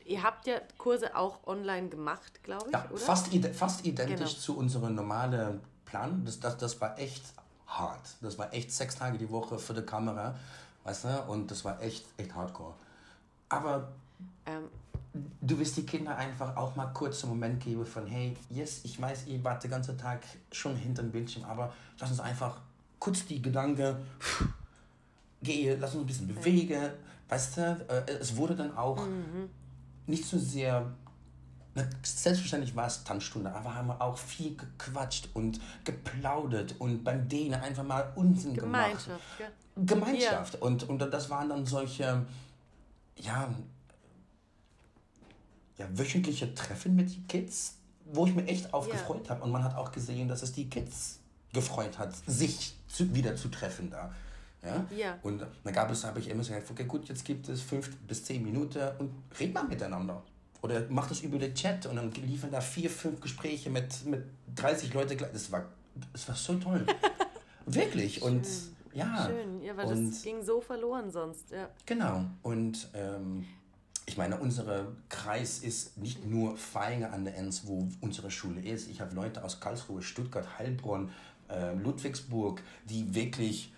ihr 0.05 0.23
habt 0.23 0.47
ja 0.47 0.61
Kurse 0.79 1.17
auch 1.17 1.45
online 1.47 1.89
gemacht, 1.89 2.43
glaube 2.45 2.67
ich, 2.69 2.73
Ja, 2.73 2.87
oder? 2.89 2.97
fast, 2.99 3.33
ide 3.33 3.53
fast 3.53 3.85
identisch 3.85 4.31
Genau. 4.31 4.41
zu 4.41 4.57
unserem 4.57 4.95
normalen 4.95 5.61
Plan. 5.85 6.25
Das, 6.25 6.39
das, 6.39 6.57
das 6.57 6.81
war 6.81 6.97
echt 6.99 7.25
hart. 7.67 8.07
Das 8.21 8.39
war 8.39 8.53
echt 8.55 8.71
sechs 8.73 8.95
Tage 8.97 9.19
die 9.19 9.29
Woche 9.31 9.59
für 9.59 9.75
die 9.75 9.83
Kamera, 9.83 10.37
weißt 10.85 11.05
du? 11.07 11.23
Und 11.29 11.51
das 11.51 11.65
war 11.65 11.83
echt, 11.83 12.07
echt 12.17 12.33
hardcore. 12.35 12.75
Aber 13.49 13.89
Ähm, 14.47 14.69
du 15.41 15.59
wirst 15.59 15.77
die 15.77 15.87
Kinder 15.87 16.17
einfach 16.17 16.57
auch 16.57 16.75
mal 16.75 16.87
kurz 16.87 17.23
einen 17.23 17.33
Moment 17.33 17.63
geben 17.63 17.87
von, 17.87 18.07
hey, 18.07 18.37
yes, 18.51 18.81
ich 18.85 19.01
weiß, 19.01 19.27
ihr 19.27 19.43
wart 19.45 19.63
den 19.63 19.71
ganzen 19.71 19.97
Tag 19.97 20.21
schon 20.51 20.77
hinter 20.77 21.03
dem 21.03 21.13
Bildschirm, 21.13 21.45
aber 21.45 21.73
lass 21.99 22.11
uns 22.11 22.21
einfach 22.21 22.61
kurz 22.99 23.25
die 23.27 23.41
Gedanken, 23.41 23.97
gehe, 25.43 25.77
lass 25.77 25.95
uns 25.95 26.03
ein 26.03 26.07
bisschen 26.07 26.29
bewegen, 26.29 26.91
weißt 27.29 27.57
du, 27.57 27.87
äh, 27.89 28.13
es 28.21 28.37
wurde 28.37 28.57
dann 28.57 28.77
auch 28.77 29.07
nicht 30.07 30.25
so 30.25 30.39
sehr, 30.39 30.93
selbstverständlich 32.03 32.75
war 32.75 32.87
es 32.87 33.05
Tanzstunde, 33.05 33.55
aber 33.55 33.75
haben 33.75 33.89
wir 33.89 34.01
auch 34.01 34.19
viel 34.19 34.57
gequatscht 34.57 35.29
und 35.35 35.61
geplaudert 35.85 36.75
und 36.79 37.05
beim 37.05 37.29
Dehnen 37.29 37.61
einfach 37.61 37.85
mal 37.85 38.13
Unsinn 38.17 38.55
gemacht. 38.55 39.07
Gemeinschaft? 39.07 39.23
Gemeinschaft. 39.77 40.63
Und, 40.63 40.89
und 40.89 40.99
das 40.99 41.31
waren 41.31 41.49
dann 41.49 41.67
solche, 41.67 42.25
ja, 43.17 43.49
ja, 45.79 45.87
wöchentliche 45.93 46.55
Treffen 46.55 46.95
mit 46.95 47.15
den 47.15 47.27
Kids, 47.27 47.77
wo 48.05 48.27
ich 48.27 48.35
mich 48.35 48.49
echt 48.49 48.73
auf 48.75 48.89
Ja. 48.89 48.95
habe. 49.29 49.43
Und 49.43 49.51
man 49.51 49.65
hat 49.65 49.77
auch 49.77 49.93
gesehen, 49.93 50.29
dass 50.29 50.43
es 50.43 50.53
die 50.53 50.69
Kids 50.69 51.19
gefreut 51.53 51.99
hat, 51.99 52.15
sich 52.27 52.75
zu, 52.89 53.15
wieder 53.15 53.37
zu 53.37 53.49
treffen 53.49 53.91
da. 53.91 54.13
Ja? 54.63 54.85
Ja. 54.97 55.19
Und 55.23 55.45
dann 55.63 55.73
gab 55.73 55.91
es, 55.91 56.05
habe 56.05 56.19
ich 56.21 56.29
immer 56.29 56.41
gesagt, 56.41 56.71
okay, 56.71 56.85
gut, 56.85 57.09
jetzt 57.09 57.25
gibt 57.25 57.49
es 57.49 57.61
fünf 57.63 57.95
bis 58.09 58.25
zehn 58.25 58.43
Minuten 58.43 58.81
und 58.99 59.11
red 59.39 59.53
mal 59.53 59.65
miteinander. 59.65 60.23
Oder 60.63 60.87
mach 60.89 61.07
das 61.09 61.21
über 61.21 61.39
den 61.39 61.55
Chat 61.55 61.85
und 61.87 61.97
dann 61.97 62.11
liefen 62.13 62.51
da 62.51 62.61
vier, 62.61 62.89
fünf 62.89 63.21
Gespräche 63.21 63.69
mit, 63.69 64.05
mit 64.07 64.25
30 64.55 64.95
Leuten. 64.95 65.17
gleich. 65.19 65.31
Das 65.33 65.53
war, 65.53 65.67
das 66.13 66.27
war 66.27 66.35
so 66.35 66.55
toll. 66.55 66.87
Wirklich. 67.67 68.23
Und 68.23 68.47
ja. 68.95 69.27
Schön, 69.27 69.63
ja, 69.63 69.77
weil 69.77 69.87
und 69.87 70.11
das 70.11 70.23
ging 70.23 70.43
so 70.43 70.61
verloren 70.61 71.11
sonst, 71.11 71.51
ja. 71.51 71.69
Genau. 71.85 72.25
Und 72.43 72.89
ähm, 72.95 73.45
ich 74.07 74.19
meine, 74.19 74.39
unser 74.39 74.87
Kreis 75.09 75.61
ist 75.61 75.97
nicht 75.97 76.25
nur 76.27 76.57
Feinger 76.57 77.13
an 77.13 77.25
der 77.25 77.37
Enz, 77.37 77.63
wo 77.67 77.89
unsere 78.01 78.31
Schule 78.31 78.61
ist. 78.61 78.89
Ich 78.89 79.01
habe 79.01 79.15
Leute 79.15 79.43
aus 79.43 79.61
Karlsruhe, 79.61 80.03
Stuttgart, 80.03 80.59
Heilbronn, 80.59 81.11
äh, 81.49 81.75
Ludwigsburg, 81.75 82.63
die 82.85 83.15
wirklich 83.15 83.73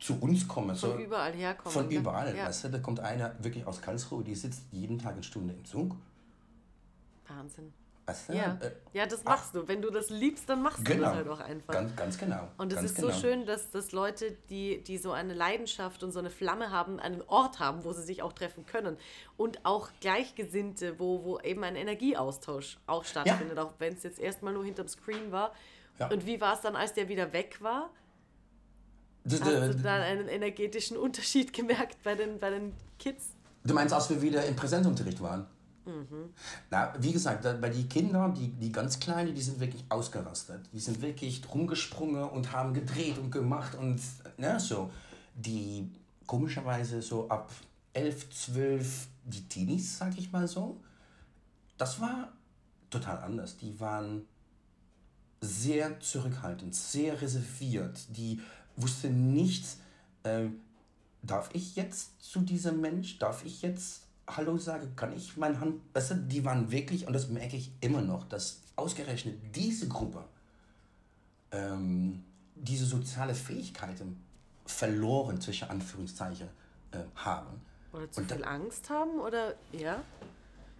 zu 0.00 0.18
uns 0.20 0.48
kommen. 0.48 0.74
Von 0.74 0.92
so, 0.92 0.98
überall 0.98 1.32
herkommen. 1.32 1.72
Von 1.72 1.88
ne? 1.88 1.94
überall. 1.94 2.36
Ja. 2.36 2.46
Weißt 2.46 2.64
du, 2.64 2.68
da 2.70 2.78
kommt 2.78 3.00
einer 3.00 3.32
wirklich 3.42 3.66
aus 3.66 3.80
Karlsruhe, 3.80 4.24
die 4.24 4.34
sitzt 4.34 4.62
jeden 4.72 4.98
Tag 4.98 5.12
eine 5.12 5.22
Stunde 5.22 5.54
im 5.54 5.64
Zug. 5.64 5.94
Wahnsinn. 7.28 7.72
Weißt 8.10 8.28
du? 8.28 8.32
Ja. 8.34 8.58
Äh, 8.60 8.70
ja, 8.92 9.06
das 9.06 9.22
machst 9.24 9.54
du. 9.54 9.68
Wenn 9.68 9.80
du 9.80 9.90
das 9.90 10.10
liebst, 10.10 10.48
dann 10.48 10.62
machst 10.62 10.80
du 10.80 10.84
genau. 10.84 11.04
das 11.04 11.14
halt 11.14 11.28
auch 11.28 11.40
einfach. 11.40 11.72
Ganz, 11.72 11.94
ganz 11.96 12.18
genau. 12.18 12.48
Und 12.58 12.72
es 12.72 12.82
ist 12.82 12.96
genau. 12.96 13.08
so 13.08 13.20
schön, 13.20 13.46
dass, 13.46 13.70
dass 13.70 13.92
Leute, 13.92 14.36
die, 14.48 14.82
die 14.82 14.98
so 14.98 15.12
eine 15.12 15.32
Leidenschaft 15.32 16.02
und 16.02 16.10
so 16.10 16.18
eine 16.18 16.30
Flamme 16.30 16.70
haben, 16.70 16.98
einen 16.98 17.22
Ort 17.22 17.60
haben, 17.60 17.84
wo 17.84 17.92
sie 17.92 18.02
sich 18.02 18.22
auch 18.22 18.32
treffen 18.32 18.66
können. 18.66 18.96
Und 19.36 19.64
auch 19.64 19.90
Gleichgesinnte, 20.00 20.98
wo, 20.98 21.24
wo 21.24 21.38
eben 21.40 21.62
ein 21.62 21.76
Energieaustausch 21.76 22.78
auch 22.86 23.04
stattfindet, 23.04 23.58
auch 23.58 23.74
wenn 23.78 23.94
es 23.94 24.02
jetzt 24.02 24.18
erstmal 24.18 24.52
nur 24.52 24.64
hinterm 24.64 24.88
Screen 24.88 25.30
war. 25.30 25.52
Ja. 25.98 26.08
Und 26.08 26.26
wie 26.26 26.40
war 26.40 26.54
es 26.54 26.62
dann, 26.62 26.74
als 26.74 26.94
der 26.94 27.08
wieder 27.08 27.32
weg 27.32 27.58
war? 27.60 27.90
Hast 29.30 29.46
du 29.46 29.74
dann 29.82 30.00
einen 30.00 30.28
energetischen 30.28 30.96
Unterschied 30.96 31.52
gemerkt 31.52 32.02
bei 32.02 32.14
den, 32.14 32.38
bei 32.38 32.50
den 32.50 32.72
Kids? 32.98 33.36
Du 33.64 33.74
meinst, 33.74 33.94
als 33.94 34.08
wir 34.10 34.20
wieder 34.22 34.44
im 34.46 34.56
Präsenzunterricht 34.56 35.20
waren? 35.20 35.46
Na, 36.70 36.94
wie 36.98 37.12
gesagt, 37.12 37.44
bei 37.60 37.68
die 37.68 37.88
Kinder, 37.88 38.32
die, 38.36 38.48
die 38.48 38.70
ganz 38.70 38.98
Kleinen, 39.00 39.34
die 39.34 39.42
sind 39.42 39.60
wirklich 39.60 39.84
ausgerastet. 39.88 40.60
Die 40.72 40.80
sind 40.80 41.00
wirklich 41.00 41.42
rumgesprungen 41.52 42.24
und 42.24 42.52
haben 42.52 42.74
gedreht 42.74 43.18
und 43.18 43.30
gemacht 43.30 43.74
und 43.74 44.00
ne, 44.36 44.58
so. 44.60 44.90
Die 45.34 45.90
komischerweise 46.26 47.02
so 47.02 47.28
ab 47.28 47.50
11, 47.92 48.30
12, 48.30 49.08
die 49.24 49.48
Teenies, 49.48 49.98
sag 49.98 50.16
ich 50.18 50.30
mal 50.30 50.46
so, 50.46 50.80
das 51.78 52.00
war 52.00 52.32
total 52.90 53.18
anders. 53.18 53.56
Die 53.56 53.78
waren 53.80 54.26
sehr 55.40 55.98
zurückhaltend, 56.00 56.74
sehr 56.74 57.20
reserviert. 57.20 57.98
Die 58.16 58.40
wussten 58.76 59.32
nicht, 59.32 59.64
äh, 60.22 60.46
darf 61.22 61.50
ich 61.54 61.76
jetzt 61.76 62.22
zu 62.22 62.40
diesem 62.40 62.80
Mensch, 62.80 63.18
darf 63.18 63.44
ich 63.44 63.62
jetzt 63.62 64.02
Hallo 64.36 64.56
sagen, 64.58 64.94
kann 64.96 65.12
ich 65.16 65.36
meine 65.36 65.58
Hand, 65.60 65.80
weißt 65.94 66.10
du, 66.12 66.14
die 66.16 66.44
waren 66.44 66.70
wirklich, 66.70 67.06
und 67.06 67.12
das 67.12 67.28
merke 67.28 67.56
ich 67.56 67.72
immer 67.80 68.00
noch, 68.02 68.24
dass 68.28 68.60
ausgerechnet 68.76 69.36
diese 69.54 69.88
Gruppe 69.88 70.24
ähm, 71.52 72.22
diese 72.54 72.84
soziale 72.86 73.34
Fähigkeiten 73.34 74.22
verloren, 74.66 75.40
zwischen 75.40 75.68
Anführungszeichen, 75.68 76.48
äh, 76.92 76.98
haben. 77.16 77.60
Oder 77.92 78.10
zu 78.10 78.20
Und 78.20 78.30
da- 78.30 78.36
viel 78.36 78.44
Angst 78.44 78.88
haben? 78.90 79.18
Oder 79.18 79.54
ja? 79.72 80.00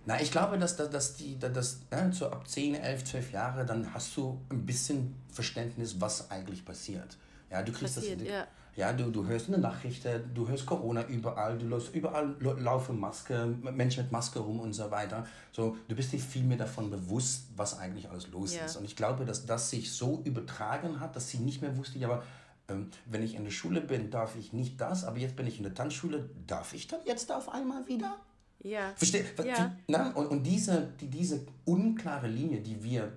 Na, 0.06 0.20
ich 0.20 0.30
glaube, 0.30 0.58
dass, 0.58 0.76
dass, 0.76 0.90
dass 0.90 1.16
die, 1.16 1.38
dass, 1.38 1.52
dass, 1.52 1.78
ne, 1.90 2.12
so 2.12 2.30
ab 2.30 2.48
10, 2.48 2.74
11, 2.74 3.04
12 3.04 3.32
Jahre, 3.32 3.66
dann 3.66 3.92
hast 3.92 4.16
du 4.16 4.40
ein 4.48 4.64
bisschen 4.64 5.14
Verständnis, 5.32 6.00
was 6.00 6.30
eigentlich 6.30 6.64
passiert. 6.64 7.16
Ja, 7.50 7.62
du 7.62 7.72
kriegst 7.72 7.96
Passiert, 7.96 8.20
das. 8.20 8.28
ja. 8.28 8.46
Ja, 8.76 8.92
du, 8.92 9.10
du 9.10 9.26
hörst 9.26 9.48
eine 9.48 9.58
Nachricht, 9.58 10.06
du 10.34 10.48
hörst 10.48 10.64
Corona 10.64 11.06
überall, 11.06 11.58
du 11.58 11.66
läufst 11.66 11.94
überall 11.94 12.36
laufen 12.40 12.98
Maske, 12.98 13.46
Menschen 13.62 14.04
mit 14.04 14.12
Maske 14.12 14.38
rum 14.38 14.60
und 14.60 14.72
so 14.72 14.90
weiter. 14.90 15.26
So, 15.52 15.76
du 15.88 15.94
bist 15.94 16.12
dir 16.12 16.18
viel 16.20 16.44
mehr 16.44 16.56
davon 16.56 16.90
bewusst, 16.90 17.48
was 17.56 17.78
eigentlich 17.78 18.08
alles 18.08 18.28
los 18.28 18.54
Ja. 18.54 18.64
ist. 18.64 18.76
Und 18.76 18.84
ich 18.84 18.96
glaube, 18.96 19.24
dass 19.24 19.44
das 19.44 19.70
sich 19.70 19.92
so 19.92 20.22
übertragen 20.24 21.00
hat, 21.00 21.16
dass 21.16 21.28
sie 21.28 21.38
nicht 21.38 21.60
mehr 21.62 21.76
wusste, 21.76 21.98
ja, 21.98 22.08
aber 22.08 22.22
ähm, 22.68 22.88
wenn 23.06 23.22
ich 23.22 23.34
in 23.34 23.44
der 23.44 23.50
Schule 23.50 23.80
bin, 23.80 24.10
darf 24.10 24.36
ich 24.36 24.52
nicht 24.52 24.80
das, 24.80 25.04
aber 25.04 25.18
jetzt 25.18 25.36
bin 25.36 25.46
ich 25.46 25.56
in 25.58 25.64
der 25.64 25.74
Tanzschule, 25.74 26.30
darf 26.46 26.72
ich 26.72 26.86
dann 26.86 27.00
jetzt 27.04 27.32
auf 27.32 27.48
einmal 27.48 27.86
wieder? 27.88 28.16
Ja. 28.62 28.92
Versteh, 28.94 29.24
Ja. 29.44 29.74
Na, 29.88 30.10
und, 30.12 30.26
und 30.26 30.42
diese, 30.44 30.88
die, 31.00 31.08
diese 31.08 31.46
unklare 31.64 32.28
Linie, 32.28 32.60
die 32.60 32.82
wir 32.84 33.12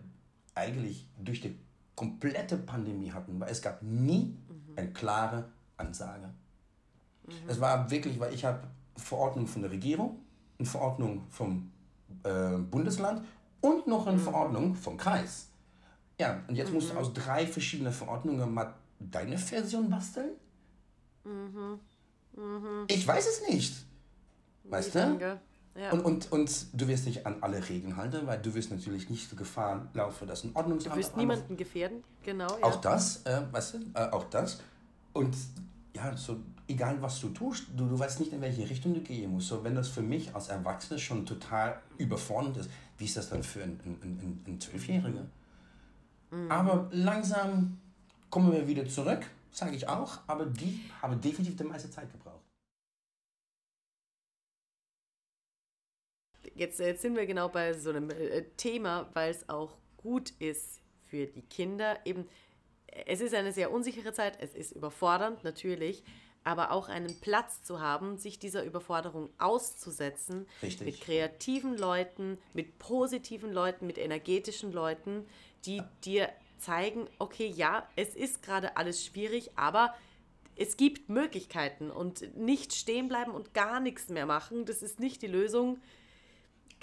eigentlich 0.56 1.08
durch 1.24 1.41
die 1.41 1.58
komplette 1.95 2.58
Pandemie 2.58 3.12
hatten, 3.12 3.39
weil 3.39 3.51
es 3.51 3.62
gab 3.62 3.84
nie 3.84 4.36
eine 4.76 4.91
klare 4.91 5.49
Ansage. 5.78 6.30
Es 7.47 7.59
war 7.59 7.89
wirklich, 7.89 8.19
weil 8.19 8.34
ich 8.34 8.43
habe 8.45 8.67
Verordnung 8.97 9.47
von 9.47 9.61
der 9.61 9.71
Regierung, 9.71 10.19
eine 10.59 10.67
Verordnung 10.67 11.24
vom 11.30 11.71
äh, 12.24 12.57
Bundesland 12.57 13.26
und 13.61 13.88
noch 13.88 14.07
eine 14.07 14.19
Verordnung 14.19 14.76
vom 14.76 14.97
Kreis. 14.97 15.47
Ja, 16.19 16.41
und 16.47 16.55
jetzt 16.55 16.71
musst 16.71 16.91
du 16.91 16.97
aus 16.97 17.13
drei 17.13 17.47
verschiedenen 17.47 17.93
Verordnungen 17.93 18.53
mal 18.53 18.74
deine 18.99 19.38
Version 19.38 19.89
basteln? 19.89 20.32
Ich 22.88 23.07
weiß 23.07 23.28
es 23.28 23.47
nicht. 23.49 23.74
Weißt 24.65 24.95
du? 24.95 25.39
Ja. 25.76 25.91
Und, 25.91 26.01
und, 26.01 26.32
und 26.32 26.67
du 26.74 26.88
wirst 26.88 27.07
dich 27.07 27.26
an 27.26 27.38
alle 27.41 27.67
Regeln 27.67 27.97
halten, 27.97 28.28
weil 28.28 28.39
du 28.39 28.53
wirst 28.53 28.69
natürlich 28.69 29.09
nicht 29.09 29.36
Gefahr 29.36 29.88
laufen, 29.93 30.28
dass 30.28 30.43
ein 30.43 30.51
Ordnungsamt... 30.53 30.95
Du 30.95 30.99
wirst 30.99 31.17
niemanden 31.17 31.57
gefährden, 31.57 32.03
genau. 32.24 32.57
Ja. 32.59 32.63
Auch 32.63 32.76
das, 32.76 33.26
äh, 33.26 33.41
weißt 33.51 33.74
du, 33.74 33.78
äh, 33.95 34.09
auch 34.11 34.26
das. 34.26 34.61
Und 35.13 35.36
ja, 35.95 36.15
so 36.15 36.38
egal 36.67 37.01
was 37.01 37.19
du 37.21 37.30
tust, 37.30 37.65
du, 37.76 37.88
du 37.88 37.97
weißt 37.97 38.19
nicht, 38.19 38.34
in 38.34 38.41
welche 38.41 38.69
Richtung 38.69 38.93
du 38.93 39.01
gehen 39.01 39.32
musst. 39.32 39.47
So, 39.47 39.63
wenn 39.63 39.76
das 39.76 39.89
für 39.89 40.01
mich 40.01 40.34
als 40.36 40.49
Erwachsener 40.49 40.99
schon 40.99 41.26
total 41.26 41.80
überfordernd 41.97 42.57
ist, 42.57 42.69
wie 42.97 43.05
ist 43.05 43.17
das 43.17 43.30
dann 43.30 43.43
für 43.43 43.63
einen 43.63 43.80
ein, 43.86 43.99
ein, 44.01 44.43
ein 44.53 44.59
Zwölfjähriger? 44.59 45.26
Mhm. 46.32 46.51
Aber 46.51 46.88
langsam 46.91 47.78
kommen 48.30 48.51
wir 48.51 48.67
wieder 48.67 48.88
zurück, 48.88 49.26
sage 49.51 49.76
ich 49.76 49.88
auch, 49.88 50.19
aber 50.28 50.45
die 50.45 50.82
haben 51.01 51.19
definitiv 51.21 51.55
die 51.55 51.63
meiste 51.63 51.89
Zeit 51.91 52.11
gebraucht. 52.11 52.22
Jetzt, 56.56 56.80
jetzt 56.80 57.01
sind 57.01 57.16
wir 57.16 57.26
genau 57.26 57.49
bei 57.49 57.74
so 57.74 57.89
einem 57.89 58.10
äh, 58.10 58.43
Thema, 58.58 59.10
weil 59.14 59.32
es 59.32 59.49
auch 59.49 59.78
gut 59.97 60.32
ist 60.39 60.82
für 61.06 61.26
die 61.26 61.41
Kinder. 61.41 61.97
Eben, 62.06 62.28
es 63.06 63.22
ist 63.22 63.34
eine 63.34 63.51
sehr 63.51 63.72
unsichere 63.72 64.14
Zeit, 64.14 64.38
es 64.39 64.54
ist 64.54 64.72
überfordernd 64.72 65.43
natürlich, 65.43 66.04
aber 66.43 66.72
auch 66.72 66.89
einen 66.89 67.20
Platz 67.22 67.64
zu 67.64 67.80
haben, 67.80 68.18
sich 68.18 68.38
dieser 68.38 68.64
Überforderung 68.64 69.30
auszusetzen, 69.38 70.45
Richtig. 70.62 70.86
mit 70.86 71.01
kreativen 71.01 71.78
Leuten, 71.78 72.38
mit 72.54 72.78
positiven 72.80 73.51
Leuten, 73.51 73.88
mit 73.88 73.97
energetischen 73.97 74.72
Leuten, 74.72 75.26
die 75.66 75.82
dir 76.04 76.30
zeigen, 76.58 77.08
okay, 77.20 77.47
ja, 77.47 77.88
es 77.95 78.16
ist 78.16 78.43
gerade 78.43 78.78
alles 78.78 79.06
schwierig, 79.06 79.51
aber 79.56 79.93
es 80.56 80.78
gibt 80.78 81.10
Möglichkeiten 81.10 81.89
und 81.89 82.36
nicht 82.38 82.74
stehen 82.74 83.08
bleiben 83.08 83.32
und 83.32 83.54
gar 83.54 83.80
nichts 83.80 84.10
mehr 84.10 84.26
machen, 84.26 84.66
das 84.66 84.84
ist 84.84 84.99
nicht 84.99 85.22
die 85.22 85.28
Lösung. 85.28 85.80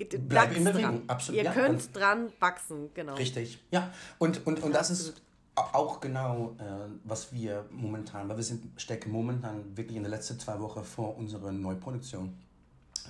Bleib 0.09 0.51
Bewegung, 0.51 0.73
dran. 0.83 1.03
absolut, 1.07 1.39
Ihr 1.39 1.45
ja, 1.45 1.53
könnt 1.53 1.95
dran 1.97 2.33
wachsen, 2.41 2.91
genau. 2.95 3.15
Richtig, 3.15 3.63
ja. 3.71 3.91
Und, 4.19 4.47
und, 4.47 4.63
und 4.63 4.75
das 4.75 4.91
ist 4.91 5.21
Absolut. 5.55 5.75
auch 5.75 6.01
genau, 6.01 6.57
äh, 6.59 6.91
was 7.05 7.33
wir 7.33 7.67
momentan, 7.71 8.29
weil 8.29 8.37
wir 8.37 8.45
sind, 8.45 8.81
stecken 8.81 9.11
momentan 9.13 9.77
wirklich 9.77 9.97
in 9.97 10.03
den 10.05 10.11
letzten 10.11 10.39
zwei 10.39 10.59
Wochen 10.61 10.83
vor 10.85 11.17
unserer 11.17 11.53
Neuproduktion. 11.53 12.35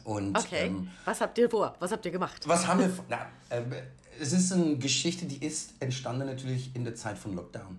Und 0.04 0.36
Okay, 0.38 0.66
ähm, 0.66 0.88
was 1.04 1.20
habt 1.20 1.36
ihr 1.38 1.48
vor? 1.50 1.74
Was 1.78 1.92
habt 1.92 2.04
ihr 2.06 2.12
gemacht? 2.12 2.46
was 2.48 2.66
haben 2.66 2.80
wir, 2.80 2.88
vor- 2.90 3.04
na, 3.08 3.26
äh, 3.50 3.62
es 4.20 4.32
ist 4.32 4.52
eine 4.52 4.76
Geschichte, 4.76 5.26
die 5.26 5.44
ist 5.44 5.74
entstanden 5.80 6.26
natürlich 6.26 6.74
in 6.74 6.84
der 6.84 6.94
Zeit 6.94 7.18
von 7.18 7.34
Lockdown. 7.34 7.78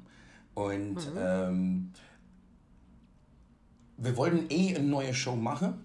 Und 0.54 0.96
Mhm. 0.96 1.18
ähm, 1.18 1.92
wir 3.98 4.18
wollten 4.18 4.46
eh 4.50 4.76
eine 4.76 4.86
neue 4.86 5.14
Show 5.14 5.36
machen 5.36 5.84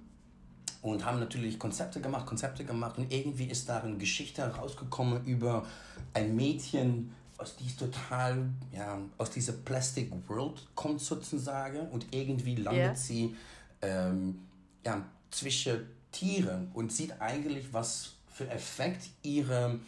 und 0.92 1.04
haben 1.04 1.18
natürlich 1.18 1.58
Konzepte 1.58 2.00
gemacht, 2.00 2.26
Konzepte 2.26 2.64
gemacht 2.64 2.98
und 2.98 3.12
irgendwie 3.12 3.46
ist 3.46 3.68
da 3.68 3.80
eine 3.80 3.96
Geschichte 3.96 4.46
rausgekommen 4.46 5.24
über 5.24 5.66
ein 6.14 6.36
Mädchen, 6.36 7.12
aus 7.38 7.56
die 7.56 7.74
total, 7.76 8.48
ja, 8.72 8.98
aus 9.18 9.30
dieser 9.30 9.52
Plastic 9.52 10.10
World 10.28 10.66
kommt 10.74 11.00
sozusagen 11.00 11.88
und 11.90 12.06
irgendwie 12.12 12.54
landet 12.54 12.84
Ja. 12.84 12.94
sie 12.94 13.36
ähm, 13.82 14.40
ja, 14.84 15.04
zwischen 15.30 15.86
Tiere 16.12 16.66
und 16.72 16.92
sieht 16.92 17.20
eigentlich, 17.20 17.72
was 17.72 18.14
für 18.32 18.48
Effekt 18.48 19.10
ihre 19.22 19.78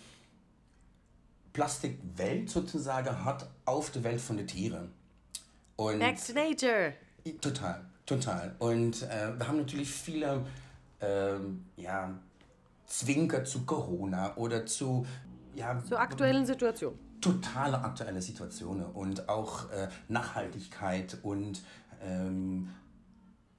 Plastikwelt 1.53 2.51
sozusagen 2.51 3.25
hat 3.25 3.49
auf 3.65 3.91
die 3.91 4.03
Welt 4.05 4.21
von 4.21 4.37
den 4.37 4.47
Tieren. 4.47 4.93
Und 5.77 6.01
Back 6.01 6.19
to 6.25 6.33
Nature. 6.33 6.93
Total, 7.41 7.85
total. 8.05 8.55
Und 8.59 9.03
äh, 9.05 9.39
wir 9.39 9.49
haben 9.49 9.59
natürlich 9.59 9.89
viele 9.89 10.45
ähm, 11.01 11.65
ja, 11.77 12.19
Zwinker 12.87 13.45
zu 13.45 13.65
Corona 13.65 14.37
oder 14.37 14.67
zu 14.67 15.07
ja, 15.55 15.83
Zur 15.85 16.01
aktuellen 16.01 16.47
Situation. 16.47 16.95
totale 17.21 17.83
aktuelle 17.83 18.23
Situationen 18.23 18.87
und 18.87 19.29
auch 19.29 19.71
äh, 19.71 19.89
Nachhaltigkeit 20.09 21.19
und 21.23 21.63
ähm, 22.03 22.69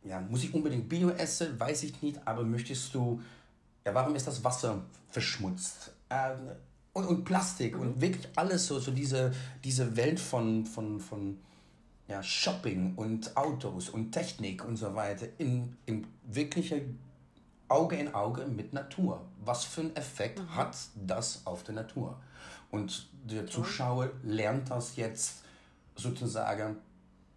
ja, 0.03 0.21
muss 0.21 0.43
ich 0.43 0.53
unbedingt 0.53 0.87
Bio 0.87 1.09
essen, 1.09 1.59
weiß 1.59 1.83
ich 1.83 2.01
nicht, 2.01 2.19
aber 2.25 2.43
möchtest 2.43 2.93
du, 2.95 3.21
ja, 3.85 3.93
warum 3.93 4.15
ist 4.15 4.27
das 4.27 4.43
Wasser 4.43 4.81
verschmutzt? 5.09 5.91
Ähm, 6.09 6.51
und, 6.93 7.05
und 7.05 7.25
Plastik 7.25 7.77
und 7.77 8.01
wirklich 8.01 8.27
alles 8.35 8.65
so, 8.67 8.79
so 8.79 8.91
diese, 8.91 9.33
diese 9.63 9.95
Welt 9.95 10.19
von, 10.19 10.65
von, 10.65 10.99
von 10.99 11.37
ja, 12.07 12.23
Shopping 12.23 12.95
und 12.95 13.37
Autos 13.37 13.89
und 13.89 14.11
Technik 14.11 14.65
und 14.65 14.77
so 14.77 14.95
weiter 14.95 15.27
in, 15.37 15.75
in 15.85 16.07
wirkliche 16.23 16.81
Auge 17.69 17.95
in 17.95 18.13
Auge 18.13 18.45
mit 18.45 18.73
Natur. 18.73 19.21
Was 19.43 19.63
für 19.63 19.81
einen 19.81 19.95
Effekt 19.95 20.39
mhm. 20.39 20.55
hat 20.55 20.77
das 20.95 21.45
auf 21.45 21.63
die 21.63 21.71
Natur? 21.71 22.19
Und 22.71 23.07
der 23.23 23.47
Zuschauer 23.47 24.11
lernt 24.23 24.69
das 24.69 24.95
jetzt 24.95 25.43
sozusagen, 25.95 26.77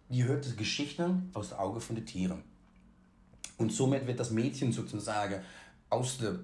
die 0.09 0.23
hört 0.25 0.45
die 0.45 0.55
Geschichte 0.55 1.21
aus 1.33 1.49
dem 1.49 1.57
Auge 1.59 1.79
von 1.79 1.95
den 1.95 2.05
Tieren. 2.05 2.43
Und 3.57 3.71
somit 3.71 4.07
wird 4.07 4.19
das 4.19 4.31
Mädchen 4.31 4.71
sozusagen 4.71 5.41
aus 5.89 6.17
der 6.17 6.39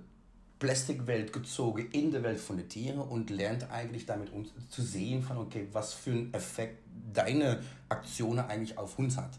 Plastikwelt 0.59 1.31
gezogen 1.31 1.89
in 1.91 2.11
die 2.11 2.21
Welt 2.21 2.39
von 2.39 2.57
den 2.57 2.67
Tieren 2.67 2.99
und 2.99 3.29
lernt 3.29 3.71
eigentlich 3.71 4.05
damit 4.05 4.31
uns 4.31 4.49
zu 4.69 4.81
sehen 4.81 5.23
von, 5.23 5.37
okay, 5.37 5.67
was 5.71 5.93
für 5.93 6.11
einen 6.11 6.33
Effekt 6.33 6.83
deine 7.13 7.61
Aktion 7.87 8.39
eigentlich 8.39 8.77
auf 8.77 8.99
uns 8.99 9.17
hat. 9.17 9.31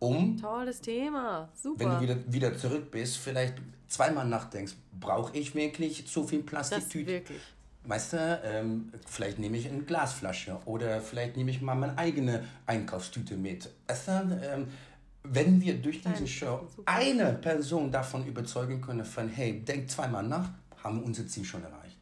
Um, 0.00 0.36
Tolles 0.36 0.80
Thema, 0.80 1.48
super. 1.54 1.80
Wenn 1.80 1.90
du 1.90 2.00
wieder, 2.00 2.32
wieder 2.32 2.56
zurück 2.56 2.90
bist, 2.90 3.16
vielleicht 3.16 3.54
zweimal 3.88 4.26
nachdenkst, 4.26 4.74
brauche 5.00 5.36
ich 5.36 5.54
wirklich 5.54 6.06
zu 6.06 6.24
viel 6.24 6.42
Plastiktüte? 6.42 7.12
Wirklich. 7.12 7.40
Weißt 7.84 8.12
du, 8.12 8.40
ähm, 8.44 8.92
vielleicht 9.06 9.38
nehme 9.38 9.56
ich 9.56 9.68
eine 9.68 9.82
Glasflasche 9.82 10.58
oder 10.66 11.00
vielleicht 11.00 11.36
nehme 11.36 11.50
ich 11.50 11.62
mal 11.62 11.74
meine 11.74 11.96
eigene 11.96 12.44
Einkaufstüte 12.66 13.36
mit. 13.36 13.70
Weißt 13.86 14.08
du, 14.08 14.40
ähm, 14.42 14.68
wenn 15.22 15.60
wir 15.60 15.80
durch 15.80 16.02
diese 16.02 16.26
Show 16.26 16.66
eine 16.84 17.32
Person 17.34 17.90
davon 17.90 18.26
überzeugen 18.26 18.80
können, 18.80 19.04
von 19.04 19.28
hey, 19.28 19.60
denk 19.60 19.90
zweimal 19.90 20.22
nach, 20.22 20.50
haben 20.82 21.00
wir 21.00 21.06
unser 21.06 21.26
Ziel 21.26 21.44
schon 21.44 21.62
erreicht. 21.62 21.96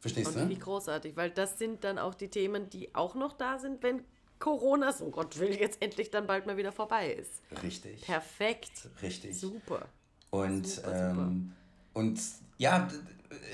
Verstehst 0.00 0.36
Und 0.36 0.44
du? 0.44 0.48
Wie 0.48 0.58
großartig, 0.58 1.16
weil 1.16 1.30
das 1.30 1.58
sind 1.58 1.84
dann 1.84 1.98
auch 1.98 2.14
die 2.14 2.28
Themen, 2.28 2.68
die 2.68 2.94
auch 2.94 3.14
noch 3.14 3.32
da 3.34 3.58
sind, 3.58 3.82
wenn 3.82 4.02
Corona, 4.44 4.92
so 4.92 5.08
Gott 5.08 5.38
will, 5.38 5.58
jetzt 5.58 5.80
endlich 5.80 6.10
dann 6.10 6.26
bald 6.26 6.44
mal 6.44 6.58
wieder 6.58 6.70
vorbei 6.70 7.14
ist. 7.14 7.40
Richtig. 7.62 8.02
Perfekt. 8.02 8.90
Richtig. 9.00 9.40
Super. 9.40 9.86
Und, 10.28 10.66
super, 10.66 11.12
ähm, 11.12 11.52
und 11.94 12.20
ja, 12.58 12.86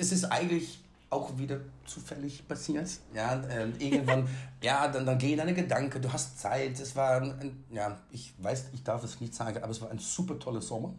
es 0.01 0.11
ist 0.11 0.25
eigentlich 0.25 0.81
auch 1.09 1.39
wieder 1.39 1.61
zufällig 1.87 2.47
passiert. 2.49 2.89
Ja, 3.15 3.41
äh, 3.41 3.69
irgendwann, 3.79 4.29
ja, 4.65 4.89
dann, 4.89 5.07
dann 5.07 5.17
gehen 5.17 5.39
deine 5.39 5.55
Gedanken, 5.55 6.03
du 6.03 6.13
hast 6.13 6.41
Zeit. 6.41 6.81
Es 6.81 6.97
war, 6.97 7.21
ein, 7.23 7.65
ja, 7.71 7.97
ich 8.11 8.35
weiß, 8.39 8.71
ich 8.73 8.83
darf 8.83 9.05
es 9.05 9.21
nicht 9.21 9.33
sagen, 9.33 9.63
aber 9.63 9.71
es 9.71 9.81
war 9.81 9.93
ein 9.93 9.99
super 10.01 10.41
toller 10.41 10.61
Sommer. 10.61 10.93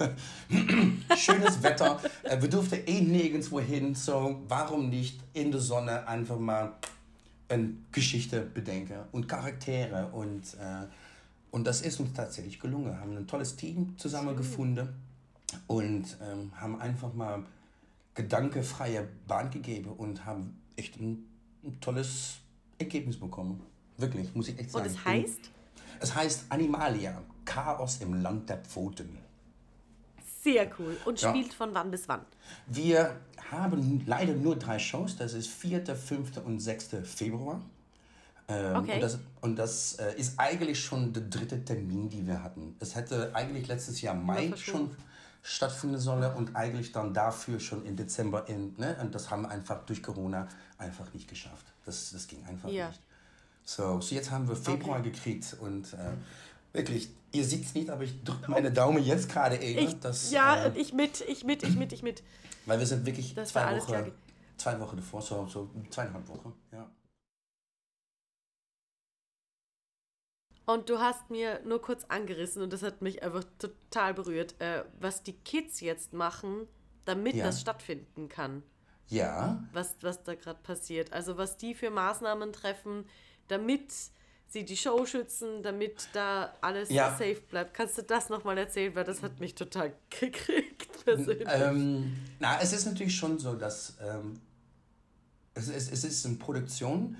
Schönes 1.16 1.62
Wetter. 1.62 2.00
Äh, 2.24 2.42
wir 2.42 2.50
durften 2.50 2.80
eh 2.84 3.00
nirgendwo 3.00 3.60
hin, 3.60 3.94
so 3.94 4.42
warum 4.48 4.90
nicht 4.90 5.20
in 5.34 5.52
der 5.52 5.60
Sonne 5.60 6.08
einfach 6.08 6.38
mal 6.40 6.72
Geschichte 7.92 8.40
bedenken 8.40 8.98
und 9.12 9.28
Charaktere 9.28 10.08
und, 10.08 10.42
äh, 10.54 10.86
und 11.50 11.66
das 11.66 11.80
ist 11.80 12.00
uns 12.00 12.12
tatsächlich 12.12 12.58
gelungen. 12.58 12.86
Wir 12.86 13.00
haben 13.00 13.16
ein 13.16 13.26
tolles 13.26 13.56
Team 13.56 13.96
zusammengefunden 13.98 14.88
und 15.66 16.04
ähm, 16.22 16.50
haben 16.56 16.80
einfach 16.80 17.12
mal 17.14 17.44
gedankefreie 18.14 19.06
Bahn 19.28 19.50
gegeben 19.50 19.92
und 19.96 20.24
haben 20.24 20.60
echt 20.76 20.98
ein, 21.00 21.24
ein 21.62 21.78
tolles 21.80 22.38
Ergebnis 22.78 23.18
bekommen. 23.18 23.62
Wirklich, 23.96 24.34
muss 24.34 24.48
ich 24.48 24.58
echt 24.58 24.70
sagen. 24.70 24.86
Und 24.86 24.90
es 24.92 25.04
heißt? 25.04 25.50
Es 26.00 26.14
heißt 26.14 26.46
Animalia, 26.48 27.22
Chaos 27.44 27.98
im 28.00 28.20
Land 28.20 28.48
der 28.50 28.58
Pfoten. 28.58 29.16
Sehr 30.42 30.70
cool. 30.78 30.96
Und 31.04 31.18
spielt 31.18 31.48
ja. 31.48 31.52
von 31.54 31.74
wann 31.74 31.90
bis 31.90 32.08
wann? 32.08 32.20
Wir 32.66 33.16
haben 33.50 34.02
leider 34.06 34.34
nur 34.34 34.56
drei 34.56 34.78
Shows. 34.78 35.16
Das 35.16 35.34
ist 35.34 35.48
4., 35.48 35.84
5. 35.94 36.38
und 36.44 36.60
6. 36.60 36.88
Februar. 37.04 37.60
Ähm, 38.48 38.76
okay. 38.76 38.94
Und 38.94 39.00
das, 39.00 39.18
und 39.40 39.56
das 39.56 39.94
äh, 39.94 40.14
ist 40.16 40.38
eigentlich 40.38 40.82
schon 40.82 41.12
der 41.12 41.24
dritte 41.24 41.64
Termin, 41.64 42.08
die 42.08 42.26
wir 42.26 42.42
hatten. 42.42 42.76
Es 42.78 42.94
hätte 42.94 43.34
eigentlich 43.34 43.66
letztes 43.66 44.00
Jahr 44.00 44.14
Mai 44.14 44.52
schon 44.56 44.90
stattfinden 45.42 45.98
solle 45.98 46.34
und 46.34 46.56
eigentlich 46.56 46.92
dann 46.92 47.14
dafür 47.14 47.60
schon 47.60 47.84
im 47.86 47.96
Dezember 47.96 48.48
in, 48.48 48.74
ne? 48.78 48.96
Und 49.00 49.14
das 49.14 49.30
haben 49.30 49.42
wir 49.42 49.50
einfach 49.50 49.84
durch 49.86 50.02
Corona 50.02 50.48
einfach 50.76 51.12
nicht 51.14 51.28
geschafft. 51.28 51.66
Das, 51.84 52.10
das 52.10 52.26
ging 52.26 52.44
einfach 52.46 52.68
ja. 52.68 52.88
nicht. 52.88 53.00
So, 53.64 54.00
so 54.00 54.14
jetzt 54.14 54.30
haben 54.30 54.48
wir 54.48 54.56
Februar 54.56 55.00
okay. 55.00 55.10
gekriegt 55.10 55.56
und 55.60 55.92
äh, 55.92 55.96
wirklich, 56.72 57.10
ihr 57.32 57.44
seht 57.44 57.64
es 57.64 57.74
nicht, 57.74 57.90
aber 57.90 58.04
ich 58.04 58.22
drücke 58.24 58.50
meine 58.50 58.72
Daumen 58.72 59.02
jetzt 59.02 59.28
gerade 59.28 59.56
eben. 59.56 59.86
Ich, 59.86 60.00
dass, 60.00 60.30
ja, 60.30 60.66
äh, 60.66 60.72
ich 60.78 60.92
mit, 60.92 61.20
ich 61.28 61.44
mit, 61.44 61.62
ich 61.62 61.76
mit, 61.76 61.92
ich 61.92 62.02
mit. 62.02 62.22
Weil 62.66 62.78
wir 62.80 62.86
sind 62.86 63.06
wirklich 63.06 63.34
das 63.34 63.50
zwei 63.50 63.76
Wochen, 63.78 64.12
zwei 64.56 64.78
Wochen 64.80 64.96
davor, 64.96 65.22
so, 65.22 65.46
so 65.46 65.70
zweieinhalb 65.90 66.28
Wochen, 66.28 66.52
ja. 66.72 66.90
Und 70.66 70.90
du 70.90 70.98
hast 70.98 71.30
mir 71.30 71.60
nur 71.64 71.80
kurz 71.80 72.04
angerissen 72.06 72.60
und 72.60 72.72
das 72.72 72.82
hat 72.82 73.00
mich 73.00 73.22
einfach 73.22 73.44
total 73.58 74.14
berührt, 74.14 74.60
äh, 74.60 74.84
was 74.98 75.22
die 75.22 75.32
Kids 75.32 75.80
jetzt 75.80 76.12
machen, 76.12 76.66
damit 77.04 77.36
ja. 77.36 77.44
das 77.44 77.60
stattfinden 77.60 78.28
kann. 78.28 78.64
Ja. 79.06 79.64
Was, 79.72 79.94
was 80.00 80.24
da 80.24 80.34
gerade 80.34 80.60
passiert. 80.64 81.12
Also 81.12 81.36
was 81.36 81.56
die 81.56 81.72
für 81.76 81.90
Maßnahmen 81.90 82.52
treffen, 82.52 83.06
damit 83.46 83.92
sie 84.56 84.64
die 84.64 84.76
Show 84.76 85.04
schützen, 85.04 85.62
damit 85.62 86.08
da 86.14 86.54
alles 86.62 86.88
ja. 86.88 87.10
safe 87.10 87.42
bleibt. 87.50 87.74
Kannst 87.74 87.98
du 87.98 88.02
das 88.02 88.30
nochmal 88.30 88.56
erzählen, 88.56 88.94
weil 88.94 89.04
das 89.04 89.22
hat 89.22 89.38
mich 89.38 89.54
total 89.54 89.92
gekriegt 90.10 91.04
persönlich. 91.04 91.46
Ähm, 91.50 92.16
na, 92.40 92.58
es 92.60 92.72
ist 92.72 92.86
natürlich 92.86 93.14
schon 93.14 93.38
so, 93.38 93.54
dass 93.54 93.98
ähm, 94.00 94.40
es, 95.54 95.68
es, 95.68 95.90
es 95.90 96.04
ist 96.04 96.24
in 96.24 96.38
Produktion. 96.38 97.16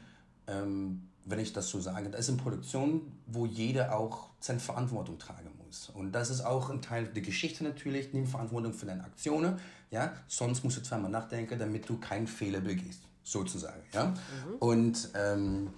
Ähm, 0.46 1.08
wenn 1.28 1.40
ich 1.40 1.52
das 1.52 1.68
so 1.68 1.80
sage, 1.80 2.08
das 2.08 2.20
ist 2.20 2.28
eine 2.28 2.38
Produktion, 2.38 3.12
wo 3.26 3.46
jeder 3.46 3.98
auch 3.98 4.30
seine 4.38 4.60
Verantwortung 4.60 5.18
tragen 5.18 5.50
muss. 5.64 5.90
Und 5.90 6.12
das 6.12 6.30
ist 6.30 6.40
auch 6.40 6.70
ein 6.70 6.80
Teil 6.80 7.08
der 7.08 7.22
Geschichte 7.22 7.64
natürlich, 7.64 8.12
nimm 8.12 8.26
Verantwortung 8.26 8.72
für 8.72 8.86
deine 8.86 9.02
Aktionen, 9.02 9.58
ja, 9.90 10.14
sonst 10.28 10.62
musst 10.62 10.76
du 10.76 10.82
zweimal 10.82 11.10
nachdenken, 11.10 11.58
damit 11.58 11.88
du 11.88 11.98
keinen 11.98 12.28
Fehler 12.28 12.60
begehst, 12.60 13.02
sozusagen, 13.24 13.82
ja. 13.92 14.06
Mhm. 14.06 14.54
Und 14.60 15.10
ähm, 15.16 15.70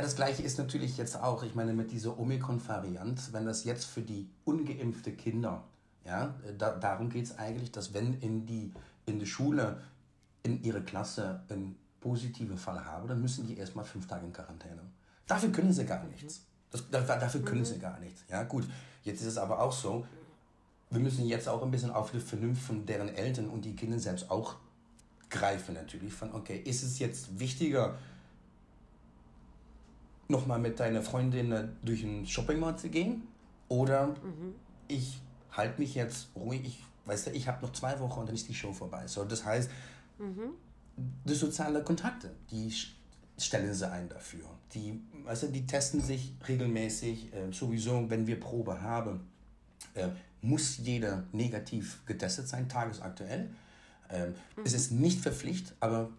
das 0.00 0.16
Gleiche 0.16 0.42
ist 0.42 0.58
natürlich 0.58 0.96
jetzt 0.96 1.16
auch, 1.16 1.42
ich 1.42 1.54
meine, 1.54 1.72
mit 1.72 1.90
dieser 1.90 2.18
Omikron-Variante, 2.18 3.32
wenn 3.32 3.44
das 3.44 3.64
jetzt 3.64 3.84
für 3.84 4.02
die 4.02 4.28
ungeimpfte 4.44 5.12
Kinder, 5.12 5.64
ja, 6.04 6.34
da, 6.58 6.76
darum 6.76 7.08
geht 7.10 7.26
es 7.26 7.38
eigentlich, 7.38 7.72
dass 7.72 7.92
wenn 7.92 8.14
in 8.20 8.46
die, 8.46 8.72
in 9.06 9.18
die 9.18 9.26
Schule, 9.26 9.80
in 10.42 10.62
ihre 10.62 10.82
Klasse 10.82 11.42
ein 11.48 11.76
positive 12.00 12.56
Fall 12.56 12.84
haben, 12.84 13.08
dann 13.08 13.20
müssen 13.20 13.46
die 13.46 13.58
erstmal 13.58 13.84
fünf 13.84 14.06
Tage 14.06 14.26
in 14.26 14.32
Quarantäne. 14.32 14.80
Dafür 15.26 15.52
können 15.52 15.72
sie 15.72 15.84
gar 15.84 16.04
nichts. 16.04 16.42
Das, 16.70 16.84
dafür 16.90 17.42
können 17.42 17.60
mhm. 17.60 17.66
sie 17.66 17.78
gar 17.78 17.98
nichts. 18.00 18.24
Ja, 18.28 18.42
gut. 18.44 18.66
Jetzt 19.02 19.20
ist 19.20 19.28
es 19.28 19.38
aber 19.38 19.60
auch 19.60 19.72
so, 19.72 20.06
wir 20.90 21.00
müssen 21.00 21.26
jetzt 21.26 21.48
auch 21.48 21.62
ein 21.62 21.70
bisschen 21.70 21.90
auf 21.90 22.10
die 22.10 22.20
Vernunft 22.20 22.62
von 22.62 22.86
deren 22.86 23.08
Eltern 23.08 23.48
und 23.48 23.64
die 23.64 23.76
Kinder 23.76 23.98
selbst 23.98 24.30
auch 24.30 24.56
greifen 25.28 25.74
natürlich. 25.74 26.12
Von, 26.12 26.34
okay, 26.34 26.58
ist 26.58 26.82
es 26.82 26.98
jetzt 26.98 27.38
wichtiger, 27.38 27.96
nochmal 30.30 30.58
mit 30.58 30.80
deiner 30.80 31.02
Freundin 31.02 31.76
durch 31.82 32.02
ein 32.02 32.26
Shoppingmall 32.26 32.78
zu 32.78 32.88
gehen? 32.88 33.22
Oder 33.68 34.08
mhm. 34.08 34.54
ich 34.88 35.20
halte 35.52 35.80
mich 35.80 35.94
jetzt 35.94 36.28
ruhig, 36.34 36.62
ich, 36.64 36.84
weißt 37.04 37.28
du, 37.28 37.30
ich 37.32 37.48
habe 37.48 37.64
noch 37.64 37.72
zwei 37.72 37.98
Wochen 38.00 38.20
und 38.20 38.26
dann 38.26 38.34
ist 38.34 38.48
die 38.48 38.54
Show 38.54 38.72
vorbei. 38.72 39.06
So, 39.06 39.24
das 39.24 39.44
heißt, 39.44 39.70
mhm 40.18 40.54
die 41.24 41.34
sozialen 41.34 41.84
Kontakte, 41.84 42.30
die 42.50 42.72
stellen 43.38 43.74
sie 43.74 43.90
ein 43.90 44.08
dafür. 44.08 44.44
Die, 44.74 45.00
also 45.26 45.48
die 45.48 45.66
testen 45.66 46.00
sich 46.00 46.34
regelmäßig, 46.46 47.32
äh, 47.32 47.52
sowieso, 47.52 48.08
wenn 48.08 48.26
wir 48.26 48.38
Probe 48.38 48.82
haben, 48.82 49.20
äh, 49.94 50.08
muss 50.42 50.78
jeder 50.78 51.24
negativ 51.32 52.04
getestet 52.06 52.48
sein, 52.48 52.68
tagesaktuell. 52.68 53.50
Ähm, 54.10 54.34
mhm. 54.56 54.62
Es 54.64 54.72
ist 54.72 54.92
nicht 54.92 55.20
verpflichtet, 55.20 55.74
aber 55.80 56.10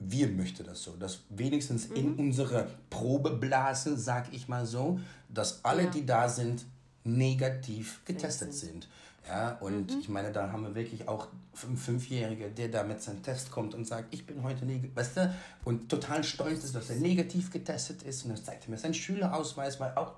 wir 0.00 0.28
möchten 0.28 0.64
das 0.64 0.82
so, 0.82 0.96
dass 0.96 1.20
wenigstens 1.28 1.90
mhm. 1.90 1.96
in 1.96 2.14
unserer 2.14 2.66
Probeblase, 2.88 3.96
sag 3.96 4.32
ich 4.32 4.48
mal 4.48 4.66
so, 4.66 4.98
dass 5.28 5.64
alle, 5.64 5.84
ja. 5.84 5.90
die 5.90 6.06
da 6.06 6.28
sind, 6.28 6.64
negativ 7.04 8.00
getestet 8.04 8.54
sind. 8.54 8.88
Ja, 9.28 9.58
und 9.60 9.92
mhm. 9.92 10.00
ich 10.00 10.08
meine, 10.08 10.32
da 10.32 10.50
haben 10.50 10.62
wir 10.62 10.74
wirklich 10.74 11.06
auch 11.06 11.28
einen 11.66 11.76
Fünfjährigen, 11.76 12.54
der 12.54 12.68
da 12.68 12.82
mit 12.82 13.02
seinem 13.02 13.22
Test 13.22 13.50
kommt 13.50 13.74
und 13.74 13.86
sagt, 13.86 14.12
ich 14.14 14.26
bin 14.26 14.42
heute 14.42 14.64
negativ, 14.64 14.96
weißt 14.96 15.16
du, 15.18 15.34
und 15.64 15.90
total 15.90 16.24
stolz 16.24 16.64
ist, 16.64 16.74
dass 16.74 16.88
er 16.88 16.96
negativ 16.96 17.50
getestet 17.50 18.02
ist. 18.02 18.24
Und 18.24 18.30
dann 18.30 18.42
zeigt 18.42 18.66
er 18.66 18.70
mir 18.70 18.78
seinen 18.78 18.94
Schülerausweis, 18.94 19.78
weil 19.78 19.92
auch 19.94 20.14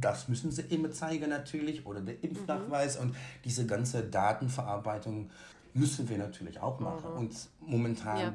das 0.00 0.28
müssen 0.28 0.50
sie 0.50 0.62
immer 0.62 0.90
zeigen 0.90 1.30
natürlich, 1.30 1.86
oder 1.86 2.00
der 2.00 2.22
Impfnachweis 2.22 2.98
mhm. 2.98 3.06
und 3.06 3.16
diese 3.44 3.64
ganze 3.64 4.02
Datenverarbeitung 4.02 5.30
müssen 5.72 6.08
wir 6.08 6.18
natürlich 6.18 6.58
auch 6.60 6.80
machen. 6.80 7.12
Mhm. 7.12 7.18
Und 7.18 7.34
momentan 7.60 8.18
ja. 8.18 8.34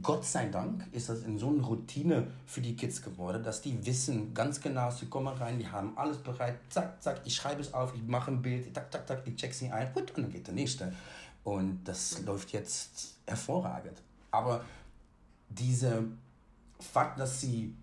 Gott 0.00 0.24
sei 0.24 0.46
Dank 0.46 0.86
ist 0.92 1.08
das 1.08 1.22
in 1.22 1.38
so 1.38 1.48
eine 1.48 1.60
Routine 1.60 2.28
für 2.46 2.62
die 2.62 2.74
Kids 2.74 3.02
geworden, 3.02 3.42
dass 3.42 3.60
die 3.60 3.84
wissen 3.84 4.32
ganz 4.32 4.60
genau, 4.60 4.90
sie 4.90 5.06
kommen 5.06 5.28
rein, 5.28 5.58
die 5.58 5.68
haben 5.68 5.96
alles 5.98 6.16
bereit, 6.18 6.58
zack, 6.70 7.02
zack, 7.02 7.20
ich 7.24 7.34
schreibe 7.34 7.60
es 7.60 7.74
auf, 7.74 7.94
ich 7.94 8.02
mache 8.04 8.30
ein 8.30 8.40
Bild, 8.40 8.72
tak, 8.72 8.90
tak, 8.90 9.06
tak, 9.06 9.22
ich 9.26 9.36
check 9.36 9.52
sie 9.52 9.70
ein, 9.70 9.92
und 9.94 10.12
dann 10.16 10.30
geht 10.30 10.46
der 10.46 10.54
nächste. 10.54 10.92
Und 11.44 11.84
das 11.84 12.22
läuft 12.22 12.52
jetzt 12.52 13.16
hervorragend. 13.26 14.00
Aber 14.30 14.64
dieser 15.48 16.04
Fakt, 16.78 17.20
dass 17.20 17.40
sie 17.40 17.74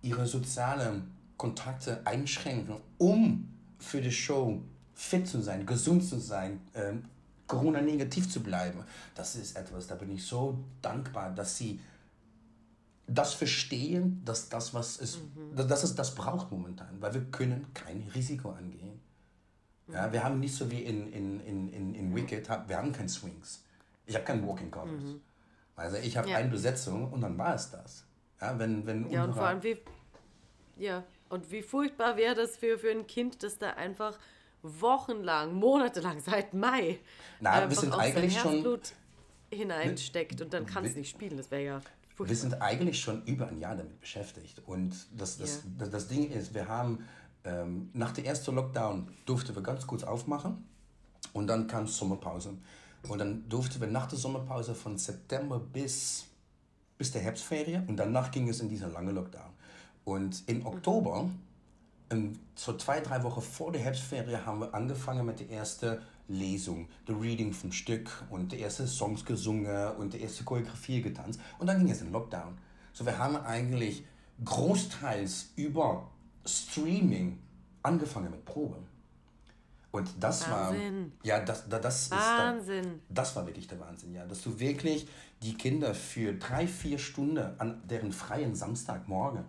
ihre 0.00 0.26
sozialen 0.26 1.10
Kontakte 1.36 2.00
einschränken, 2.06 2.76
um 2.98 3.48
für 3.78 4.00
die 4.00 4.12
Show 4.12 4.62
fit 4.94 5.26
zu 5.26 5.40
sein, 5.40 5.66
gesund 5.66 6.04
zu 6.04 6.18
sein, 6.18 6.60
ähm, 6.74 7.04
Corona-negativ 7.52 8.30
zu 8.30 8.42
bleiben. 8.42 8.82
Das 9.14 9.36
ist 9.36 9.56
etwas, 9.56 9.86
da 9.86 9.94
bin 9.94 10.10
ich 10.10 10.24
so 10.24 10.58
dankbar, 10.80 11.30
dass 11.34 11.58
sie 11.58 11.80
das 13.06 13.34
verstehen, 13.34 14.22
dass 14.24 14.48
das, 14.48 14.72
was 14.72 14.98
es, 14.98 15.18
mhm. 15.18 15.54
dass 15.68 15.84
es 15.84 15.94
das 15.94 16.14
braucht 16.14 16.50
momentan, 16.50 17.00
weil 17.00 17.12
wir 17.12 17.24
können 17.30 17.66
kein 17.74 18.10
Risiko 18.14 18.52
angehen. 18.52 19.00
Ja, 19.88 20.10
wir 20.10 20.24
haben 20.24 20.40
nicht 20.40 20.54
so 20.54 20.70
wie 20.70 20.82
in, 20.82 21.12
in, 21.12 21.40
in, 21.40 21.68
in, 21.68 21.94
in 21.94 22.14
Wicked, 22.14 22.48
wir 22.48 22.76
haben 22.78 22.92
kein 22.92 23.08
Swings. 23.08 23.62
Ich 24.06 24.14
habe 24.14 24.24
kein 24.24 24.46
Walking 24.46 24.70
Colors. 24.70 25.02
Mhm. 25.02 25.20
Also 25.76 25.98
ich 25.98 26.16
habe 26.16 26.30
ja. 26.30 26.38
eine 26.38 26.48
Besetzung 26.48 27.12
und 27.12 27.20
dann 27.20 27.36
war 27.36 27.54
es 27.54 27.70
das. 27.70 28.06
Ja, 28.40 28.58
wenn, 28.58 28.86
wenn 28.86 29.10
ja 29.10 29.24
und 29.24 29.34
vor 29.34 29.46
allem 29.46 29.62
wie, 29.62 29.76
ja, 30.78 31.04
und 31.28 31.50
wie 31.50 31.62
furchtbar 31.62 32.16
wäre 32.16 32.34
das 32.34 32.56
für, 32.56 32.78
für 32.78 32.90
ein 32.90 33.06
Kind, 33.06 33.42
das 33.42 33.58
da 33.58 33.70
einfach 33.70 34.18
wochenlang, 34.62 35.54
monatelang, 35.54 36.20
seit 36.20 36.54
Mai, 36.54 36.98
Na, 37.40 37.68
wir 37.68 37.76
sind 37.76 37.92
eigentlich 37.92 38.38
schon 38.38 38.78
hineinsteckt 39.50 40.40
und 40.40 40.52
dann 40.52 40.66
kann 40.66 40.84
es 40.84 40.94
nicht 40.94 41.10
spielen. 41.10 41.36
Das 41.36 41.50
wäre 41.50 41.64
ja 41.64 41.80
furchtbar. 42.14 42.28
Wir 42.28 42.36
sind 42.36 42.62
eigentlich 42.62 43.00
schon 43.00 43.24
über 43.24 43.48
ein 43.48 43.58
Jahr 43.58 43.76
damit 43.76 44.00
beschäftigt. 44.00 44.62
Und 44.66 44.94
das, 45.16 45.38
das, 45.38 45.56
ja. 45.56 45.70
das, 45.78 45.90
das 45.90 46.08
Ding 46.08 46.30
ist, 46.30 46.54
wir 46.54 46.68
haben 46.68 47.04
ähm, 47.44 47.90
nach 47.92 48.12
der 48.12 48.26
ersten 48.26 48.54
Lockdown 48.54 49.08
durften 49.26 49.54
wir 49.54 49.62
ganz 49.62 49.86
kurz 49.86 50.04
aufmachen 50.04 50.64
und 51.32 51.46
dann 51.46 51.66
kam 51.66 51.86
Sommerpause. 51.86 52.56
Und 53.08 53.18
dann 53.18 53.48
durften 53.48 53.80
wir 53.80 53.88
nach 53.88 54.06
der 54.06 54.18
Sommerpause 54.18 54.74
von 54.74 54.96
September 54.96 55.58
bis, 55.58 56.26
bis 56.98 57.10
der 57.10 57.22
Herbstferien 57.22 57.86
und 57.88 57.96
danach 57.96 58.30
ging 58.30 58.48
es 58.48 58.60
in 58.60 58.68
dieser 58.68 58.88
lange 58.88 59.10
Lockdown. 59.10 59.50
Und 60.04 60.42
im 60.48 60.64
Oktober, 60.66 61.20
ähm, 61.20 61.40
so 62.54 62.76
zwei, 62.76 63.00
drei 63.00 63.22
Wochen 63.22 63.42
vor 63.42 63.72
der 63.72 63.82
Herbstferie, 63.82 64.36
haben 64.36 64.60
wir 64.60 64.74
angefangen 64.74 65.26
mit 65.26 65.40
der 65.40 65.50
ersten 65.50 65.98
Lesung, 66.28 66.88
der 67.06 67.20
Reading 67.20 67.52
vom 67.52 67.72
Stück 67.72 68.10
und 68.30 68.52
die 68.52 68.60
ersten 68.60 68.86
Songs 68.86 69.24
gesungen 69.24 69.96
und 69.96 70.14
die 70.14 70.20
erste 70.20 70.44
Choreografie 70.44 71.02
getanzt. 71.02 71.40
Und 71.58 71.66
dann 71.66 71.78
ging 71.78 71.90
es 71.90 72.00
in 72.00 72.12
Lockdown. 72.12 72.56
So, 72.92 73.04
wir 73.04 73.18
haben 73.18 73.36
eigentlich 73.36 74.04
großteils 74.44 75.50
über 75.56 76.08
Streaming 76.44 77.38
angefangen 77.82 78.30
mit 78.30 78.44
Probe. 78.44 78.76
Und 79.90 80.08
das 80.18 80.50
Wahnsinn. 80.50 81.12
war 81.18 81.26
ja 81.26 81.40
das, 81.40 81.68
das, 81.68 81.80
das 81.82 82.10
Wahnsinn. 82.10 82.84
Ist, 82.84 83.00
das 83.10 83.36
war 83.36 83.46
wirklich 83.46 83.68
der 83.68 83.78
Wahnsinn, 83.78 84.14
ja, 84.14 84.24
dass 84.24 84.42
du 84.42 84.58
wirklich 84.58 85.06
die 85.42 85.54
Kinder 85.54 85.94
für 85.94 86.32
drei, 86.32 86.66
vier 86.66 86.98
Stunden 86.98 87.58
an 87.58 87.82
deren 87.86 88.10
freien 88.10 88.54
Samstagmorgen 88.54 89.44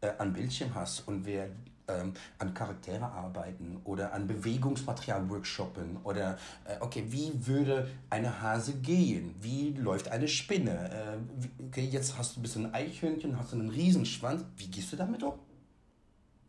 äh, 0.00 0.12
an 0.18 0.32
Bildschirm 0.32 0.74
hast 0.74 1.08
und 1.08 1.26
wir 1.26 1.50
ähm, 1.98 2.14
an 2.38 2.54
Charaktere 2.54 3.04
arbeiten 3.04 3.80
oder 3.84 4.12
an 4.12 4.26
Bewegungsmaterial 4.26 5.28
workshoppen 5.28 5.98
oder 6.04 6.38
äh, 6.64 6.76
okay, 6.80 7.04
wie 7.08 7.46
würde 7.46 7.88
eine 8.10 8.40
Hase 8.40 8.74
gehen? 8.74 9.34
Wie 9.40 9.72
läuft 9.72 10.08
eine 10.08 10.28
Spinne? 10.28 10.90
Äh, 10.90 11.64
okay, 11.66 11.84
jetzt 11.84 12.16
hast 12.16 12.36
du 12.36 12.40
ein 12.40 12.42
bisschen 12.42 12.74
Eichhörnchen, 12.74 13.38
hast 13.38 13.52
du 13.52 13.56
einen 13.56 13.70
Riesenschwanz. 13.70 14.44
Wie 14.56 14.68
gehst 14.68 14.92
du 14.92 14.96
damit 14.96 15.22
um? 15.22 15.34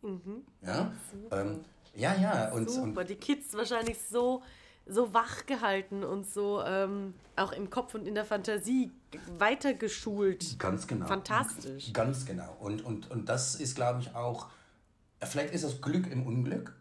Mhm. 0.02 0.42
Ja, 0.62 0.92
ähm, 1.30 1.60
ja, 1.94 2.14
ja. 2.14 2.52
Und, 2.52 2.70
Super, 2.70 3.00
und 3.00 3.10
die 3.10 3.16
Kids 3.16 3.54
wahrscheinlich 3.54 3.98
so, 4.00 4.42
so 4.86 5.14
wach 5.14 5.46
gehalten 5.46 6.02
und 6.04 6.26
so 6.26 6.62
ähm, 6.62 7.14
auch 7.36 7.52
im 7.52 7.70
Kopf 7.70 7.94
und 7.94 8.06
in 8.06 8.14
der 8.14 8.24
Fantasie 8.24 8.90
weitergeschult. 9.38 10.58
Ganz 10.58 10.86
genau. 10.86 11.06
Fantastisch. 11.06 11.92
Ganz 11.92 12.26
genau. 12.26 12.56
Und, 12.60 12.84
und, 12.84 13.10
und 13.10 13.28
das 13.28 13.54
ist, 13.54 13.76
glaube 13.76 14.00
ich, 14.00 14.14
auch, 14.14 14.48
vielleicht 15.26 15.54
ist 15.54 15.64
das 15.64 15.80
Glück 15.80 16.10
im 16.10 16.26
Unglück. 16.26 16.74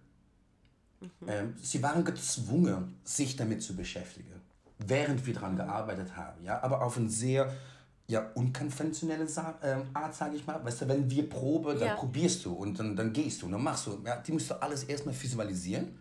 Mhm. 1.00 1.10
Ähm, 1.28 1.56
sie 1.62 1.82
waren 1.82 2.04
gezwungen, 2.04 3.00
sich 3.04 3.36
damit 3.36 3.64
zu 3.64 3.76
beschäftigen, 3.76 4.42
während 4.80 5.26
wir 5.26 5.34
daran 5.34 5.56
gearbeitet 5.56 6.16
haben. 6.16 6.44
Ja? 6.44 6.62
Aber 6.64 6.82
auf 6.82 6.98
ein 6.98 7.10
sehr 7.10 7.54
ja, 8.08 8.30
unkonventionelle 8.36 9.28
Sa 9.28 9.58
äh, 9.62 9.78
Art, 9.94 10.14
sage 10.14 10.36
ich 10.36 10.46
mal. 10.46 10.64
Weißt 10.64 10.82
du, 10.82 10.88
wenn 10.90 11.10
wir 11.10 11.30
proben, 11.30 11.80
dann 11.80 11.88
ja. 11.88 11.96
probierst 11.96 12.46
du 12.46 12.54
und 12.54 12.78
dann, 12.78 12.96
dann 12.96 13.14
gehst 13.14 13.42
du 13.42 13.46
und 13.46 13.54
dann 13.54 13.64
machst 13.64 13.88
du. 13.88 14.00
Ja, 14.06 14.18
die 14.18 14.34
musst 14.34 14.50
du 14.50 14.62
alles 14.62 14.84
erstmal 14.84 15.20
visualisieren. 15.20 15.98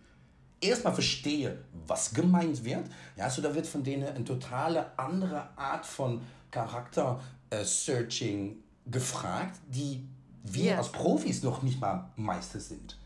Erstmal 0.61 0.93
verstehe, 0.93 1.59
was 1.87 2.13
gemeint 2.13 2.65
wird. 2.65 2.91
Ja, 3.17 3.31
so 3.31 3.41
da 3.41 3.55
wird 3.55 3.67
von 3.67 3.83
denen 3.83 4.09
eine 4.09 4.25
totale 4.25 4.99
andere 4.99 5.57
Art 5.57 5.87
von 5.87 6.21
Charakter-Searching 6.51 8.51
äh, 8.51 8.91
gefragt, 8.91 9.59
die 9.69 10.07
wir 10.43 10.79
als 10.79 10.91
Profis 10.91 11.43
noch 11.43 11.63
nicht 11.63 11.81
mal 11.81 12.11
Meister 12.17 12.61
sind. 12.61 12.99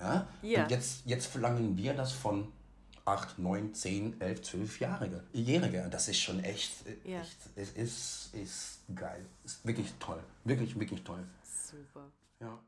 Ja? 0.00 0.26
Und 0.42 0.70
jetzt, 0.70 1.02
jetzt 1.04 1.26
verlangen 1.26 1.76
wir 1.76 1.94
das 1.94 2.12
von 2.12 2.48
8, 3.04 3.38
9, 3.38 3.74
10, 3.74 4.20
11, 4.20 4.40
12-Jährige. 4.40 5.24
Jährige. 5.32 5.88
Das 5.90 6.08
ist 6.08 6.20
schon 6.20 6.44
echt, 6.44 6.72
ja. 7.04 7.20
echt 7.20 7.36
es 7.56 7.70
ist, 7.70 8.34
ist 8.34 8.80
geil. 8.94 9.24
Ist 9.44 9.64
wirklich 9.66 9.92
toll. 9.98 10.22
Wirklich, 10.44 10.78
wirklich 10.78 11.02
toll. 11.02 11.24
Super. 11.42 12.04
Ja. 12.40 12.58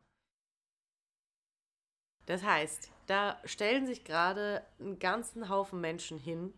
Das 2.26 2.42
heißt, 2.42 2.90
da 3.06 3.38
stellen 3.44 3.86
sich 3.86 4.04
gerade 4.04 4.62
einen 4.78 4.98
ganzen 4.98 5.48
Haufen 5.48 5.80
Menschen 5.80 6.18
hin, 6.18 6.54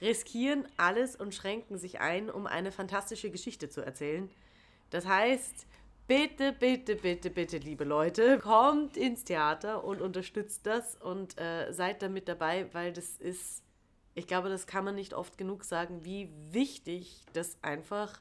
riskieren 0.00 0.66
alles 0.76 1.16
und 1.16 1.34
schränken 1.34 1.78
sich 1.78 2.00
ein, 2.00 2.28
um 2.28 2.46
eine 2.46 2.72
fantastische 2.72 3.30
Geschichte 3.30 3.70
zu 3.70 3.80
erzählen. 3.80 4.30
Das 4.90 5.06
heißt, 5.06 5.66
bitte, 6.06 6.52
bitte, 6.52 6.96
bitte, 6.96 7.30
bitte, 7.30 7.58
liebe 7.58 7.84
Leute, 7.84 8.38
kommt 8.38 8.96
ins 8.96 9.24
Theater 9.24 9.84
und 9.84 10.00
unterstützt 10.00 10.66
das 10.66 10.96
und 10.96 11.38
äh, 11.38 11.72
seid 11.72 12.02
damit 12.02 12.28
dabei, 12.28 12.68
weil 12.72 12.92
das 12.92 13.16
ist, 13.16 13.62
ich 14.14 14.26
glaube, 14.26 14.48
das 14.48 14.66
kann 14.66 14.84
man 14.84 14.94
nicht 14.94 15.14
oft 15.14 15.38
genug 15.38 15.64
sagen, 15.64 16.04
wie 16.04 16.30
wichtig 16.50 17.24
das 17.32 17.56
einfach 17.62 18.20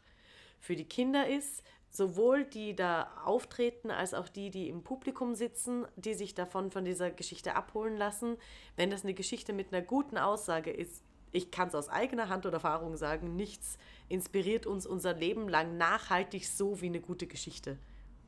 für 0.60 0.76
die 0.76 0.88
Kinder 0.88 1.28
ist, 1.28 1.64
sowohl 1.90 2.46
die 2.46 2.76
da 2.76 3.12
auftreten 3.24 3.92
als 3.92 4.14
auch 4.14 4.28
die, 4.28 4.50
die 4.50 4.70
im 4.70 4.84
Publikum 4.84 5.36
sitzen, 5.36 5.86
die 5.96 6.16
sich 6.16 6.34
davon 6.34 6.72
von 6.72 6.86
dieser 6.86 7.12
Geschichte 7.12 7.56
abholen 7.56 7.98
lassen. 7.98 8.38
Wenn 8.76 8.90
das 8.90 9.04
eine 9.04 9.14
Geschichte 9.14 9.54
mit 9.54 9.72
einer 9.72 9.84
guten 9.84 10.18
Aussage 10.18 10.72
ist, 10.72 11.04
ich 11.32 11.52
kann 11.52 11.68
es 11.68 11.76
aus 11.76 11.90
eigener 11.90 12.30
Hand 12.30 12.46
oder 12.46 12.56
Erfahrung 12.56 12.96
sagen, 12.96 13.36
nichts 13.36 13.78
inspiriert 14.10 14.66
uns 14.66 14.86
unser 14.86 15.14
Leben 15.14 15.50
lang 15.50 15.78
nachhaltig 15.78 16.48
so 16.48 16.82
wie 16.82 16.88
eine 16.88 17.00
gute 17.00 17.28
Geschichte. 17.28 17.78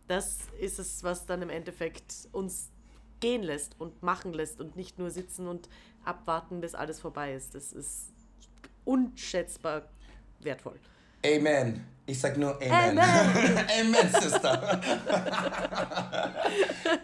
Das 0.07 0.37
ist 0.59 0.79
es, 0.79 1.03
was 1.03 1.25
dann 1.25 1.41
im 1.41 1.49
Endeffekt 1.49 2.27
uns 2.31 2.69
gehen 3.19 3.43
lässt 3.43 3.79
und 3.79 4.03
machen 4.03 4.33
lässt 4.33 4.59
und 4.59 4.75
nicht 4.75 4.99
nur 4.99 5.09
sitzen 5.09 5.47
und 5.47 5.69
abwarten, 6.03 6.61
bis 6.61 6.75
alles 6.75 6.99
vorbei 6.99 7.33
ist. 7.33 7.55
Das 7.55 7.71
ist 7.71 8.11
unschätzbar 8.83 9.83
wertvoll. 10.39 10.79
Amen. 11.25 11.83
Ich 12.07 12.19
sag 12.19 12.37
nur 12.37 12.55
Amen. 12.61 12.99
Amen, 12.99 13.65
Amen 13.79 14.21
Sister. 14.21 14.79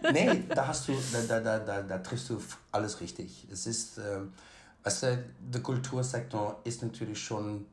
nee, 0.13 0.43
da 0.47 0.67
hast 0.67 0.87
du, 0.87 0.93
da, 1.27 1.39
da, 1.39 1.59
da, 1.59 1.81
da 1.81 1.97
triffst 1.97 2.29
du 2.29 2.39
alles 2.71 3.01
richtig. 3.01 3.47
Es 3.51 3.65
ist, 3.65 3.97
äh, 3.97 4.19
weißt 4.83 5.03
du, 5.03 5.23
der 5.39 5.61
Kultursektor 5.61 6.61
ist 6.65 6.83
natürlich 6.83 7.19
schon 7.19 7.65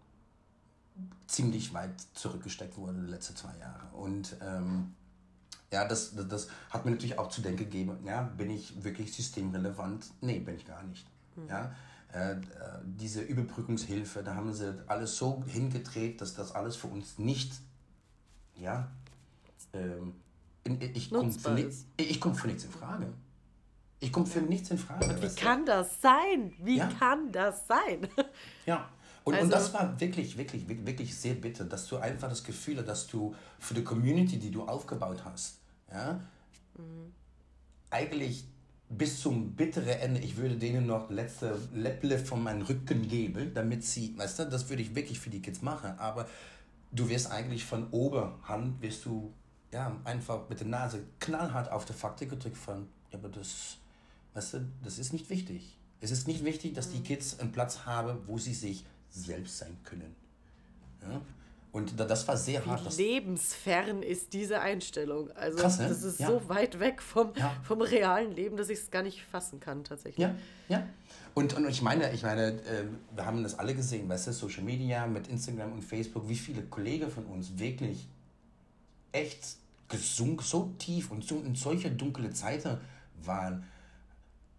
ziemlich 1.26 1.72
weit 1.74 1.94
zurückgesteckt 2.14 2.76
worden 2.76 3.04
die 3.04 3.10
letzten 3.10 3.36
zwei 3.36 3.56
Jahre. 3.58 3.86
Und 3.94 4.36
ähm, 4.40 4.94
ja, 5.72 5.86
das, 5.86 6.14
das, 6.14 6.28
das, 6.28 6.48
hat 6.70 6.84
mir 6.84 6.92
natürlich 6.92 7.18
auch 7.18 7.28
zu 7.28 7.42
denken 7.42 7.58
gegeben, 7.58 7.98
ja, 8.04 8.22
bin 8.22 8.50
ich 8.50 8.82
wirklich 8.82 9.12
systemrelevant? 9.14 10.06
Nee, 10.20 10.38
bin 10.38 10.56
ich 10.56 10.66
gar 10.66 10.82
nicht. 10.84 11.06
Mhm. 11.36 11.48
Ja, 11.48 11.72
äh, 12.12 12.36
diese 12.84 13.20
Überbrückungshilfe, 13.20 14.22
da 14.22 14.34
haben 14.34 14.52
sie 14.54 14.74
alles 14.86 15.16
so 15.16 15.44
hingedreht, 15.46 16.20
dass 16.20 16.34
das 16.34 16.54
alles 16.54 16.76
für 16.76 16.86
uns 16.86 17.18
nicht, 17.18 17.52
ja, 18.54 18.88
ähm, 19.74 20.14
ich 20.64 21.10
komme 21.10 21.32
für, 21.32 21.70
ich 21.96 22.20
komm 22.20 22.34
für 22.34 22.46
nichts 22.46 22.64
in 22.64 22.70
Frage. 22.70 23.12
Ich 24.00 24.12
komme 24.12 24.26
für 24.26 24.40
nichts 24.40 24.70
in 24.70 24.78
Frage. 24.78 25.06
Und 25.06 25.22
wie 25.22 25.34
kann 25.34 25.66
das 25.66 26.00
sein? 26.00 26.52
Wie 26.58 26.76
ja. 26.76 26.88
kann 26.98 27.32
das 27.32 27.66
sein? 27.66 28.08
Ja, 28.66 28.88
und, 29.28 29.34
also, 29.34 29.44
und 29.44 29.52
das 29.52 29.74
war 29.74 30.00
wirklich, 30.00 30.36
wirklich, 30.36 30.68
wirklich 30.68 31.16
sehr 31.16 31.34
bitter, 31.34 31.64
dass 31.64 31.86
du 31.88 31.96
einfach 31.96 32.28
das 32.28 32.44
Gefühl 32.44 32.78
hast, 32.78 32.88
dass 32.88 33.06
du 33.06 33.34
für 33.58 33.74
die 33.74 33.84
Community, 33.84 34.38
die 34.38 34.50
du 34.50 34.64
aufgebaut 34.64 35.24
hast, 35.24 35.58
ja, 35.92 36.20
mhm. 36.76 37.12
eigentlich 37.90 38.44
bis 38.90 39.20
zum 39.20 39.52
bitteren 39.52 39.88
Ende, 39.88 40.20
ich 40.20 40.36
würde 40.36 40.56
denen 40.56 40.86
noch 40.86 41.10
letzte 41.10 41.58
Läpple 41.74 42.18
von 42.18 42.42
meinem 42.42 42.62
Rücken 42.62 43.06
geben, 43.06 43.52
damit 43.54 43.84
sie, 43.84 44.16
weißt 44.16 44.40
du, 44.40 44.44
das 44.46 44.68
würde 44.68 44.82
ich 44.82 44.94
wirklich 44.94 45.20
für 45.20 45.30
die 45.30 45.42
Kids 45.42 45.60
machen, 45.60 45.98
aber 45.98 46.26
du 46.92 47.08
wirst 47.08 47.30
eigentlich 47.30 47.64
von 47.64 47.88
Oberhand, 47.90 48.80
wirst 48.80 49.04
du 49.04 49.32
ja, 49.72 49.94
einfach 50.04 50.48
mit 50.48 50.60
der 50.60 50.66
Nase 50.66 51.04
knallhart 51.20 51.70
auf 51.70 51.84
die 51.84 51.92
Fakte 51.92 52.26
gedrückt 52.26 52.56
von, 52.56 52.88
ja, 53.12 53.18
aber 53.18 53.28
das, 53.28 53.76
weißt 54.34 54.54
du, 54.54 54.68
das 54.82 54.98
ist 54.98 55.12
nicht 55.12 55.28
wichtig. 55.28 55.76
Es 56.00 56.10
ist 56.10 56.28
nicht 56.28 56.44
wichtig, 56.44 56.74
dass 56.74 56.90
die 56.90 56.98
mhm. 56.98 57.04
Kids 57.04 57.40
einen 57.40 57.52
Platz 57.52 57.84
haben, 57.84 58.18
wo 58.26 58.38
sie 58.38 58.54
sich 58.54 58.86
selbst 59.10 59.58
sein 59.58 59.76
können. 59.84 60.14
Ja? 61.02 61.20
Und, 61.70 62.00
das 62.00 62.26
war 62.26 62.36
sehr 62.36 62.64
Wie 62.64 62.70
hart. 62.70 62.96
Lebensfern 62.96 64.02
ist 64.02 64.32
diese 64.32 64.60
Einstellung. 64.60 65.30
Also 65.32 65.58
Krass, 65.58 65.78
ne? 65.78 65.88
das 65.88 66.02
ist 66.02 66.18
Ja. 66.18 66.26
so 66.28 66.48
weit 66.48 66.80
weg 66.80 67.02
vom, 67.02 67.32
Ja. 67.36 67.54
vom 67.62 67.82
realen 67.82 68.34
Leben, 68.34 68.56
dass 68.56 68.68
ich 68.70 68.78
es 68.78 68.90
gar 68.90 69.02
nicht 69.02 69.22
fassen 69.22 69.60
kann 69.60 69.84
tatsächlich. 69.84 70.18
Ja, 70.18 70.34
ja. 70.68 70.86
Und, 71.34 71.54
und 71.54 71.68
ich 71.68 71.82
meine, 71.82 72.12
ich 72.12 72.22
meine, 72.22 72.60
äh, 72.62 72.84
wir 73.14 73.24
haben 73.26 73.42
das 73.42 73.58
alle 73.58 73.74
gesehen, 73.74 74.08
weißt 74.08 74.28
du, 74.28 74.32
Social 74.32 74.64
Media 74.64 75.06
mit 75.06 75.28
Instagram 75.28 75.72
und 75.72 75.82
Facebook, 75.84 76.26
wie 76.28 76.34
viele 76.36 76.62
Kollegen 76.62 77.10
von 77.10 77.26
uns 77.26 77.56
wirklich 77.58 78.08
echt 79.12 79.56
gesunk, 79.88 80.42
so 80.42 80.72
tief 80.78 81.10
und 81.10 81.24
so 81.24 81.40
in 81.40 81.54
solche 81.54 81.90
dunkle 81.90 82.30
Zeiten 82.32 82.78
waren. 83.24 83.64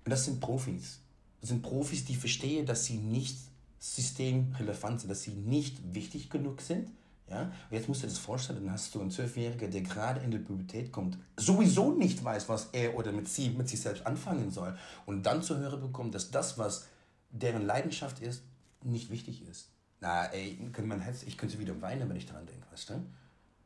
Und 0.06 0.12
das 0.12 0.26
sind 0.26 0.40
Profis. 0.40 1.00
Das 1.42 1.50
sind 1.50 1.62
Profis, 1.62 2.06
die 2.06 2.16
verstehen, 2.16 2.66
dass 2.66 2.86
sie 2.86 2.96
nicht 2.98 3.36
systemrelevant 3.80 5.02
sind, 5.02 5.10
dass 5.10 5.24
sie 5.24 5.32
nicht 5.32 5.94
wichtig 5.94 6.30
genug 6.30 6.62
sind. 6.62 6.90
Ja? 7.30 7.44
Und 7.44 7.52
jetzt 7.72 7.88
musst 7.88 8.02
du 8.04 8.08
dir 8.08 8.14
das 8.14 8.20
vorstellen, 8.20 8.64
dann 8.66 8.74
hast 8.74 8.94
du 8.94 9.02
einen 9.02 9.12
Zwölfjährigen, 9.12 9.72
der 9.72 9.82
gerade 9.82 10.20
in 10.22 10.32
die 10.32 10.40
Pubertät 10.40 10.92
kommt, 10.92 11.18
sowieso 11.38 11.92
nicht 11.94 12.24
weiß, 12.24 12.50
was 12.50 12.70
er 12.74 12.96
oder 12.96 13.12
mit 13.12 13.28
sie, 13.28 13.50
mit 13.50 13.70
sich 13.70 13.82
selbst 13.82 14.06
anfangen 14.06 14.52
soll. 14.52 14.78
Und 15.06 15.24
dann 15.24 15.42
zu 15.44 15.58
hören 15.58 15.82
bekommt, 15.82 16.16
dass 16.16 16.32
das, 16.32 16.58
was 16.58 16.88
deren 17.30 17.66
Leidenschaft 17.66 18.20
ist, 18.20 18.44
nicht 18.84 19.10
wichtig 19.12 19.48
ist. 19.48 19.70
Na, 20.02 20.26
ey, 20.26 20.58
mein 20.84 21.02
Herz, 21.02 21.24
ich 21.24 21.38
könnte 21.38 21.60
wieder 21.60 21.80
weinen, 21.82 22.10
wenn 22.10 22.16
ich 22.16 22.26
daran 22.26 22.46
denke, 22.46 22.66
weißt 22.72 22.90
du? 22.92 23.06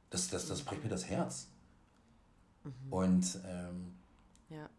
Das, 0.10 0.30
das, 0.30 0.48
das 0.48 0.62
bricht 0.62 0.84
mir 0.84 0.90
das 0.90 1.06
Herz. 1.06 1.48
Und 2.90 3.40
ähm, 3.48 3.94
Ja. 4.50 4.70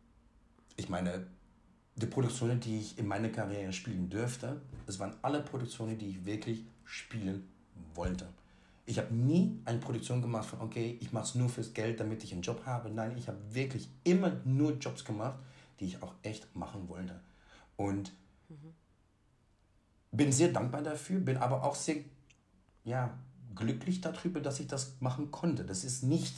ich 0.77 0.89
meine, 0.89 1.27
die 1.97 2.07
Produktionen, 2.07 2.61
die 2.61 2.79
ich 2.79 2.99
in 2.99 3.07
meiner 3.07 3.29
Karriere 3.29 3.73
spielen 3.73 4.11
dürfte, 4.11 4.61
das 4.87 4.99
waren 4.99 5.15
alle 5.23 5.41
Produktionen, 5.41 5.97
die 5.97 6.09
ich 6.09 6.25
wirklich 6.25 6.65
spielen 6.85 7.49
wollte. 7.95 8.29
Ich 8.87 8.99
habe 8.99 9.15
nie 9.15 9.59
eine 9.65 9.79
Produktion 9.79 10.21
gemacht 10.21 10.49
von, 10.49 10.61
okay, 10.61 10.99
ich 11.01 11.13
mache 11.13 11.25
es 11.25 11.35
nur 11.35 11.49
fürs 11.49 11.73
Geld, 11.73 12.01
damit 12.01 12.23
ich 12.23 12.33
einen 12.33 12.43
Job 12.43 12.67
habe. 12.67 12.91
Nein, 12.91 13.17
ich 13.17 13.29
habe 13.29 13.39
wirklich 13.51 13.89
immer 14.03 14.33
nur 14.45 14.73
Jobs 14.73 15.05
gemacht, 15.05 15.39
die 15.81 15.87
ich 15.87 16.03
auch 16.03 16.13
echt 16.23 16.55
machen 16.55 16.89
wollte. 16.89 17.19
Und 17.77 18.13
bin 20.13 20.33
sehr 20.33 20.49
dankbar 20.49 20.83
dafür, 20.83 21.21
bin 21.21 21.39
aber 21.39 21.65
auch 21.65 21.75
sehr 21.75 21.97
ja, 22.85 23.17
glücklich 23.55 24.01
darüber, 24.01 24.41
dass 24.41 24.61
ich 24.61 24.67
das 24.67 24.95
machen 25.01 25.31
konnte. 25.31 25.65
Das 25.65 25.85
ist 25.85 26.03
nicht 26.03 26.35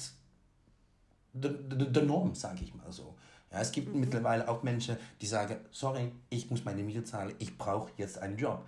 der 1.32 1.50
de, 1.50 1.90
de 1.90 2.04
Norm, 2.04 2.34
sage 2.34 2.62
ich 2.62 2.74
mal 2.74 2.90
so. 2.92 3.15
Ja, 3.52 3.60
es 3.60 3.72
gibt 3.72 3.94
mittlerweile 3.94 4.48
auch 4.48 4.62
Menschen, 4.62 4.96
die 5.20 5.26
sagen, 5.26 5.56
sorry, 5.70 6.12
ich 6.30 6.50
muss 6.50 6.64
meine 6.64 6.82
Miete 6.82 7.04
zahlen, 7.04 7.34
ich 7.38 7.56
brauche 7.56 7.90
jetzt 7.96 8.18
einen 8.18 8.36
Job. 8.36 8.66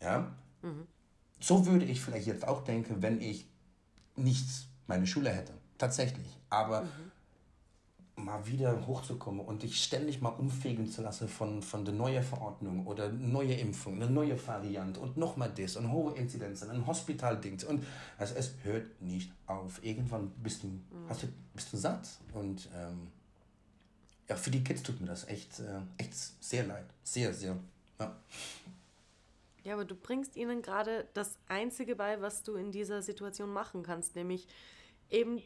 Ja? 0.00 0.32
So 1.40 1.66
würde 1.66 1.84
ich 1.84 2.00
vielleicht 2.00 2.26
jetzt 2.26 2.46
auch 2.46 2.64
denken, 2.64 3.02
wenn 3.02 3.20
ich 3.20 3.46
nicht 4.16 4.46
meine 4.86 5.06
Schule 5.06 5.30
hätte. 5.30 5.52
Tatsächlich. 5.78 6.26
Aber 6.50 6.84
mal 8.16 8.46
wieder 8.46 8.86
hochzukommen 8.86 9.44
und 9.44 9.62
dich 9.62 9.82
ständig 9.82 10.20
mal 10.20 10.30
umfegen 10.30 10.90
zu 10.90 11.02
lassen 11.02 11.28
von, 11.28 11.62
von 11.62 11.84
der 11.84 11.94
neuen 11.94 12.22
Verordnung 12.22 12.86
oder 12.86 13.08
neue 13.10 13.54
Impfung, 13.54 13.94
eine 13.94 14.10
neue 14.10 14.36
Variante 14.46 15.00
und 15.00 15.16
nochmal 15.16 15.50
das 15.56 15.76
und 15.76 15.90
hohe 15.90 16.14
Inzidenzen, 16.14 16.70
ein 16.70 16.86
Hospitalding. 16.86 17.58
Und 17.66 17.84
also 18.18 18.34
es 18.34 18.54
hört 18.62 19.00
nicht 19.00 19.32
auf. 19.46 19.82
Irgendwann 19.82 20.30
bist 20.42 20.62
du, 20.62 20.68
hast 21.08 21.22
du, 21.22 21.28
bist 21.54 21.72
du 21.72 21.76
satt. 21.78 22.08
Und 22.34 22.68
ähm, 22.76 23.08
ja, 24.30 24.36
für 24.36 24.50
die 24.52 24.62
Kids 24.62 24.84
tut 24.84 25.00
mir 25.00 25.08
das 25.08 25.26
echt, 25.26 25.58
äh, 25.58 25.80
echt 25.98 26.14
sehr 26.42 26.64
leid. 26.64 26.86
Sehr, 27.02 27.34
sehr. 27.34 27.56
Ja. 27.98 28.16
Ja, 29.64 29.74
aber 29.74 29.84
du 29.84 29.96
bringst 29.96 30.36
ihnen 30.36 30.62
gerade 30.62 31.08
das 31.14 31.36
Einzige 31.48 31.96
bei, 31.96 32.22
was 32.22 32.44
du 32.44 32.54
in 32.54 32.70
dieser 32.70 33.02
Situation 33.02 33.52
machen 33.52 33.82
kannst, 33.82 34.14
nämlich 34.14 34.46
eben 35.10 35.42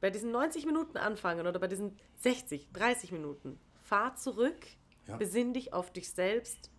bei 0.00 0.08
diesen 0.10 0.30
90 0.30 0.66
Minuten 0.66 0.96
anfangen 0.98 1.46
oder 1.48 1.58
bei 1.58 1.66
diesen 1.66 1.98
60, 2.20 2.68
30 2.72 3.10
Minuten. 3.10 3.58
Fahr 3.82 4.14
zurück, 4.14 4.66
Ja. 5.08 5.16
besinn 5.16 5.52
dich 5.52 5.72
auf 5.72 5.92
dich 5.92 6.08
selbst 6.10 6.70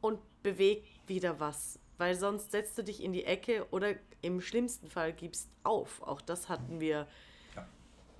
und 0.00 0.18
beweg 0.42 0.84
wieder 1.06 1.38
was. 1.38 1.78
Weil 1.96 2.16
sonst 2.16 2.50
setzt 2.50 2.76
du 2.76 2.82
dich 2.82 3.00
in 3.04 3.12
die 3.12 3.24
Ecke 3.24 3.68
oder 3.70 3.94
im 4.20 4.40
schlimmsten 4.40 4.90
Fall 4.90 5.12
gibst 5.12 5.48
auf. 5.62 6.02
Auch 6.02 6.20
das 6.20 6.48
hatten 6.48 6.80
wir. 6.80 7.06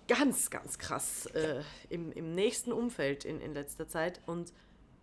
Ganz, 0.08 0.50
ganz 0.50 0.78
krass 0.78 1.26
äh, 1.26 1.62
im, 1.88 2.12
im 2.12 2.34
nächsten 2.34 2.72
Umfeld 2.72 3.24
in, 3.24 3.40
in 3.40 3.54
letzter 3.54 3.88
Zeit. 3.88 4.20
Und 4.26 4.52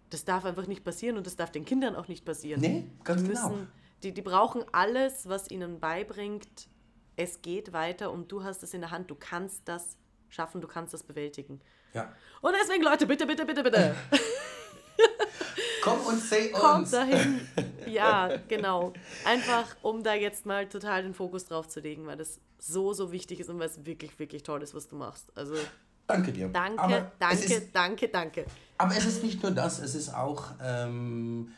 das 0.10 0.26
darf 0.26 0.45
einfach 0.45 0.68
nicht 0.68 0.84
passieren 0.84 1.18
und 1.18 1.28
das 1.28 1.36
darf 1.36 1.52
den 1.52 1.66
Kindern 1.66 1.95
auch 1.95 2.08
nicht 2.08 2.26
passieren. 2.26 2.62
Nee, 2.62 2.89
ganz 3.04 3.22
die 3.22 3.30
genau. 3.30 3.50
müssen, 3.50 3.68
die, 4.04 4.14
die 4.14 4.22
brauchen 4.22 4.64
alles, 4.72 5.28
was 5.28 5.52
ihnen 5.52 5.80
beibringt, 5.80 6.68
es 7.16 7.41
geht 7.41 7.74
weiter 7.74 8.12
und 8.12 8.32
du 8.32 8.43
hast 8.43 8.64
es 8.64 8.74
in 8.74 8.82
der 8.82 8.91
Hand, 8.91 9.12
du 9.12 9.16
kannst 9.16 9.68
das 9.68 9.97
schaffen, 10.30 10.62
du 10.62 10.68
kannst 10.68 10.93
das 10.93 11.04
bewältigen. 11.04 11.60
ja. 11.93 12.14
Und 12.41 12.54
deswegen, 12.62 12.84
Leute, 12.84 13.06
bitte, 13.06 13.26
bitte, 13.28 13.45
bitte, 13.45 13.64
bitte, 13.64 13.95
Komm 15.84 16.00
und 16.02 16.20
say 16.20 16.52
kommt 16.52 16.80
uns. 16.82 16.92
dahin. 16.92 17.42
Ja, 17.88 18.30
genau. 18.48 18.94
Einfach, 19.26 19.66
um 19.82 20.04
da 20.04 20.14
jetzt 20.14 20.46
mal 20.46 20.70
total 20.70 21.02
den 21.02 21.16
Fokus 21.16 21.46
drauf 21.46 21.68
zu 21.68 21.80
legen, 21.80 22.06
weil 22.06 22.18
das 22.18 22.40
so, 22.60 22.94
so 22.94 23.12
wichtig 23.12 23.40
ist 23.40 23.50
und 23.50 23.58
weil 23.58 23.66
es 23.68 23.84
wirklich, 23.84 24.20
wirklich 24.20 24.44
toll 24.44 24.62
ist, 24.62 24.76
was 24.76 24.88
du 24.88 24.96
machst. 24.96 25.36
Also 25.36 25.56
Danke 26.06 26.32
dir. 26.32 26.50
danke, 26.50 26.80
Aber 26.80 27.12
danke, 27.18 27.44
ist, 27.46 27.70
danke, 27.74 28.08
danke. 28.10 28.46
Aber 28.78 28.96
es 28.96 29.06
ist 29.06 29.24
nicht 29.24 29.42
nur 29.42 29.52
das, 29.52 29.80
es 29.80 29.96
ist 29.96 30.14
auch 30.14 30.52
ähm, 30.62 31.52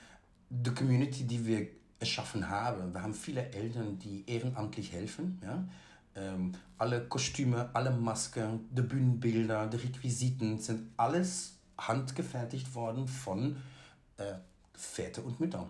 die 0.50 0.74
Community, 0.74 1.26
die 1.26 1.46
wir 1.46 1.68
erschaffen 2.00 2.50
haben. 2.50 2.94
Wir 2.94 3.02
haben 3.02 3.14
viele 3.14 3.50
Eltern, 3.52 3.98
die 4.00 4.24
ehrenamtlich 4.28 4.92
helfen. 4.92 5.42
Ja? 5.44 5.66
Ähm, 6.16 6.54
alle 6.78 7.02
Kostüme, 7.08 7.70
alle 7.74 7.92
Masken, 7.92 8.68
die 8.72 8.82
Bühnenbilder, 8.82 9.68
die 9.68 9.78
Requisiten 9.78 10.60
sind 10.60 10.92
alles 10.98 11.58
handgefertigt 11.78 12.74
worden 12.76 13.08
von 13.08 13.56
äh, 14.22 14.36
Väter 14.74 15.24
und 15.26 15.40
Müttern. 15.40 15.66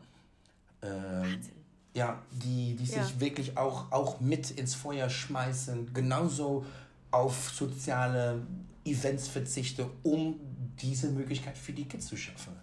Ähm, 0.81 1.39
ja, 1.93 2.21
die, 2.31 2.75
die 2.75 2.85
sich 2.85 2.95
Ja. 2.95 3.19
wirklich 3.19 3.57
auch, 3.57 3.91
auch 3.91 4.19
mit 4.19 4.51
ins 4.51 4.75
Feuer 4.75 5.09
schmeißen, 5.09 5.93
genauso 5.93 6.65
auf 7.11 7.51
soziale 7.51 8.41
Events 8.85 9.27
verzichten, 9.27 9.85
um 10.03 10.39
diese 10.81 11.09
Möglichkeit 11.09 11.57
für 11.57 11.73
die 11.73 11.85
Kids 11.85 12.07
zu 12.07 12.15
schaffen. 12.17 12.53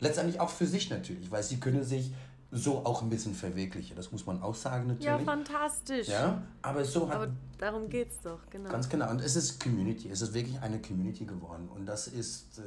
Letztendlich 0.00 0.40
auch 0.40 0.48
für 0.50 0.66
sich 0.66 0.90
natürlich, 0.90 1.30
weil 1.30 1.42
sie 1.42 1.60
können 1.60 1.84
sich 1.84 2.12
so 2.50 2.78
auch 2.86 3.02
ein 3.02 3.10
bisschen 3.10 3.34
verwirklichen. 3.34 3.94
Das 3.94 4.10
muss 4.10 4.24
man 4.24 4.42
auch 4.42 4.54
sagen 4.54 4.86
natürlich. 4.86 5.04
Ja, 5.04 5.18
fantastisch. 5.18 6.08
Ja, 6.08 6.42
aber 6.62 6.84
so 6.84 7.06
hat 7.08 7.16
Aber 7.16 7.32
darum 7.58 7.90
geht's 7.90 8.18
doch, 8.22 8.40
genau. 8.48 8.70
ganz 8.70 8.88
genau. 8.88 9.10
Und 9.10 9.20
es 9.20 9.36
ist 9.36 9.62
Community, 9.62 10.08
es 10.08 10.22
ist 10.22 10.32
wirklich 10.32 10.58
eine 10.60 10.80
Community 10.80 11.26
geworden. 11.26 11.68
Und 11.68 11.84
das 11.84 12.08
ist 12.08 12.58
äh, 12.58 12.62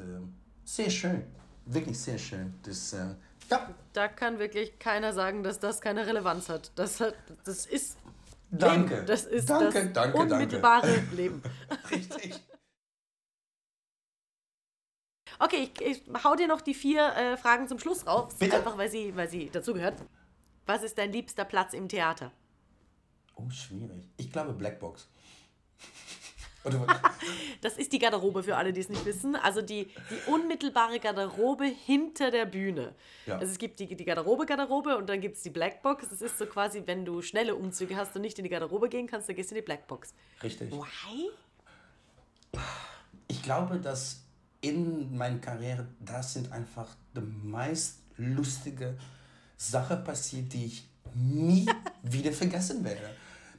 sehr 0.65 0.89
schön. 0.91 1.23
Wirklich 1.65 1.99
sehr 1.99 2.17
schön. 2.17 2.53
Das, 2.63 2.93
äh, 2.93 3.15
ja, 3.49 3.69
Da 3.93 4.07
kann 4.07 4.39
wirklich 4.39 4.79
keiner 4.79 5.13
sagen, 5.13 5.43
dass 5.43 5.59
das 5.59 5.81
keine 5.81 6.05
Relevanz 6.07 6.49
hat. 6.49 6.71
Das, 6.75 6.99
hat, 6.99 7.15
das 7.45 7.65
ist 7.65 7.97
Danke. 8.49 8.95
Leben. 8.95 9.07
Das 9.07 9.23
ist 9.23 9.49
Danke, 9.49 9.65
das 9.65 9.73
danke, 9.73 9.93
danke. 9.93 10.17
unmittelbare 10.17 11.03
Leben. 11.13 11.41
richtig. 11.91 12.41
Okay, 15.39 15.71
ich, 15.79 15.81
ich 15.81 16.23
hau 16.23 16.35
dir 16.35 16.47
noch 16.47 16.61
die 16.61 16.73
vier 16.73 17.15
äh, 17.15 17.37
Fragen 17.37 17.67
zum 17.67 17.79
Schluss 17.79 18.05
raus. 18.05 18.35
Bitte? 18.37 18.57
Einfach, 18.57 18.77
weil 18.77 18.89
sie, 18.89 19.15
weil 19.15 19.29
sie 19.29 19.49
dazugehört. 19.49 19.95
Was 20.65 20.83
ist 20.83 20.97
dein 20.97 21.11
liebster 21.11 21.45
Platz 21.45 21.73
im 21.73 21.87
Theater? 21.87 22.31
Oh, 23.35 23.49
schwierig. 23.49 24.03
Ich 24.17 24.31
glaube 24.31 24.53
Blackbox. 24.53 25.09
Das 27.61 27.77
ist 27.77 27.93
die 27.93 27.99
Garderobe 27.99 28.41
für 28.41 28.57
alle, 28.57 28.73
die 28.73 28.81
es 28.81 28.89
nicht 28.89 29.05
wissen. 29.05 29.35
Also 29.35 29.61
die, 29.61 29.85
die 29.85 30.31
unmittelbare 30.31 30.99
Garderobe 30.99 31.65
hinter 31.65 32.31
der 32.31 32.45
Bühne. 32.45 32.95
Ja. 33.27 33.37
Also 33.37 33.51
es 33.51 33.59
gibt 33.59 33.79
die, 33.79 33.95
die 33.95 34.05
Garderobe-Garderobe 34.05 34.97
und 34.97 35.07
dann 35.07 35.21
gibt 35.21 35.37
es 35.37 35.43
die 35.43 35.51
Blackbox. 35.51 36.09
Das 36.09 36.21
ist 36.21 36.39
so 36.39 36.47
quasi, 36.47 36.83
wenn 36.85 37.05
du 37.05 37.21
schnelle 37.21 37.55
Umzüge 37.55 37.95
hast 37.95 38.15
und 38.15 38.23
nicht 38.23 38.39
in 38.39 38.43
die 38.43 38.49
Garderobe 38.49 38.89
gehen 38.89 39.05
kannst, 39.05 39.29
dann 39.29 39.35
gehst 39.35 39.51
du 39.51 39.55
in 39.55 39.61
die 39.61 39.65
Blackbox. 39.65 40.13
richtig. 40.41 40.71
Why? 40.71 41.29
Ich 43.27 43.43
glaube, 43.43 43.77
dass 43.77 44.23
in 44.61 45.15
meiner 45.15 45.39
Karriere, 45.39 45.87
das 45.99 46.33
sind 46.33 46.51
einfach 46.51 46.87
die 47.15 47.21
meist 47.21 47.99
lustige 48.17 48.97
Sachen 49.57 50.03
passiert, 50.03 50.53
die 50.53 50.65
ich 50.65 50.89
nie 51.13 51.67
wieder 52.03 52.31
vergessen 52.31 52.83
werde. 52.83 53.09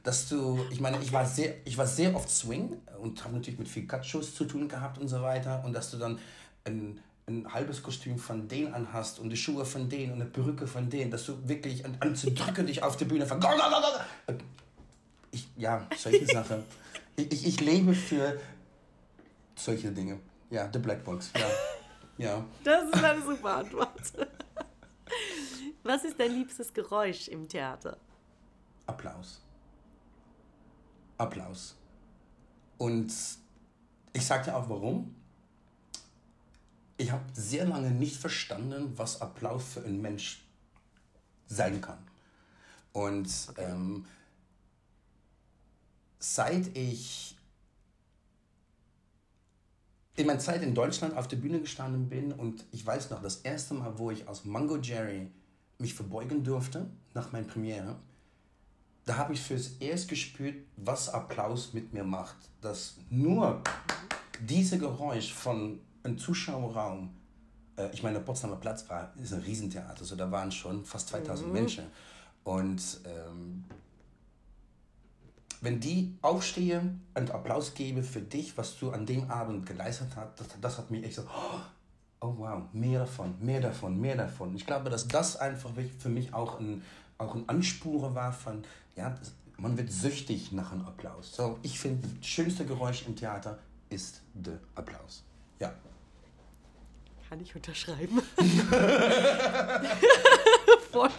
Dass 0.03 0.27
du, 0.27 0.59
ich 0.69 0.81
meine, 0.81 1.01
ich 1.01 1.13
war 1.13 1.25
sehr, 1.25 1.55
ich 1.65 1.77
war 1.77 1.87
sehr 1.87 2.13
oft 2.15 2.29
Swing 2.29 2.77
und 2.99 3.23
habe 3.23 3.35
natürlich 3.35 3.57
mit 3.57 3.69
viel 3.69 3.87
Cut-Shows 3.87 4.35
zu 4.35 4.45
tun 4.45 4.67
gehabt 4.67 4.97
und 4.97 5.07
so 5.07 5.21
weiter. 5.21 5.63
Und 5.65 5.73
dass 5.73 5.91
du 5.91 5.97
dann 5.97 6.19
ein, 6.65 6.99
ein 7.25 7.51
halbes 7.53 7.81
Kostüm 7.81 8.17
von 8.17 8.47
denen 8.47 8.73
anhast 8.73 9.19
und 9.19 9.29
die 9.29 9.37
Schuhe 9.37 9.65
von 9.65 9.87
denen 9.87 10.13
und 10.13 10.21
eine 10.21 10.29
Perücke 10.29 10.67
von 10.67 10.89
denen, 10.89 11.09
dass 11.09 11.25
du 11.25 11.47
wirklich 11.47 11.85
an, 11.85 11.95
an 12.01 12.15
zu 12.15 12.31
drücken 12.31 12.67
dich 12.67 12.83
auf 12.83 12.97
die 12.97 13.05
Bühne 13.05 13.25
von. 13.25 13.39
Ich, 15.31 15.47
ja, 15.55 15.87
solche 15.97 16.25
Sachen. 16.25 16.63
Ich, 17.15 17.31
ich, 17.31 17.45
ich 17.45 17.61
lebe 17.61 17.93
für 17.93 18.39
solche 19.53 19.91
Dinge. 19.91 20.19
Ja, 20.49 20.67
The 20.73 20.79
Blackbox. 20.79 21.31
Ja. 21.35 22.25
ja. 22.25 22.45
Das 22.63 22.85
ist 22.85 23.03
eine 23.03 23.21
super 23.21 23.57
Antwort. 23.57 24.01
Was 25.83 26.03
ist 26.05 26.19
dein 26.19 26.31
liebstes 26.31 26.73
Geräusch 26.73 27.27
im 27.27 27.47
Theater? 27.47 27.97
Applaus. 28.87 29.42
Applaus. 31.17 31.75
Und 32.77 33.13
ich 34.13 34.25
sage 34.25 34.45
dir 34.45 34.55
auch 34.55 34.69
warum. 34.69 35.15
Ich 36.97 37.11
habe 37.11 37.23
sehr 37.33 37.65
lange 37.65 37.91
nicht 37.91 38.17
verstanden, 38.17 38.93
was 38.97 39.21
Applaus 39.21 39.63
für 39.73 39.83
einen 39.83 40.01
Mensch 40.01 40.45
sein 41.47 41.81
kann. 41.81 41.97
Und 42.91 43.29
ähm, 43.57 44.05
seit 46.19 46.75
ich 46.77 47.35
in 50.15 50.27
meiner 50.27 50.39
Zeit 50.39 50.61
in 50.61 50.75
Deutschland 50.75 51.17
auf 51.17 51.27
der 51.27 51.37
Bühne 51.37 51.59
gestanden 51.59 52.07
bin 52.07 52.31
und 52.31 52.65
ich 52.71 52.85
weiß 52.85 53.09
noch, 53.09 53.21
das 53.21 53.37
erste 53.37 53.73
Mal, 53.73 53.97
wo 53.97 54.11
ich 54.11 54.27
aus 54.27 54.45
Mango 54.45 54.77
Jerry 54.77 55.31
mich 55.79 55.95
verbeugen 55.95 56.43
durfte, 56.43 56.87
nach 57.15 57.31
meiner 57.31 57.47
Premiere, 57.47 57.95
da 59.05 59.17
habe 59.17 59.33
ich 59.33 59.41
fürs 59.41 59.77
erst 59.79 60.07
gespürt, 60.07 60.55
was 60.77 61.09
Applaus 61.09 61.73
mit 61.73 61.93
mir 61.93 62.03
macht. 62.03 62.35
Dass 62.61 62.95
nur 63.09 63.61
diese 64.41 64.77
Geräusch 64.77 65.33
von 65.33 65.79
einem 66.03 66.17
Zuschauerraum, 66.17 67.13
äh, 67.77 67.89
ich 67.93 68.03
meine, 68.03 68.19
der 68.19 68.25
Potsdamer 68.25 68.55
Platz 68.55 68.87
war, 68.89 69.13
ist 69.21 69.33
ein 69.33 69.41
Riesentheater, 69.41 70.05
so 70.05 70.15
da 70.15 70.29
waren 70.31 70.51
schon 70.51 70.85
fast 70.85 71.09
2000 71.09 71.47
mhm. 71.47 71.53
Menschen. 71.53 71.85
Und 72.43 72.99
ähm, 73.05 73.63
wenn 75.61 75.79
die 75.79 76.17
aufstehe 76.21 76.81
und 77.13 77.31
Applaus 77.31 77.73
gebe 77.73 78.03
für 78.03 78.21
dich, 78.21 78.57
was 78.57 78.77
du 78.77 78.91
an 78.91 79.05
dem 79.05 79.29
Abend 79.31 79.65
geleistet 79.65 80.09
hast, 80.15 80.39
das, 80.39 80.47
das 80.59 80.77
hat 80.77 80.91
mich 80.91 81.03
echt 81.05 81.15
so, 81.15 81.23
oh 82.19 82.33
wow, 82.37 82.63
mehr 82.73 82.99
davon, 82.99 83.35
mehr 83.39 83.61
davon, 83.61 83.99
mehr 83.99 84.15
davon. 84.15 84.55
Ich 84.55 84.65
glaube, 84.65 84.89
dass 84.89 85.07
das 85.07 85.37
einfach 85.37 85.71
für 85.99 86.09
mich 86.09 86.33
auch 86.33 86.59
ein, 86.59 86.83
auch 87.17 87.35
ein 87.35 87.47
Anspure 87.47 88.13
war 88.13 88.33
von, 88.33 88.63
ja, 88.95 89.15
man 89.57 89.77
wird 89.77 89.91
süchtig 89.91 90.51
nach 90.51 90.71
einem 90.71 90.85
Applaus. 90.85 91.35
So, 91.35 91.59
ich 91.61 91.79
finde, 91.79 92.07
das 92.19 92.27
schönste 92.27 92.65
Geräusch 92.65 93.05
im 93.07 93.15
Theater 93.15 93.59
ist 93.89 94.21
der 94.33 94.59
Applaus. 94.75 95.23
Ja. 95.59 95.73
Kann 97.29 97.39
ich 97.39 97.55
unterschreiben. 97.55 98.21
Voll. 100.91 101.09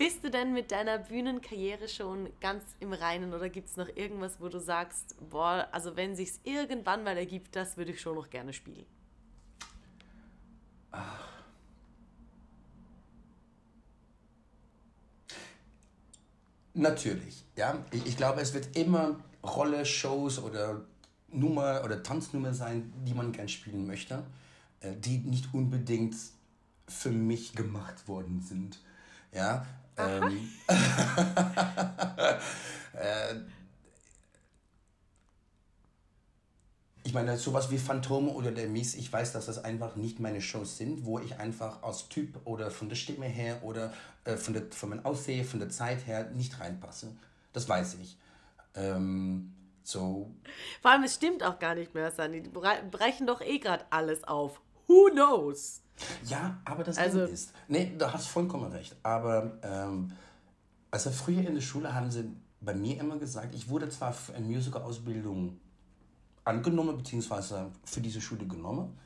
Bist 0.00 0.24
du 0.24 0.30
denn 0.30 0.54
mit 0.54 0.72
deiner 0.72 0.96
Bühnenkarriere 0.96 1.86
schon 1.86 2.30
ganz 2.40 2.64
im 2.80 2.94
Reinen 2.94 3.34
oder 3.34 3.50
gibt 3.50 3.68
es 3.68 3.76
noch 3.76 3.94
irgendwas, 3.94 4.40
wo 4.40 4.48
du 4.48 4.58
sagst, 4.58 5.14
boah, 5.28 5.68
also 5.72 5.94
wenn 5.94 6.16
sich's 6.16 6.40
irgendwann 6.42 7.04
mal 7.04 7.18
ergibt, 7.18 7.54
das 7.54 7.76
würde 7.76 7.92
ich 7.92 8.00
schon 8.00 8.14
noch 8.14 8.30
gerne 8.30 8.54
spielen? 8.54 8.86
Ach. 10.90 11.39
Natürlich, 16.74 17.44
ja. 17.56 17.78
Ich, 17.90 18.06
ich 18.06 18.16
glaube, 18.16 18.40
es 18.40 18.54
wird 18.54 18.76
immer 18.76 19.16
Rolle, 19.42 19.84
Shows 19.84 20.38
oder 20.38 20.82
Nummer 21.28 21.82
oder 21.84 22.02
Tanznummer 22.02 22.54
sein, 22.54 22.92
die 23.06 23.14
man 23.14 23.32
gern 23.32 23.48
spielen 23.48 23.86
möchte, 23.86 24.22
äh, 24.80 24.94
die 24.96 25.18
nicht 25.18 25.52
unbedingt 25.52 26.14
für 26.88 27.10
mich 27.10 27.54
gemacht 27.54 28.08
worden 28.08 28.40
sind. 28.40 28.78
Ja, 29.32 29.66
ähm, 29.96 30.48
ich 37.10 37.14
meine, 37.14 37.36
sowas 37.36 37.72
wie 37.72 37.78
Phantome 37.78 38.30
oder 38.30 38.52
der 38.52 38.68
Mies, 38.68 38.94
ich 38.94 39.12
weiß, 39.12 39.32
dass 39.32 39.46
das 39.46 39.64
einfach 39.64 39.96
nicht 39.96 40.20
meine 40.20 40.40
Shows 40.40 40.78
sind, 40.78 41.04
wo 41.04 41.18
ich 41.18 41.40
einfach 41.40 41.82
als 41.82 42.08
Typ 42.08 42.38
oder 42.44 42.70
von 42.70 42.88
der 42.88 42.94
Stimme 42.94 43.26
her 43.26 43.64
oder 43.64 43.92
äh, 44.24 44.36
von, 44.36 44.54
der, 44.54 44.62
von 44.70 44.90
meinem 44.90 45.04
Aussehen, 45.04 45.44
von 45.44 45.58
der 45.58 45.70
Zeit 45.70 46.06
her 46.06 46.30
nicht 46.30 46.60
reinpasse. 46.60 47.08
Das 47.52 47.68
weiß 47.68 47.96
ich. 48.00 48.16
Ähm, 48.76 49.52
so. 49.82 50.30
Vor 50.80 50.92
allem, 50.92 51.02
es 51.02 51.16
stimmt 51.16 51.42
auch 51.42 51.58
gar 51.58 51.74
nicht 51.74 51.96
mehr, 51.96 52.12
Sandy. 52.12 52.42
Die 52.42 52.48
brechen 52.48 53.26
doch 53.26 53.40
eh 53.40 53.58
gerade 53.58 53.84
alles 53.90 54.22
auf. 54.22 54.60
Who 54.86 55.08
knows? 55.10 55.82
Ja, 56.26 56.60
aber 56.64 56.84
das 56.84 56.96
also, 56.96 57.24
Ding 57.24 57.34
ist, 57.34 57.52
nee, 57.66 57.92
du 57.98 58.12
hast 58.12 58.28
vollkommen 58.28 58.70
recht. 58.70 58.94
Aber 59.02 59.58
ähm, 59.64 60.12
also 60.92 61.10
früher 61.10 61.44
in 61.44 61.56
der 61.56 61.60
Schule 61.60 61.92
haben 61.92 62.12
sie 62.12 62.30
bei 62.60 62.72
mir 62.72 63.00
immer 63.00 63.16
gesagt, 63.16 63.56
ich 63.56 63.68
wurde 63.68 63.88
zwar 63.88 64.12
für 64.12 64.32
eine 64.34 64.46
Musical-Ausbildung 64.46 65.58
angenommen, 66.50 66.96
beziehungsweise 66.96 67.70
für 67.84 68.00
diese 68.00 68.20
Schule 68.20 68.46
genommen, 68.46 68.98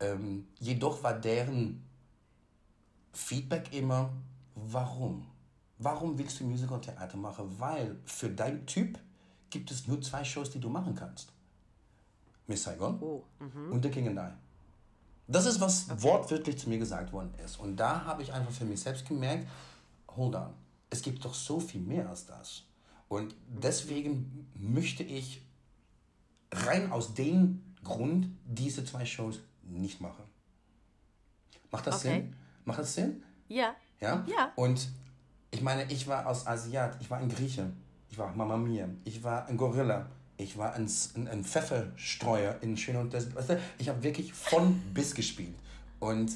ähm, 0.00 0.46
jedoch 0.58 1.02
war 1.02 1.14
deren 1.14 1.84
Feedback 3.12 3.72
immer, 3.72 4.10
warum? 4.54 5.26
Warum 5.78 6.18
willst 6.18 6.40
du 6.40 6.44
Musical-Theater 6.44 7.16
machen? 7.16 7.54
Weil 7.58 7.98
für 8.04 8.28
deinen 8.28 8.66
Typ 8.66 8.98
gibt 9.50 9.70
es 9.70 9.86
nur 9.86 10.00
zwei 10.00 10.24
Shows, 10.24 10.50
die 10.50 10.60
du 10.60 10.68
machen 10.68 10.94
kannst. 10.94 11.32
Miss 12.46 12.62
Saigon 12.62 13.00
oh, 13.00 13.24
mhm. 13.38 13.72
und 13.72 13.82
The 13.82 13.90
King 13.90 14.08
and 14.08 14.18
I. 14.18 14.32
Das 15.26 15.46
ist, 15.46 15.60
was 15.60 15.88
okay. 15.88 16.02
wortwörtlich 16.02 16.58
zu 16.58 16.68
mir 16.68 16.78
gesagt 16.78 17.12
worden 17.12 17.32
ist. 17.44 17.60
Und 17.60 17.76
da 17.76 18.04
habe 18.04 18.22
ich 18.22 18.32
einfach 18.32 18.52
für 18.52 18.64
mich 18.64 18.80
selbst 18.80 19.06
gemerkt, 19.06 19.46
hold 20.16 20.34
on, 20.34 20.52
es 20.90 21.02
gibt 21.02 21.24
doch 21.24 21.34
so 21.34 21.60
viel 21.60 21.80
mehr 21.80 22.08
als 22.08 22.26
das. 22.26 22.64
Und 23.08 23.34
deswegen 23.48 24.48
möchte 24.54 25.02
ich 25.02 25.42
rein 26.52 26.90
aus 26.92 27.14
dem 27.14 27.62
Grund 27.84 28.28
diese 28.44 28.84
zwei 28.84 29.04
Shows 29.04 29.40
nicht 29.62 30.00
machen. 30.00 30.24
Macht 31.70 31.86
das 31.86 32.04
okay. 32.04 32.14
Sinn? 32.14 32.36
Macht 32.64 32.78
das 32.80 32.94
Sinn? 32.94 33.22
Ja. 33.48 33.74
Ja? 34.00 34.24
Ja. 34.26 34.52
Und 34.56 34.88
ich 35.50 35.62
meine, 35.62 35.90
ich 35.90 36.06
war 36.06 36.26
aus 36.26 36.46
Asiat, 36.46 36.96
ich 37.00 37.10
war 37.10 37.18
ein 37.18 37.28
Grieche, 37.28 37.72
ich 38.10 38.18
war 38.18 38.34
Mama 38.34 38.56
Mia, 38.56 38.88
ich 39.04 39.22
war 39.22 39.46
ein 39.46 39.56
Gorilla, 39.56 40.08
ich 40.36 40.56
war 40.56 40.74
ein, 40.74 40.88
ein, 41.16 41.28
ein 41.28 41.44
Pfefferstreuer 41.44 42.58
in 42.62 42.76
Schön 42.76 42.96
und 42.96 43.12
das. 43.12 43.34
Weißt 43.34 43.50
du, 43.50 43.60
ich 43.78 43.88
habe 43.88 44.02
wirklich 44.02 44.32
von 44.32 44.80
bis 44.94 45.14
gespielt. 45.14 45.54
Und 45.98 46.32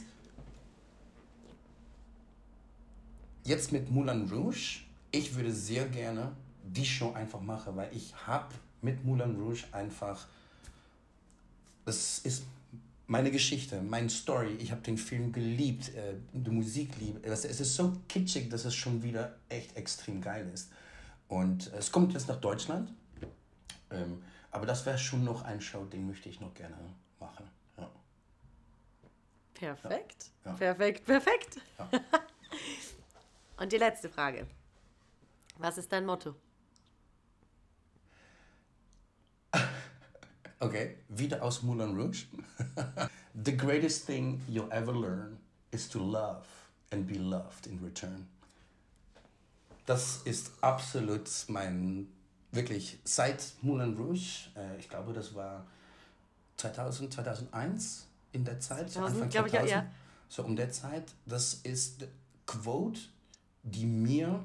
jetzt 3.45 3.73
mit 3.73 3.91
Moulin 3.91 4.29
Rouge, 4.31 4.81
ich 5.11 5.35
würde 5.35 5.53
sehr 5.53 5.87
gerne 5.89 6.33
die 6.63 6.85
Show 6.85 7.13
einfach 7.13 7.41
machen, 7.41 7.77
weil 7.77 7.91
ich 7.95 8.15
habe 8.27 8.55
mit 8.85 9.05
Moulin 9.05 9.37
Rouge 9.37 9.65
einfach, 9.73 10.27
das 11.85 12.21
ist 12.21 12.45
meine 13.07 13.31
Geschichte, 13.31 13.83
meine 13.83 14.09
Story. 14.09 14.57
Ich 14.61 14.71
habe 14.71 14.81
den 14.81 14.97
Film 14.97 15.33
geliebt, 15.33 15.95
äh, 15.95 16.15
die 16.33 16.51
Musik 16.51 16.91
liebt. 17.01 17.27
Es 17.27 17.45
ist 17.45 17.75
so 17.75 17.93
kitschig, 18.09 18.49
dass 18.51 18.65
es 18.65 18.75
schon 18.75 19.03
wieder 19.03 19.35
echt 19.49 19.77
extrem 19.77 20.21
geil 20.21 20.49
ist. 20.55 20.71
Und 21.29 21.73
es 21.73 21.91
kommt 21.91 22.13
jetzt 22.13 22.29
nach 22.29 22.41
Deutschland 22.41 22.91
ähm, 23.95 24.23
aber 24.51 24.67
das 24.67 24.85
wäre 24.87 24.99
schon 24.99 25.25
noch 25.25 25.43
ein 25.43 25.61
Show, 25.61 25.85
den 25.85 26.07
möchte 26.07 26.29
ich 26.29 26.41
noch 26.41 26.55
gerne 26.55 26.77
machen. 27.19 27.49
Ja. 27.77 27.91
Perfekt. 29.55 30.31
Ja. 30.45 30.53
Perfekt, 30.53 31.05
perfekt. 31.05 31.61
Ja. 31.79 31.89
Und 33.57 33.73
die 33.73 33.79
letzte 33.79 34.09
Frage. 34.09 34.47
Was 35.59 35.79
ist 35.79 35.93
dein 35.93 36.05
Motto? 36.05 36.35
Okay, 40.65 40.97
wieder 41.09 41.43
aus 41.43 41.63
Moulin 41.63 41.95
Rouge. 41.95 42.25
The 43.45 43.57
greatest 43.57 44.07
thing 44.07 44.41
you'll 44.49 44.73
ever 44.73 44.93
learn 44.93 45.39
is 45.73 45.89
to 45.91 45.99
love 45.99 46.47
and 46.91 47.07
be 47.07 47.19
loved 47.19 47.67
in 47.67 47.81
return. 47.85 48.29
Das 49.87 50.23
ist 50.25 50.53
absolut 50.63 51.29
mein 51.49 52.09
wirklich 52.53 52.99
seit 53.05 53.53
Moulin 53.61 53.95
Rouge, 53.95 54.49
äh, 54.57 54.79
ich 54.79 54.89
glaube, 54.89 55.13
das 55.13 55.35
war 55.35 55.67
2000, 56.57 57.13
2001 57.13 58.07
in 58.33 58.45
der 58.45 58.59
Zeit, 58.61 58.91
2000, 58.91 59.23
Anfang 59.23 59.31
2000, 59.31 59.65
ich, 59.65 59.71
ja, 59.71 59.79
ja. 59.79 59.87
so 60.29 60.45
um 60.45 60.57
der 60.57 60.71
Zeit, 60.71 61.13
das 61.27 61.55
ist 61.55 62.07
Quote, 62.47 63.01
die 63.65 63.85
mir 63.85 64.43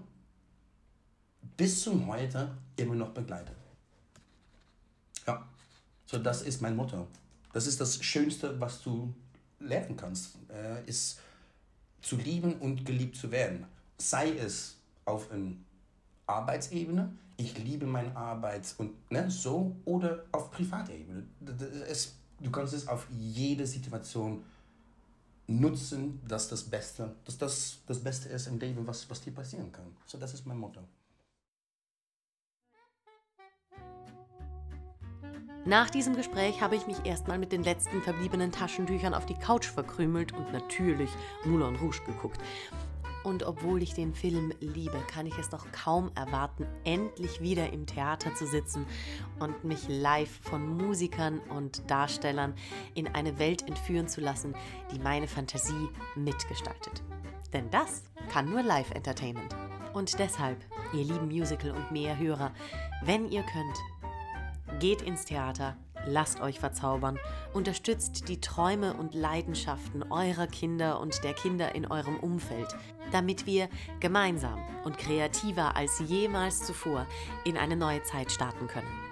bis 1.56 1.84
zum 1.84 2.08
heute 2.08 2.58
immer 2.76 2.96
noch 2.96 3.10
begleitet. 3.10 3.56
Ja, 5.28 5.48
so 6.10 6.18
das 6.18 6.42
ist 6.42 6.60
mein 6.60 6.76
Motto. 6.76 7.06
Das 7.54 7.68
ist 7.68 7.80
das 7.80 8.04
Schönste, 8.04 8.60
was 8.60 8.82
du 8.82 9.14
lernen 9.60 9.96
kannst, 9.96 10.40
äh, 10.50 10.84
ist 10.88 11.20
zu 12.02 12.16
lieben 12.16 12.56
und 12.56 12.84
geliebt 12.84 13.16
zu 13.16 13.30
werden. 13.30 13.66
Sei 14.00 14.36
es 14.36 14.78
auf 15.06 15.30
einer 15.30 15.52
Arbeitsebene, 16.26 17.14
ich 17.38 17.56
liebe 17.60 17.86
meine 17.86 18.16
Arbeit 18.16 18.74
und 18.80 19.12
ne, 19.12 19.30
so 19.30 19.76
oder 19.86 20.24
auf 20.32 20.50
Privatebene. 20.50 21.28
Es, 21.88 22.16
du 22.40 22.50
kannst 22.50 22.74
es 22.74 22.88
auf 22.88 23.06
jede 23.12 23.68
Situation 23.68 24.44
nutzen, 25.46 26.22
dass 26.28 26.48
das 26.48 26.64
Beste, 26.64 27.16
dass 27.24 27.38
das 27.38 27.78
das 27.86 28.00
Beste 28.00 28.30
ist 28.30 28.48
im 28.48 28.58
Leben, 28.58 28.88
was, 28.88 29.08
was 29.12 29.22
dir 29.22 29.32
passieren 29.32 29.72
kann. 29.72 29.96
So, 30.08 30.18
das 30.18 30.34
ist 30.34 30.48
mein 30.48 30.58
Motto. 30.58 30.82
Nach 35.70 35.88
diesem 35.92 36.16
Gespräch 36.16 36.64
habe 36.64 36.76
ich 36.76 36.88
mich 36.88 37.06
erstmal 37.06 37.38
mit 37.38 37.52
den 37.52 37.62
letzten 37.62 38.02
verbliebenen 38.02 38.52
Taschentüchern 38.52 39.14
auf 39.14 39.28
die 39.28 39.36
Couch 39.36 39.68
verkrümelt 39.68 40.32
und 40.32 40.52
natürlich 40.52 41.12
Moulin 41.46 41.76
Rouge 41.76 42.02
geguckt. 42.08 42.42
Und 43.24 43.44
obwohl 43.44 43.84
ich 43.84 43.94
den 43.94 44.16
Film 44.16 44.52
liebe, 44.62 44.98
kann 45.12 45.28
ich 45.28 45.38
es 45.38 45.50
doch 45.50 45.72
kaum 45.72 46.10
erwarten, 46.16 46.66
endlich 46.86 47.40
wieder 47.42 47.72
im 47.72 47.86
Theater 47.86 48.34
zu 48.34 48.48
sitzen 48.48 48.88
und 49.40 49.64
mich 49.64 49.88
live 49.88 50.40
von 50.42 50.76
Musikern 50.76 51.38
und 51.38 51.84
Darstellern 51.88 52.56
in 52.96 53.08
eine 53.08 53.38
Welt 53.38 53.68
entführen 53.68 54.08
zu 54.08 54.22
lassen, 54.22 54.56
die 54.92 54.98
meine 54.98 55.28
Fantasie 55.28 55.88
mitgestaltet. 56.16 57.04
Denn 57.54 57.70
das 57.70 58.06
kann 58.32 58.50
nur 58.50 58.64
Live-Entertainment. 58.64 59.56
Und 59.94 60.18
deshalb, 60.18 60.58
ihr 60.94 61.04
lieben 61.04 61.28
Musical- 61.28 61.76
und 61.76 61.92
mehr 61.92 62.18
Hörer, 62.18 62.54
wenn 63.04 63.30
ihr 63.30 63.44
könnt, 63.44 63.78
geht 64.80 65.02
ins 65.02 65.26
Theater, 65.26 65.76
lasst 66.06 66.42
euch 66.42 66.60
verzaubern, 66.60 67.18
unterstützt 67.54 68.30
die 68.30 68.40
Träume 68.42 68.94
und 68.94 69.14
Leidenschaften 69.14 70.04
eurer 70.12 70.48
Kinder 70.48 71.00
und 71.00 71.24
der 71.24 71.34
Kinder 71.34 71.76
in 71.76 71.86
eurem 71.86 72.18
Umfeld, 72.18 72.76
damit 73.12 73.46
wir 73.46 73.70
gemeinsam 74.00 74.60
und 74.84 74.98
kreativer 74.98 75.76
als 75.76 76.02
jemals 76.06 76.64
zuvor 76.64 77.06
in 77.46 77.58
eine 77.58 77.76
neue 77.76 78.04
Zeit 78.04 78.32
starten 78.32 78.68
können. 78.68 79.10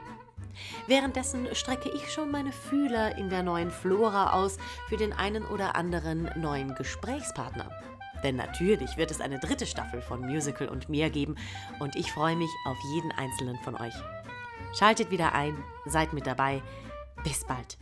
Währenddessen 0.88 1.48
strecke 1.54 1.90
ich 1.90 2.12
schon 2.12 2.32
meine 2.32 2.52
Fühler 2.52 3.18
in 3.18 3.30
der 3.30 3.44
neuen 3.44 3.72
Flora 3.72 4.34
aus 4.34 4.58
für 4.90 4.98
den 4.98 5.14
einen 5.14 5.46
oder 5.46 5.76
anderen 5.76 6.30
neuen 6.36 6.74
Gesprächspartner. 6.76 7.70
Denn 8.24 8.36
natürlich 8.36 8.98
wird 8.98 9.12
es 9.12 9.22
eine 9.22 9.40
dritte 9.40 9.68
Staffel 9.68 10.02
von 10.02 10.22
Musical 10.22 10.68
und 10.70 10.90
mehr 10.90 11.10
geben 11.10 11.36
und 11.80 11.96
ich 11.96 12.12
freue 12.12 12.36
mich 12.36 12.50
auf 12.66 12.78
jeden 12.92 13.12
einzelnen 13.12 13.58
von 13.60 13.76
euch. 13.76 13.94
Schaltet 14.74 15.12
wieder 15.12 15.34
ein, 15.34 15.64
seid 15.86 16.14
mit 16.14 16.28
dabei. 16.28 16.62
Bis 17.24 17.46
bald. 17.46 17.78